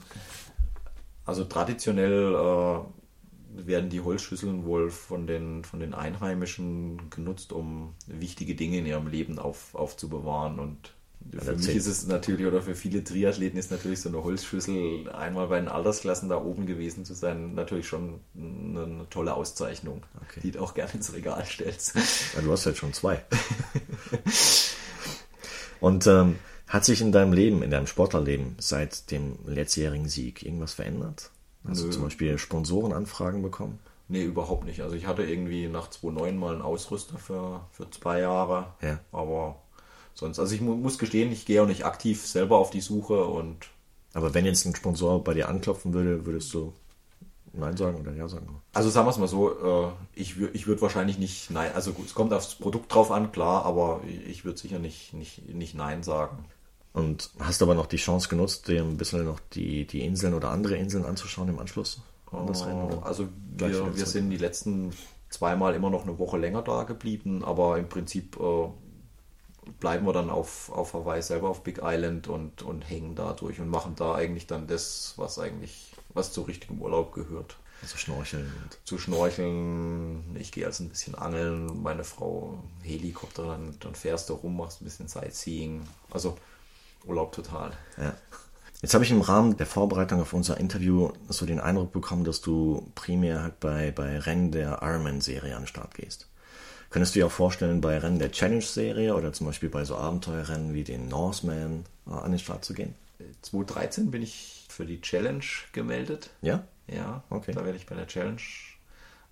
Also 1.26 1.44
traditionell 1.44 2.34
äh, 2.34 3.66
werden 3.66 3.90
die 3.90 4.00
Holzschüsseln 4.00 4.64
wohl 4.64 4.90
von 4.90 5.26
den, 5.26 5.64
von 5.64 5.80
den 5.80 5.92
Einheimischen 5.92 7.10
genutzt, 7.10 7.52
um 7.52 7.94
wichtige 8.06 8.54
Dinge 8.54 8.78
in 8.78 8.86
ihrem 8.86 9.08
Leben 9.08 9.38
auf, 9.38 9.74
aufzubewahren. 9.74 10.58
Und 10.58 10.94
für 11.30 11.54
mich 11.54 11.68
ist 11.68 11.86
es 11.86 12.06
natürlich, 12.06 12.46
oder 12.46 12.62
für 12.62 12.74
viele 12.74 13.04
Triathleten 13.04 13.58
ist 13.58 13.70
natürlich 13.70 14.00
so 14.00 14.08
eine 14.08 14.22
Holzschüssel, 14.22 15.10
einmal 15.10 15.48
bei 15.48 15.58
den 15.58 15.68
Altersklassen 15.68 16.28
da 16.28 16.36
oben 16.36 16.66
gewesen 16.66 17.04
zu 17.04 17.14
sein, 17.14 17.54
natürlich 17.54 17.86
schon 17.86 18.20
eine, 18.36 18.82
eine 18.84 19.08
tolle 19.10 19.34
Auszeichnung, 19.34 20.02
okay. 20.22 20.40
die 20.42 20.50
du 20.52 20.60
auch 20.60 20.74
gerne 20.74 20.92
ins 20.94 21.12
Regal 21.12 21.44
stellst. 21.44 21.94
Ja, 22.34 22.42
du 22.42 22.52
hast 22.52 22.66
halt 22.66 22.76
schon 22.76 22.92
zwei. 22.92 23.22
Und 25.80 26.06
ähm, 26.06 26.38
hat 26.68 26.84
sich 26.84 27.00
in 27.00 27.12
deinem 27.12 27.32
Leben, 27.32 27.62
in 27.62 27.70
deinem 27.70 27.86
Sportlerleben 27.86 28.54
seit 28.58 29.10
dem 29.10 29.38
letztjährigen 29.46 30.08
Sieg 30.08 30.42
irgendwas 30.44 30.74
verändert? 30.74 31.30
Hast 31.66 31.80
Nö. 31.80 31.86
du 31.86 31.92
zum 31.92 32.04
Beispiel 32.04 32.38
Sponsorenanfragen 32.38 33.42
bekommen? 33.42 33.78
Nee, 34.08 34.24
überhaupt 34.24 34.64
nicht. 34.64 34.82
Also 34.82 34.94
ich 34.94 35.06
hatte 35.06 35.22
irgendwie 35.22 35.68
nach 35.68 35.88
2009 35.88 36.36
mal 36.36 36.52
einen 36.52 36.62
Ausrüster 36.62 37.18
für, 37.18 37.66
für 37.72 37.90
zwei 37.90 38.20
Jahre. 38.20 38.74
Ja. 38.82 39.00
Aber 39.10 39.61
sonst, 40.14 40.38
also 40.38 40.54
ich 40.54 40.60
mu 40.60 40.74
muss 40.74 40.98
gestehen, 40.98 41.32
ich 41.32 41.46
gehe 41.46 41.62
auch 41.62 41.66
nicht 41.66 41.84
aktiv 41.84 42.26
selber 42.26 42.58
auf 42.58 42.70
die 42.70 42.80
Suche 42.80 43.24
und. 43.24 43.68
Aber 44.14 44.34
wenn 44.34 44.44
jetzt 44.44 44.66
ein 44.66 44.76
Sponsor 44.76 45.24
bei 45.24 45.34
dir 45.34 45.48
anklopfen 45.48 45.94
würde, 45.94 46.26
würdest 46.26 46.52
du 46.52 46.72
Nein 47.54 47.76
sagen 47.76 48.00
oder 48.00 48.12
Ja 48.12 48.28
sagen? 48.28 48.60
Also 48.72 48.90
sagen 48.90 49.06
wir 49.06 49.10
es 49.10 49.18
mal 49.18 49.28
so, 49.28 49.50
äh, 49.50 49.90
ich, 50.14 50.38
ich 50.38 50.66
würde 50.66 50.82
wahrscheinlich 50.82 51.18
nicht 51.18 51.50
Nein, 51.50 51.72
also 51.74 51.92
gut, 51.92 52.06
es 52.06 52.14
kommt 52.14 52.32
aufs 52.32 52.54
Produkt 52.54 52.94
drauf 52.94 53.10
an, 53.10 53.32
klar, 53.32 53.64
aber 53.64 54.02
ich 54.28 54.44
würde 54.44 54.58
sicher 54.58 54.78
nicht, 54.78 55.12
nicht, 55.14 55.48
nicht 55.48 55.74
Nein 55.74 56.02
sagen. 56.02 56.44
Und 56.92 57.30
hast 57.38 57.62
aber 57.62 57.74
noch 57.74 57.86
die 57.86 57.96
Chance 57.96 58.28
genutzt, 58.28 58.68
dir 58.68 58.82
ein 58.82 58.98
bisschen 58.98 59.24
noch 59.24 59.40
die, 59.54 59.86
die 59.86 60.04
Inseln 60.04 60.34
oder 60.34 60.50
andere 60.50 60.76
Inseln 60.76 61.04
anzuschauen 61.06 61.48
im 61.48 61.58
Anschluss 61.58 62.02
an 62.30 62.46
das 62.46 62.66
Rennen? 62.66 63.02
Also 63.02 63.28
wir, 63.56 63.96
wir 63.96 64.06
sind 64.06 64.30
die 64.30 64.36
letzten 64.36 64.92
zweimal 65.30 65.74
immer 65.74 65.90
noch 65.90 66.02
eine 66.02 66.18
Woche 66.18 66.38
länger 66.38 66.62
da 66.62 66.84
geblieben, 66.84 67.44
aber 67.44 67.78
im 67.78 67.88
Prinzip 67.88 68.38
äh, 68.38 68.68
bleiben 69.80 70.06
wir 70.06 70.12
dann 70.12 70.30
auf, 70.30 70.70
auf 70.70 70.94
Hawaii 70.94 71.22
selber 71.22 71.48
auf 71.48 71.62
Big 71.62 71.80
Island 71.82 72.28
und, 72.28 72.62
und 72.62 72.88
hängen 72.88 73.14
da 73.14 73.32
durch 73.32 73.60
und 73.60 73.68
machen 73.68 73.94
da 73.96 74.14
eigentlich 74.14 74.46
dann 74.46 74.66
das, 74.66 75.14
was 75.16 75.38
eigentlich, 75.38 75.92
was 76.14 76.32
zu 76.32 76.42
richtigem 76.42 76.80
Urlaub 76.80 77.12
gehört. 77.12 77.56
Also 77.82 77.96
schnorcheln. 77.96 78.52
Zu 78.84 78.96
schnorcheln. 78.96 80.36
Ich 80.38 80.52
gehe 80.52 80.66
also 80.66 80.84
ein 80.84 80.88
bisschen 80.88 81.16
angeln. 81.16 81.82
Meine 81.82 82.04
Frau 82.04 82.62
Helikopter, 82.82 83.44
dann, 83.44 83.76
dann 83.80 83.94
fährst 83.96 84.28
du 84.28 84.34
rum, 84.34 84.56
machst 84.56 84.80
ein 84.80 84.84
bisschen 84.84 85.08
Sightseeing. 85.08 85.82
Also 86.10 86.38
Urlaub 87.04 87.32
total. 87.32 87.72
Ja. 87.96 88.14
Jetzt 88.82 88.94
habe 88.94 89.04
ich 89.04 89.10
im 89.10 89.20
Rahmen 89.20 89.56
der 89.56 89.66
Vorbereitung 89.66 90.20
auf 90.20 90.32
unser 90.32 90.58
Interview 90.58 91.10
so 91.28 91.46
den 91.46 91.60
Eindruck 91.60 91.92
bekommen, 91.92 92.24
dass 92.24 92.40
du 92.40 92.90
primär 92.96 93.42
halt 93.42 93.60
bei, 93.60 93.92
bei 93.92 94.18
Rennen 94.18 94.50
der 94.50 94.80
Ironman-Serie 94.82 95.54
an 95.54 95.62
den 95.62 95.68
Start 95.68 95.94
gehst. 95.94 96.28
Könntest 96.92 97.14
du 97.14 97.20
dir 97.20 97.26
auch 97.26 97.32
vorstellen, 97.32 97.80
bei 97.80 97.98
Rennen 97.98 98.18
der 98.18 98.30
Challenge-Serie 98.30 99.14
oder 99.14 99.32
zum 99.32 99.46
Beispiel 99.46 99.68
bei 99.68 99.84
so 99.84 99.96
Abenteuerrennen 99.96 100.74
wie 100.74 100.84
den 100.84 101.08
Norseman 101.08 101.84
äh, 102.06 102.10
an 102.10 102.30
den 102.30 102.38
Start 102.38 102.64
zu 102.64 102.74
gehen? 102.74 102.94
2013 103.42 104.10
bin 104.10 104.22
ich 104.22 104.66
für 104.68 104.84
die 104.84 105.00
Challenge 105.00 105.44
gemeldet. 105.72 106.30
Ja? 106.42 106.64
Ja, 106.86 107.22
okay. 107.30 107.52
Da 107.52 107.64
werde 107.64 107.78
ich 107.78 107.86
bei 107.86 107.94
der 107.94 108.06
Challenge 108.06 108.40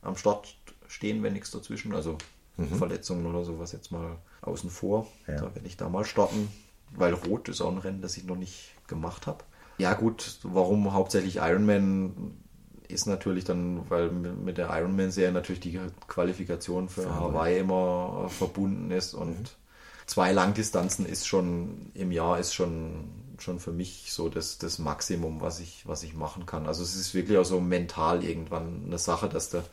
am 0.03 0.17
Start 0.17 0.57
stehen, 0.89 1.23
wenn 1.23 1.35
nichts 1.35 1.51
dazwischen, 1.51 1.95
also 1.95 2.19
mhm. 2.57 2.77
Verletzungen 2.77 3.27
oder 3.27 3.45
sowas 3.45 3.73
jetzt 3.73 3.93
mal 3.93 4.17
außen 4.43 4.71
vor. 4.71 5.07
Ja. 5.27 5.37
Da 5.37 5.55
werde 5.55 5.67
ich 5.67 5.77
da 5.77 5.89
mal 5.89 6.05
starten 6.05 6.49
weil 6.93 7.15
Rot 7.15 7.49
ist 7.49 7.61
auch 7.61 7.71
ein 7.71 7.79
Rennen, 7.79 8.03
das 8.03 8.17
ich 8.17 8.25
noch 8.25 8.37
nicht 8.37 8.73
gemacht 8.87 9.27
habe. 9.27 9.45
Ja 9.79 9.95
gut, 9.95 10.39
warum 10.43 10.93
hauptsächlich 10.93 11.37
Ironman 11.37 12.37
ist 12.93 13.07
natürlich 13.07 13.45
dann, 13.45 13.89
weil 13.91 14.11
mit 14.11 14.59
der 14.59 14.71
Ironman-Serie 14.71 15.33
natürlich 15.33 15.61
die 15.61 15.81
Qualifikation 16.09 16.89
für, 16.89 17.03
für 17.03 17.15
Hawaii 17.15 17.59
immer 17.59 18.29
verbunden 18.29 18.91
ist 18.91 19.15
und 19.15 19.39
mhm. 19.39 19.45
zwei 20.07 20.33
Langdistanzen 20.33 21.07
ist 21.07 21.27
schon 21.27 21.91
im 21.95 22.13
Jahr 22.13 22.39
ist 22.39 22.55
schon 22.55 23.21
schon 23.43 23.59
für 23.59 23.73
mich 23.73 24.13
so 24.13 24.29
das, 24.29 24.59
das 24.59 24.79
Maximum, 24.79 25.41
was 25.41 25.61
ich, 25.61 25.87
was 25.87 26.03
ich 26.03 26.15
machen 26.15 26.47
kann. 26.47 26.67
Also 26.67 26.83
es 26.83 26.95
ist 26.95 27.15
wirklich 27.15 27.39
auch 27.39 27.45
so 27.45 27.61
mental 27.61 28.23
irgendwann 28.23 28.85
eine 28.87 28.99
Sache, 28.99 29.29
dass 29.29 29.51
du, 29.51 29.65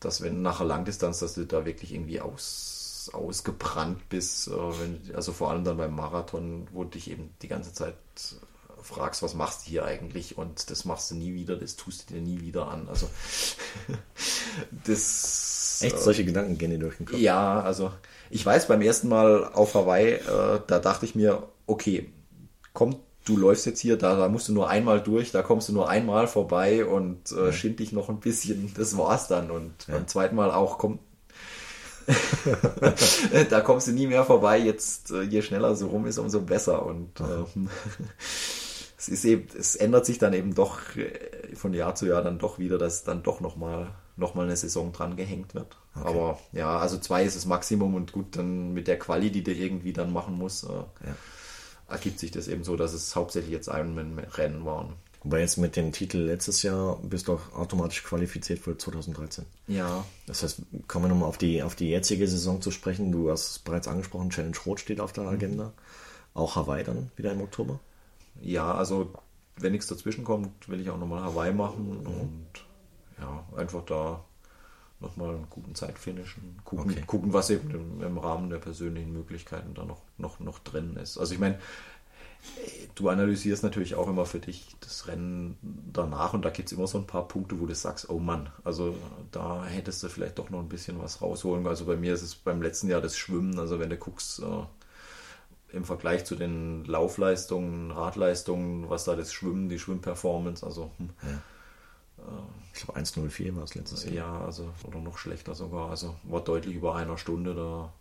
dass 0.00 0.20
wenn 0.20 0.42
nach 0.42 0.60
einer 0.60 0.68
Langdistanz, 0.68 1.20
dass 1.20 1.34
du 1.34 1.46
da 1.46 1.64
wirklich 1.64 1.94
irgendwie 1.94 2.20
aus 2.20 3.10
ausgebrannt 3.12 4.08
bist, 4.08 4.48
äh, 4.48 4.52
wenn, 4.52 5.14
also 5.14 5.32
vor 5.32 5.50
allem 5.50 5.64
dann 5.64 5.76
beim 5.76 5.94
Marathon, 5.94 6.66
wo 6.72 6.84
dich 6.84 7.10
eben 7.10 7.34
die 7.42 7.48
ganze 7.48 7.74
Zeit 7.74 7.96
fragst, 8.84 9.22
was 9.22 9.34
machst 9.34 9.66
du 9.66 9.70
hier 9.70 9.84
eigentlich 9.84 10.38
und 10.38 10.70
das 10.70 10.84
machst 10.84 11.10
du 11.10 11.14
nie 11.14 11.34
wieder, 11.34 11.56
das 11.56 11.76
tust 11.76 12.10
du 12.10 12.14
dir 12.14 12.20
nie 12.20 12.40
wieder 12.40 12.68
an. 12.68 12.88
Also 12.88 13.08
das. 14.86 15.80
Echt, 15.82 15.98
solche 15.98 16.24
Gedanken 16.24 16.56
gehen 16.56 16.70
dir 16.70 16.78
durch 16.78 16.98
den 16.98 17.06
Kopf? 17.06 17.18
Ja, 17.18 17.60
also 17.60 17.90
ich 18.30 18.44
weiß, 18.44 18.68
beim 18.68 18.80
ersten 18.80 19.08
Mal 19.08 19.44
auf 19.52 19.74
Hawaii, 19.74 20.12
äh, 20.12 20.60
da 20.66 20.78
dachte 20.78 21.04
ich 21.04 21.14
mir, 21.14 21.42
okay, 21.66 22.10
komm, 22.72 22.96
du 23.24 23.36
läufst 23.36 23.66
jetzt 23.66 23.80
hier, 23.80 23.96
da, 23.96 24.16
da 24.16 24.28
musst 24.28 24.48
du 24.48 24.52
nur 24.52 24.68
einmal 24.68 25.00
durch, 25.00 25.32
da 25.32 25.42
kommst 25.42 25.68
du 25.68 25.72
nur 25.72 25.88
einmal 25.88 26.28
vorbei 26.28 26.84
und 26.84 27.32
äh, 27.32 27.52
schind 27.52 27.80
dich 27.80 27.92
noch 27.92 28.08
ein 28.08 28.20
bisschen, 28.20 28.72
das 28.76 28.96
war's 28.96 29.28
dann. 29.28 29.50
Und 29.50 29.72
ja. 29.88 29.94
beim 29.94 30.06
zweiten 30.06 30.36
Mal 30.36 30.52
auch, 30.52 30.78
komm, 30.78 31.00
da 33.50 33.60
kommst 33.60 33.88
du 33.88 33.92
nie 33.92 34.06
mehr 34.06 34.24
vorbei. 34.24 34.58
Jetzt, 34.58 35.10
äh, 35.10 35.22
je 35.22 35.42
schneller 35.42 35.74
so 35.74 35.88
rum 35.88 36.06
ist, 36.06 36.18
umso 36.18 36.40
besser. 36.40 36.84
Und 36.84 37.20
äh, 37.20 37.24
es 39.04 39.08
ist 39.08 39.24
eben, 39.24 39.46
es 39.58 39.76
ändert 39.76 40.06
sich 40.06 40.18
dann 40.18 40.32
eben 40.32 40.54
doch 40.54 40.96
äh, 40.96 41.54
von 41.54 41.74
Jahr 41.74 41.94
zu 41.94 42.06
Jahr 42.06 42.22
dann 42.22 42.38
doch 42.38 42.58
wieder, 42.58 42.78
dass 42.78 43.04
dann 43.04 43.22
doch 43.22 43.40
nochmal 43.40 43.94
noch 44.16 44.34
mal 44.34 44.44
eine 44.44 44.56
Saison 44.56 44.92
dran 44.92 45.16
gehängt 45.16 45.54
wird. 45.54 45.76
Okay. 45.94 46.08
Aber 46.08 46.38
ja, 46.52 46.78
also 46.78 46.98
zwei 46.98 47.24
ist 47.24 47.36
das 47.36 47.46
Maximum 47.46 47.94
und 47.94 48.12
gut, 48.12 48.36
dann 48.36 48.72
mit 48.72 48.86
der 48.86 48.98
Quali, 48.98 49.30
die 49.30 49.42
der 49.42 49.56
irgendwie 49.56 49.92
dann 49.92 50.12
machen 50.12 50.38
muss, 50.38 50.62
äh, 50.62 50.68
ja. 50.68 51.16
ergibt 51.88 52.20
sich 52.20 52.30
das 52.30 52.48
eben 52.48 52.64
so, 52.64 52.76
dass 52.76 52.92
es 52.92 53.16
hauptsächlich 53.16 53.52
jetzt 53.52 53.68
Ironman-Rennen 53.68 54.64
waren. 54.64 54.94
Wobei 55.24 55.40
jetzt 55.40 55.56
mit 55.56 55.74
dem 55.74 55.90
Titel 55.90 56.18
letztes 56.18 56.62
Jahr 56.62 56.98
bist 57.02 57.28
du 57.28 57.32
auch 57.32 57.54
automatisch 57.54 58.04
qualifiziert 58.04 58.58
für 58.58 58.76
2013. 58.76 59.46
Ja. 59.66 60.04
Das 60.26 60.42
heißt, 60.42 60.60
kommen 60.86 61.06
wir 61.06 61.08
nochmal 61.08 61.28
auf 61.28 61.38
die, 61.38 61.62
auf 61.62 61.74
die 61.74 61.88
jetzige 61.88 62.28
Saison 62.28 62.60
zu 62.60 62.70
sprechen. 62.70 63.10
Du 63.10 63.30
hast 63.30 63.50
es 63.50 63.58
bereits 63.58 63.88
angesprochen, 63.88 64.30
Challenge 64.30 64.56
Rot 64.66 64.80
steht 64.80 65.00
auf 65.00 65.12
der 65.12 65.24
Agenda. 65.24 65.64
Mhm. 65.64 65.72
Auch 66.34 66.56
Hawaii 66.56 66.84
dann 66.84 67.10
wieder 67.16 67.32
im 67.32 67.40
Oktober? 67.40 67.80
Ja, 68.40 68.74
also 68.74 69.12
wenn 69.56 69.72
nichts 69.72 69.86
dazwischen 69.86 70.24
kommt, 70.24 70.68
will 70.68 70.80
ich 70.80 70.90
auch 70.90 70.98
nochmal 70.98 71.22
Hawaii 71.22 71.52
machen 71.52 72.00
mhm. 72.00 72.06
und 72.06 72.46
ja, 73.18 73.44
einfach 73.56 73.84
da 73.84 74.24
nochmal 75.00 75.30
einen 75.30 75.50
guten 75.50 75.74
Zeit 75.74 75.98
finishen. 75.98 76.58
Gucken, 76.64 76.90
okay. 76.90 77.04
gucken 77.06 77.32
was 77.32 77.50
eben 77.50 77.70
im, 77.70 78.02
im, 78.02 78.18
Rahmen 78.18 78.50
der 78.50 78.58
persönlichen 78.58 79.12
Möglichkeiten 79.12 79.74
da 79.74 79.84
noch, 79.84 80.02
noch, 80.18 80.40
noch 80.40 80.58
drin 80.60 80.96
ist. 80.96 81.18
Also 81.18 81.34
ich 81.34 81.40
meine, 81.40 81.58
du 82.94 83.08
analysierst 83.08 83.62
natürlich 83.62 83.94
auch 83.94 84.08
immer 84.08 84.26
für 84.26 84.38
dich 84.38 84.76
das 84.80 85.06
Rennen 85.08 85.56
danach 85.92 86.34
und 86.34 86.44
da 86.44 86.50
gibt 86.50 86.70
es 86.70 86.76
immer 86.76 86.86
so 86.86 86.98
ein 86.98 87.06
paar 87.06 87.28
Punkte, 87.28 87.60
wo 87.60 87.66
du 87.66 87.74
sagst, 87.74 88.08
oh 88.10 88.18
Mann, 88.18 88.50
also 88.64 88.96
da 89.30 89.64
hättest 89.64 90.02
du 90.02 90.08
vielleicht 90.08 90.38
doch 90.38 90.50
noch 90.50 90.60
ein 90.60 90.68
bisschen 90.68 91.00
was 91.00 91.22
rausholen. 91.22 91.66
Also 91.66 91.84
bei 91.84 91.96
mir 91.96 92.14
ist 92.14 92.22
es 92.22 92.34
beim 92.34 92.62
letzten 92.62 92.88
Jahr 92.88 93.00
das 93.00 93.16
Schwimmen, 93.16 93.58
also 93.58 93.78
wenn 93.78 93.90
du 93.90 93.96
guckst, 93.96 94.40
äh, 94.40 94.62
im 95.74 95.84
Vergleich 95.84 96.24
zu 96.24 96.36
den 96.36 96.84
Laufleistungen, 96.84 97.90
Radleistungen, 97.90 98.88
was 98.88 99.04
da 99.04 99.16
das 99.16 99.32
Schwimmen, 99.32 99.68
die 99.68 99.78
Schwimmperformance, 99.78 100.64
also 100.64 100.90
hm, 100.98 101.10
ja. 101.22 102.24
äh, 102.24 102.42
ich 102.72 102.84
glaube 102.84 103.00
1,04 103.00 103.56
war 103.56 103.64
es 103.64 103.74
letztes 103.74 104.04
Jahr. 104.04 104.14
Ja, 104.14 104.40
also 104.44 104.70
oder 104.84 104.98
noch 105.00 105.18
schlechter 105.18 105.54
sogar, 105.54 105.90
also 105.90 106.16
war 106.24 106.40
deutlich 106.40 106.74
über 106.74 106.94
einer 106.94 107.18
Stunde 107.18 107.54
da 107.54 107.92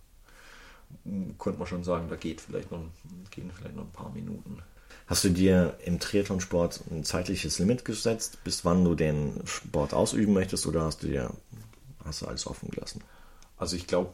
könnte 1.39 1.59
man 1.59 1.67
schon 1.67 1.83
sagen, 1.83 2.07
da 2.09 2.15
geht 2.15 2.41
vielleicht 2.41 2.71
noch, 2.71 2.81
gehen 3.31 3.51
vielleicht 3.51 3.75
noch 3.75 3.83
ein 3.83 3.91
paar 3.91 4.11
Minuten. 4.11 4.59
Hast 5.07 5.23
du 5.23 5.29
dir 5.29 5.77
im 5.83 5.99
Triathlonsport 5.99 6.81
ein 6.91 7.03
zeitliches 7.03 7.59
Limit 7.59 7.83
gesetzt, 7.83 8.43
bis 8.43 8.63
wann 8.63 8.83
du 8.83 8.95
den 8.95 9.41
Sport 9.45 9.93
ausüben 9.93 10.33
möchtest, 10.33 10.65
oder 10.65 10.83
hast 10.83 11.03
du 11.03 11.07
dir 11.07 11.31
hast 12.05 12.21
du 12.21 12.27
alles 12.27 12.47
offen 12.47 12.69
gelassen? 12.69 13.01
Also 13.57 13.75
ich 13.75 13.87
glaube, 13.87 14.11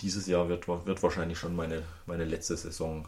dieses 0.00 0.26
Jahr 0.26 0.48
wird, 0.48 0.68
wird 0.68 1.02
wahrscheinlich 1.02 1.38
schon 1.38 1.54
meine, 1.54 1.82
meine 2.06 2.24
letzte 2.24 2.56
Saison 2.56 3.06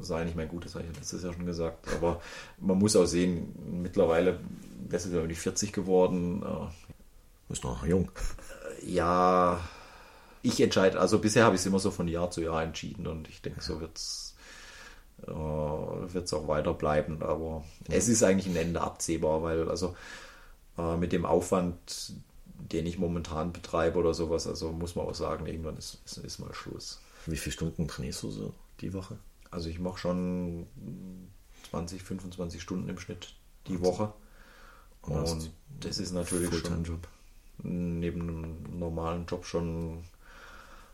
sein. 0.00 0.28
Ich 0.28 0.34
meine, 0.34 0.48
gut, 0.48 0.64
das 0.64 0.74
habe 0.74 0.84
ich 0.84 0.96
letztes 0.96 1.22
Jahr 1.22 1.32
schon 1.32 1.46
gesagt, 1.46 1.86
aber 1.94 2.20
man 2.58 2.78
muss 2.78 2.96
auch 2.96 3.06
sehen, 3.06 3.82
mittlerweile, 3.82 4.40
letztes 4.88 5.12
Jahr 5.12 5.22
bin 5.22 5.30
ich 5.30 5.40
40 5.40 5.72
geworden. 5.72 6.40
Du 6.40 6.68
bist 7.48 7.64
noch 7.64 7.84
jung. 7.86 8.10
Ja, 8.82 9.60
ich 10.42 10.60
entscheide, 10.60 11.00
also 11.00 11.18
bisher 11.18 11.44
habe 11.44 11.56
ich 11.56 11.62
es 11.62 11.66
immer 11.66 11.78
so 11.78 11.90
von 11.90 12.08
Jahr 12.08 12.30
zu 12.30 12.42
Jahr 12.42 12.62
entschieden 12.62 13.06
und 13.06 13.28
ich 13.28 13.42
denke, 13.42 13.60
so 13.60 13.80
wird 13.80 13.96
es 13.96 14.36
äh, 15.26 15.30
auch 15.30 16.48
weiter 16.48 16.74
bleiben. 16.74 17.22
Aber 17.22 17.64
ja. 17.88 17.96
es 17.96 18.08
ist 18.08 18.22
eigentlich 18.22 18.46
ein 18.46 18.56
Ende 18.56 18.80
absehbar, 18.80 19.42
weil 19.42 19.68
also 19.68 19.96
äh, 20.78 20.96
mit 20.96 21.12
dem 21.12 21.26
Aufwand, 21.26 22.12
den 22.72 22.86
ich 22.86 22.98
momentan 22.98 23.52
betreibe 23.52 23.98
oder 23.98 24.14
sowas, 24.14 24.46
also 24.46 24.72
muss 24.72 24.94
man 24.94 25.06
auch 25.06 25.14
sagen, 25.14 25.46
irgendwann 25.46 25.76
ist, 25.76 25.98
ist, 26.04 26.18
ist 26.18 26.38
mal 26.38 26.52
Schluss. 26.54 27.00
Wie 27.26 27.36
viele 27.36 27.52
Stunden 27.52 27.88
trainierst 27.88 28.22
du 28.22 28.30
so 28.30 28.54
die 28.80 28.92
Woche? 28.92 29.18
Also 29.50 29.68
ich 29.68 29.78
mache 29.78 29.98
schon 29.98 30.66
20, 31.70 32.02
25 32.02 32.62
Stunden 32.62 32.88
im 32.88 32.98
Schnitt 32.98 33.34
die 33.66 33.80
Woche. 33.80 34.12
Und 35.02 35.50
das 35.80 35.98
ist 35.98 36.12
natürlich 36.12 36.54
schon 36.60 37.00
neben 37.62 38.20
einem 38.22 38.78
normalen 38.78 39.26
Job 39.26 39.44
schon 39.44 40.04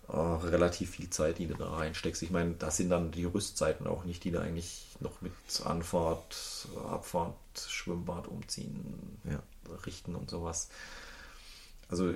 äh, 0.09 0.17
relativ 0.17 0.91
viel 0.91 1.11
Zeit, 1.11 1.39
die 1.39 1.47
du 1.47 1.55
da 1.55 1.73
reinsteckst. 1.73 2.23
Ich 2.23 2.31
meine, 2.31 2.55
das 2.55 2.77
sind 2.77 2.91
dann 2.91 3.11
die 3.11 3.25
Rüstzeiten 3.25 3.87
auch 3.87 4.05
nicht, 4.05 4.25
die 4.25 4.31
da 4.31 4.41
eigentlich 4.41 4.87
noch 5.01 5.21
mit 5.21 5.33
Anfahrt, 5.65 6.69
Abfahrt, 6.89 7.35
Schwimmbad 7.67 8.29
umziehen, 8.29 9.19
ja. 9.25 9.43
richten 9.87 10.15
und 10.15 10.31
sowas. 10.31 10.69
Also 11.89 12.13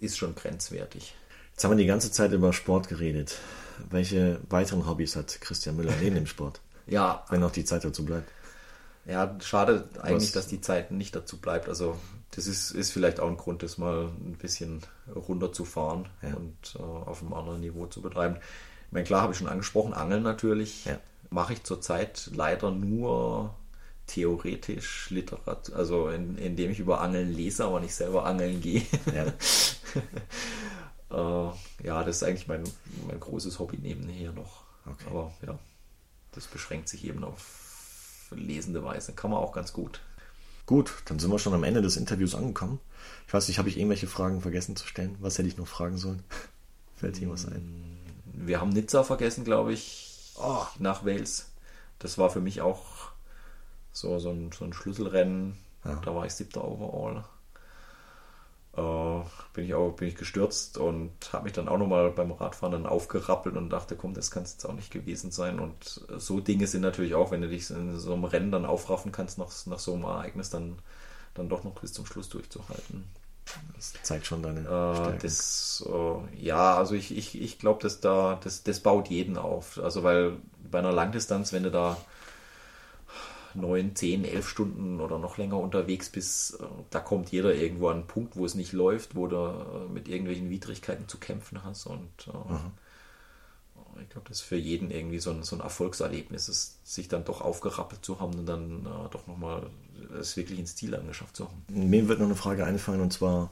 ist 0.00 0.18
schon 0.18 0.34
grenzwertig. 0.34 1.14
Jetzt 1.52 1.64
haben 1.64 1.72
wir 1.72 1.76
die 1.76 1.86
ganze 1.86 2.10
Zeit 2.10 2.32
über 2.32 2.52
Sport 2.52 2.88
geredet. 2.88 3.38
Welche 3.90 4.40
weiteren 4.48 4.86
Hobbys 4.86 5.16
hat 5.16 5.40
Christian 5.40 5.76
Müller 5.76 5.92
neben 6.00 6.14
dem 6.14 6.26
Sport? 6.26 6.60
Ja. 6.86 7.24
Wenn 7.28 7.40
noch 7.40 7.52
die 7.52 7.64
Zeit 7.64 7.84
dazu 7.84 8.04
bleibt. 8.04 8.30
Ja, 9.04 9.36
schade 9.40 9.88
eigentlich, 10.00 10.28
Was? 10.28 10.32
dass 10.32 10.46
die 10.46 10.60
Zeit 10.60 10.90
nicht 10.92 11.14
dazu 11.14 11.38
bleibt. 11.38 11.68
Also 11.68 11.96
das 12.30 12.46
ist, 12.46 12.70
ist 12.70 12.92
vielleicht 12.92 13.20
auch 13.20 13.28
ein 13.28 13.36
Grund, 13.36 13.62
das 13.62 13.78
mal 13.78 14.06
ein 14.06 14.36
bisschen 14.40 14.82
runterzufahren 15.14 16.08
ja. 16.22 16.34
und 16.34 16.76
äh, 16.76 16.82
auf 16.82 17.22
einem 17.22 17.34
anderen 17.34 17.60
Niveau 17.60 17.86
zu 17.86 18.00
betreiben. 18.00 18.36
Ich 18.86 18.92
meine, 18.92 19.04
klar 19.04 19.22
habe 19.22 19.32
ich 19.32 19.38
schon 19.38 19.48
angesprochen, 19.48 19.92
Angeln 19.92 20.22
natürlich. 20.22 20.84
Ja. 20.84 20.98
Mache 21.30 21.54
ich 21.54 21.64
zurzeit 21.64 22.30
leider 22.32 22.70
nur 22.70 23.54
theoretisch 24.12 25.08
Literatur, 25.10 25.74
also 25.76 26.08
in, 26.08 26.36
indem 26.36 26.70
ich 26.70 26.78
über 26.78 27.00
Angeln 27.00 27.32
lese, 27.32 27.64
aber 27.64 27.80
nicht 27.80 27.94
selber 27.94 28.26
angeln 28.26 28.60
gehe. 28.60 28.82
Ja, 29.14 29.32
äh, 31.50 31.52
ja 31.84 32.04
das 32.04 32.16
ist 32.16 32.22
eigentlich 32.22 32.46
mein, 32.46 32.64
mein 33.06 33.18
großes 33.18 33.58
Hobby 33.58 33.78
nebenher 33.78 34.32
noch. 34.32 34.64
Okay. 34.84 35.04
Aber 35.10 35.32
ja, 35.46 35.58
das 36.32 36.46
beschränkt 36.46 36.88
sich 36.88 37.04
eben 37.06 37.24
auf 37.24 38.28
lesende 38.34 38.84
Weise. 38.84 39.12
Kann 39.12 39.30
man 39.30 39.40
auch 39.40 39.52
ganz 39.52 39.72
gut. 39.72 40.00
Gut, 40.66 40.92
dann 41.06 41.18
sind 41.18 41.30
wir 41.30 41.38
schon 41.38 41.54
am 41.54 41.64
Ende 41.64 41.82
des 41.82 41.96
Interviews 41.96 42.34
angekommen. 42.34 42.80
Ich 43.26 43.34
weiß 43.34 43.48
nicht, 43.48 43.58
habe 43.58 43.68
ich 43.68 43.78
irgendwelche 43.78 44.06
Fragen 44.06 44.42
vergessen 44.42 44.76
zu 44.76 44.86
stellen? 44.86 45.16
Was 45.20 45.38
hätte 45.38 45.48
ich 45.48 45.56
noch 45.56 45.66
fragen 45.66 45.96
sollen? 45.96 46.22
Fällt 46.96 47.18
dir 47.18 47.30
was 47.30 47.46
ein? 47.46 47.98
Wir 48.32 48.60
haben 48.60 48.70
Nizza 48.70 49.04
vergessen, 49.04 49.44
glaube 49.44 49.72
ich, 49.72 50.32
oh. 50.36 50.64
nach 50.78 51.04
Wales. 51.04 51.50
Das 51.98 52.18
war 52.18 52.30
für 52.30 52.40
mich 52.40 52.60
auch 52.60 53.11
so, 53.92 54.18
so, 54.18 54.30
ein, 54.30 54.50
so 54.52 54.64
ein 54.64 54.72
Schlüsselrennen. 54.72 55.56
Ja. 55.84 55.96
Da 55.96 56.14
war 56.14 56.26
ich 56.26 56.32
siebter 56.32 56.64
Overall 56.64 57.24
äh, 58.76 59.20
bin 59.52 59.66
ich 59.66 59.74
auch 59.74 59.92
bin 59.92 60.08
ich 60.08 60.14
gestürzt 60.14 60.78
und 60.78 61.12
habe 61.32 61.44
mich 61.44 61.52
dann 61.52 61.68
auch 61.68 61.78
nochmal 61.78 62.10
beim 62.10 62.32
Radfahren 62.32 62.72
dann 62.72 62.86
aufgerappelt 62.86 63.56
und 63.56 63.70
dachte, 63.70 63.96
komm, 63.96 64.14
das 64.14 64.30
kann 64.30 64.44
es 64.44 64.52
jetzt 64.52 64.64
auch 64.64 64.72
nicht 64.72 64.90
gewesen 64.90 65.30
sein. 65.30 65.60
Und 65.60 66.00
so 66.16 66.40
Dinge 66.40 66.66
sind 66.66 66.80
natürlich 66.80 67.14
auch, 67.14 67.30
wenn 67.30 67.42
du 67.42 67.48
dich 67.48 67.70
in 67.70 67.98
so 67.98 68.14
einem 68.14 68.24
Rennen 68.24 68.50
dann 68.50 68.64
aufraffen 68.64 69.12
kannst 69.12 69.38
nach, 69.38 69.50
nach 69.66 69.78
so 69.78 69.94
einem 69.94 70.04
Ereignis, 70.04 70.50
dann, 70.50 70.78
dann 71.34 71.48
doch 71.48 71.64
noch 71.64 71.74
bis 71.74 71.92
zum 71.92 72.06
Schluss 72.06 72.28
durchzuhalten. 72.30 73.04
Das 73.76 73.92
zeigt 74.02 74.24
schon 74.24 74.42
deine 74.42 74.60
äh, 74.60 75.18
das, 75.20 75.84
äh, 75.86 76.42
Ja, 76.42 76.76
also 76.76 76.94
ich, 76.94 77.14
ich, 77.16 77.38
ich 77.38 77.58
glaube, 77.58 77.82
dass 77.82 78.00
da, 78.00 78.40
das, 78.42 78.62
das 78.62 78.80
baut 78.80 79.08
jeden 79.08 79.36
auf. 79.36 79.78
Also 79.82 80.02
weil 80.02 80.38
bei 80.70 80.78
einer 80.78 80.92
Langdistanz, 80.92 81.52
wenn 81.52 81.64
du 81.64 81.70
da 81.70 81.98
neun, 83.54 83.94
zehn, 83.94 84.24
elf 84.24 84.48
Stunden 84.48 85.00
oder 85.00 85.18
noch 85.18 85.38
länger 85.38 85.58
unterwegs 85.58 86.10
bist, 86.10 86.60
äh, 86.60 86.64
da 86.90 87.00
kommt 87.00 87.30
jeder 87.30 87.54
irgendwo 87.54 87.88
an 87.88 87.98
einen 87.98 88.06
Punkt, 88.06 88.36
wo 88.36 88.44
es 88.44 88.54
nicht 88.54 88.72
läuft, 88.72 89.14
wo 89.14 89.26
du 89.26 89.36
äh, 89.36 89.92
mit 89.92 90.08
irgendwelchen 90.08 90.50
Widrigkeiten 90.50 91.08
zu 91.08 91.18
kämpfen 91.18 91.64
hast. 91.64 91.86
Und 91.86 92.28
äh, 92.28 94.00
ich 94.02 94.08
glaube, 94.08 94.28
das 94.28 94.38
ist 94.38 94.44
für 94.44 94.56
jeden 94.56 94.90
irgendwie 94.90 95.18
so 95.18 95.30
ein, 95.30 95.42
so 95.42 95.56
ein 95.56 95.60
Erfolgserlebnis, 95.60 96.48
ist, 96.48 96.78
sich 96.86 97.08
dann 97.08 97.24
doch 97.24 97.40
aufgerappelt 97.40 98.04
zu 98.04 98.20
haben 98.20 98.38
und 98.38 98.46
dann 98.46 98.86
äh, 98.86 99.08
doch 99.10 99.26
nochmal 99.26 99.68
es 100.18 100.36
wirklich 100.36 100.58
ins 100.58 100.76
Ziel 100.76 100.94
angeschafft 100.94 101.36
zu 101.36 101.46
haben. 101.46 101.64
Mir 101.68 102.08
wird 102.08 102.18
noch 102.18 102.26
eine 102.26 102.36
Frage 102.36 102.64
einfallen 102.64 103.00
und 103.00 103.12
zwar 103.12 103.50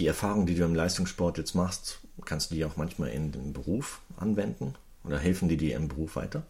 die 0.00 0.06
Erfahrung, 0.06 0.46
die 0.46 0.54
du 0.54 0.64
im 0.64 0.74
Leistungssport 0.74 1.38
jetzt 1.38 1.54
machst, 1.54 2.00
kannst 2.24 2.50
du 2.50 2.54
die 2.54 2.64
auch 2.64 2.76
manchmal 2.76 3.10
in 3.10 3.32
den 3.32 3.52
Beruf 3.52 4.00
anwenden 4.16 4.74
oder 5.04 5.18
helfen 5.18 5.48
die 5.48 5.56
dir 5.56 5.76
im 5.76 5.88
Beruf 5.88 6.16
weiter? 6.16 6.42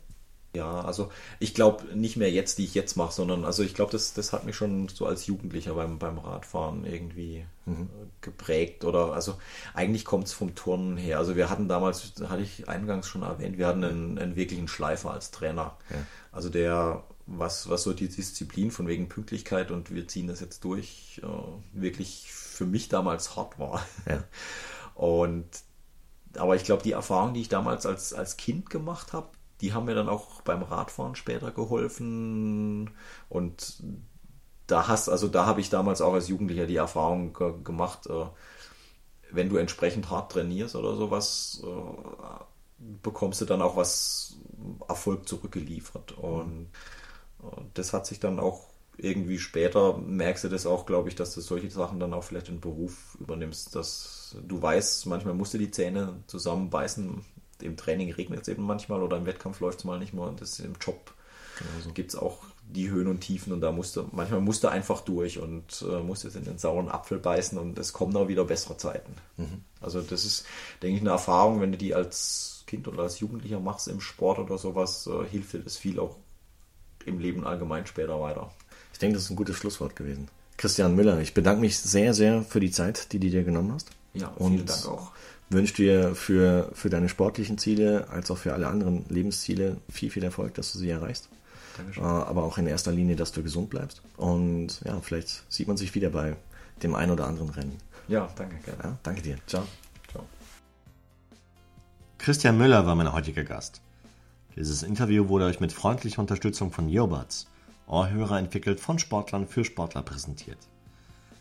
Ja, 0.55 0.81
also 0.81 1.11
ich 1.41 1.55
glaube 1.55 1.85
nicht 1.95 2.17
mehr 2.17 2.31
jetzt, 2.31 2.57
die 2.57 2.65
ich 2.65 2.75
jetzt 2.75 2.97
mache, 2.97 3.13
sondern 3.13 3.45
also 3.45 3.63
ich 3.63 3.75
glaube, 3.75 3.93
das, 3.93 4.15
das 4.15 4.33
hat 4.33 4.47
mich 4.47 4.57
schon 4.57 4.89
so 4.89 5.05
als 5.05 5.27
Jugendlicher 5.27 5.75
beim, 5.75 5.99
beim 5.99 6.19
Radfahren 6.19 6.87
irgendwie 6.87 7.45
mhm. 7.67 7.91
geprägt 8.23 8.85
oder 8.85 9.13
also 9.13 9.39
eigentlich 9.75 10.07
kommt 10.07 10.27
es 10.27 10.33
vom 10.33 10.55
Turnen 10.55 10.97
her. 10.97 11.19
Also 11.19 11.37
wir 11.37 11.51
hatten 11.51 11.69
damals, 11.69 12.15
hatte 12.29 12.43
ich 12.43 12.67
eingangs 12.67 13.07
schon 13.09 13.23
erwähnt, 13.23 13.59
wir 13.59 13.67
hatten 13.67 13.85
einen, 13.85 14.19
einen 14.19 14.37
wirklichen 14.37 14.69
Schleifer 14.69 15.11
als 15.11 15.31
Trainer. 15.31 15.77
Ja. 15.91 15.97
Also 16.33 16.49
der, 16.49 17.05
was, 17.27 17.69
was 17.69 17.83
so 17.83 17.93
die 17.93 18.09
Disziplin 18.09 18.71
von 18.71 18.89
wegen 18.89 19.11
Pünktlichkeit 19.11 19.71
und 19.71 19.95
wir 19.95 20.09
ziehen 20.09 20.29
das 20.29 20.41
jetzt 20.41 20.65
durch, 20.65 21.21
äh, 21.23 21.79
wirklich 21.79 22.33
für 22.33 22.65
mich 22.65 22.89
damals 22.89 23.37
hart 23.37 23.59
war. 23.59 23.85
Ja. 24.09 24.25
Und 24.95 25.47
aber 26.37 26.57
ich 26.57 26.65
glaube, 26.65 26.83
die 26.83 26.93
Erfahrung, 26.93 27.35
die 27.35 27.41
ich 27.41 27.49
damals 27.49 27.87
als, 27.87 28.13
als 28.13 28.37
Kind 28.37 28.69
gemacht 28.71 29.13
habe, 29.13 29.29
die 29.61 29.73
haben 29.75 29.87
mir 29.87 29.95
dann 29.95 30.09
auch 30.09 30.43
beim 30.43 30.63
Radfahren 30.63 31.15
später 31.17 31.51
geholfen 31.53 32.91
und 33.29 33.83
da 34.67 34.89
hast, 34.89 35.09
also 35.09 35.29
da 35.29 35.47
habe 35.47 35.61
ich 35.61 35.71
damals 35.71 36.01
auch 36.01 36.15
als 36.15 36.29
Jugendlicher 36.29 36.67
die 36.67 36.77
Erfahrung 36.77 37.33
ge 37.35 37.55
gemacht, 37.65 38.07
äh, 38.09 38.27
wenn 39.31 39.49
du 39.49 39.57
entsprechend 39.57 40.11
hart 40.11 40.33
trainierst 40.33 40.75
oder 40.77 40.97
sowas, 40.97 41.63
äh, 41.65 42.45
bekommst 43.03 43.41
du 43.41 43.45
dann 43.45 43.63
auch 43.63 43.77
was 43.77 44.37
Erfolg 44.89 45.29
zurückgeliefert. 45.29 46.13
Und 46.13 46.69
Das 47.75 47.93
hat 47.93 48.07
sich 48.07 48.21
dann 48.21 48.39
auch 48.41 48.65
irgendwie 48.97 49.39
später, 49.39 49.97
merkst 49.99 50.45
du 50.45 50.49
das 50.49 50.67
auch, 50.67 50.87
glaube 50.87 51.09
ich, 51.09 51.15
dass 51.15 51.35
du 51.35 51.41
solche 51.41 51.71
Sachen 51.71 52.01
dann 52.01 52.13
auch 52.15 52.25
vielleicht 52.25 52.49
in 52.49 52.61
Beruf 52.61 53.17
übernimmst, 53.21 53.75
dass 53.77 54.37
du 54.43 54.61
weißt, 54.61 55.07
manchmal 55.07 55.35
musst 55.35 55.55
du 55.55 55.59
die 55.59 55.71
Zähne 55.71 56.23
zusammenbeißen. 56.27 57.25
Im 57.63 57.77
Training 57.77 58.13
regnet 58.13 58.43
es 58.43 58.49
eben 58.49 58.63
manchmal 58.63 59.03
oder 59.03 59.17
im 59.17 59.27
Wettkampf 59.27 59.61
läuft 59.61 59.81
es 59.81 59.85
mal 59.85 59.99
nicht 59.99 60.15
mehr. 60.15 60.25
Und 60.25 60.41
das 60.41 60.59
im 60.61 60.75
Job 60.81 61.13
genau 61.59 61.93
gibt 61.95 62.11
es 62.11 62.19
auch 62.19 62.45
die 62.71 62.91
Höhen 62.91 63.07
und 63.07 63.21
Tiefen 63.21 63.53
und 63.53 63.61
da 63.61 63.73
musste 63.73 64.05
manchmal 64.13 64.41
musste 64.41 64.71
einfach 64.71 65.01
durch 65.01 65.39
und 65.39 65.83
äh, 65.89 66.03
musste 66.03 66.29
in 66.29 66.45
den 66.45 66.59
sauren 66.59 66.89
Apfel 66.89 67.19
beißen 67.19 67.59
und 67.59 67.79
es 67.79 67.93
kommen 67.93 68.15
auch 68.17 68.29
wieder 68.29 68.45
bessere 68.45 68.77
Zeiten. 68.77 69.15
Mhm. 69.37 69.65
Also 69.81 70.03
das 70.03 70.25
ist, 70.25 70.45
denke 70.83 70.97
ich, 70.97 71.01
eine 71.03 71.11
Erfahrung, 71.11 71.61
wenn 71.61 71.73
du 71.73 71.79
die 71.79 71.95
als 71.95 72.65
Kind 72.67 72.87
oder 72.87 73.05
als 73.05 73.21
Jugendlicher 73.21 73.61
machst 73.61 73.89
im 73.89 74.01
Sport 74.01 74.39
oder 74.39 74.59
sowas, 74.59 75.07
äh, 75.07 75.27
hilft 75.29 75.55
dir 75.55 75.61
das 75.61 75.79
viel 75.79 75.99
auch 75.99 76.17
im 77.07 77.19
Leben 77.19 77.47
allgemein 77.47 77.87
später 77.87 78.21
weiter. 78.21 78.51
Ich 78.93 78.99
denke, 78.99 79.15
das 79.15 79.25
ist 79.25 79.31
ein 79.31 79.37
gutes 79.37 79.57
Schlusswort 79.57 79.97
gewesen. 79.97 80.29
Christian 80.59 80.95
Müller, 80.95 81.21
ich 81.21 81.35
bedanke 81.35 81.61
mich 81.61 81.79
sehr, 81.79 82.13
sehr 82.15 82.43
für 82.43 82.61
die 82.61 82.71
Zeit, 82.71 83.13
die 83.13 83.21
du 83.21 83.31
dir 83.31 83.45
genommen 83.45 83.73
hast. 83.73 83.91
Ja, 84.13 84.33
vielen 84.37 84.61
und 84.61 84.69
Dank 84.69 84.87
auch. 84.87 85.13
Wünsche 85.51 85.75
dir 85.75 86.15
für, 86.15 86.71
für 86.75 86.91
deine 86.91 87.09
sportlichen 87.09 87.57
Ziele 87.57 88.09
als 88.11 88.31
auch 88.31 88.37
für 88.39 88.53
alle 88.53 88.69
anderen 88.69 89.07
Lebensziele 89.09 89.79
viel, 89.89 90.11
viel 90.11 90.25
Erfolg, 90.25 90.55
dass 90.55 90.73
du 90.73 90.79
sie 90.79 90.91
erreichst. 90.91 91.29
Dankeschön. 91.79 92.05
Äh, 92.05 92.07
aber 92.07 92.43
auch 92.43 92.59
in 92.59 92.67
erster 92.67 92.93
Linie, 92.93 93.17
dass 93.17 93.33
du 93.33 93.43
gesund 93.43 93.71
bleibst. 93.71 94.03
Und 94.17 94.81
ja, 94.85 95.01
vielleicht 95.01 95.45
sieht 95.51 95.69
man 95.69 95.77
sich 95.77 95.95
wieder 95.95 96.11
bei 96.11 96.37
dem 96.83 96.95
einen 96.95 97.13
oder 97.13 97.27
anderen 97.27 97.49
Rennen. 97.51 97.79
Ja, 98.09 98.29
danke. 98.37 98.57
Gerne. 98.65 98.83
Ja, 98.83 98.99
danke 99.03 99.23
dir. 99.23 99.37
Ciao. 99.47 99.67
Ciao. 100.11 100.25
Christian 102.19 102.59
Müller 102.59 102.87
war 102.87 102.95
mein 102.95 103.13
heutiger 103.13 103.45
Gast. 103.45 103.81
Dieses 104.57 104.83
Interview 104.83 105.29
wurde 105.29 105.45
euch 105.45 105.61
mit 105.61 105.73
freundlicher 105.73 106.21
Unterstützung 106.21 106.73
von 106.73 106.89
Yobuds, 106.89 107.47
Ohrhörer 107.87 108.39
entwickelt 108.39 108.81
von 108.81 108.99
Sportlern 108.99 109.47
für 109.47 109.65
Sportler 109.65 110.03
präsentiert. 110.03 110.59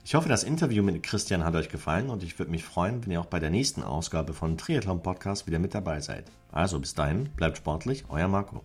Ich 0.07 0.15
hoffe, 0.15 0.29
das 0.29 0.45
Interview 0.45 0.83
mit 0.83 1.03
Christian 1.03 1.43
hat 1.43 1.53
euch 1.55 1.67
gefallen 1.67 2.09
und 2.09 2.23
ich 2.23 2.39
würde 2.39 2.49
mich 2.49 2.63
freuen, 2.63 3.03
wenn 3.03 3.11
ihr 3.11 3.19
auch 3.19 3.25
bei 3.25 3.39
der 3.39 3.49
nächsten 3.49 3.83
Ausgabe 3.83 4.31
von 4.31 4.57
Triathlon 4.57 5.03
Podcast 5.03 5.47
wieder 5.47 5.59
mit 5.59 5.75
dabei 5.75 5.99
seid. 5.99 6.31
Also 6.49 6.79
bis 6.79 6.93
dahin, 6.93 7.25
bleibt 7.35 7.57
sportlich, 7.57 8.05
euer 8.07 8.29
Marco. 8.29 8.63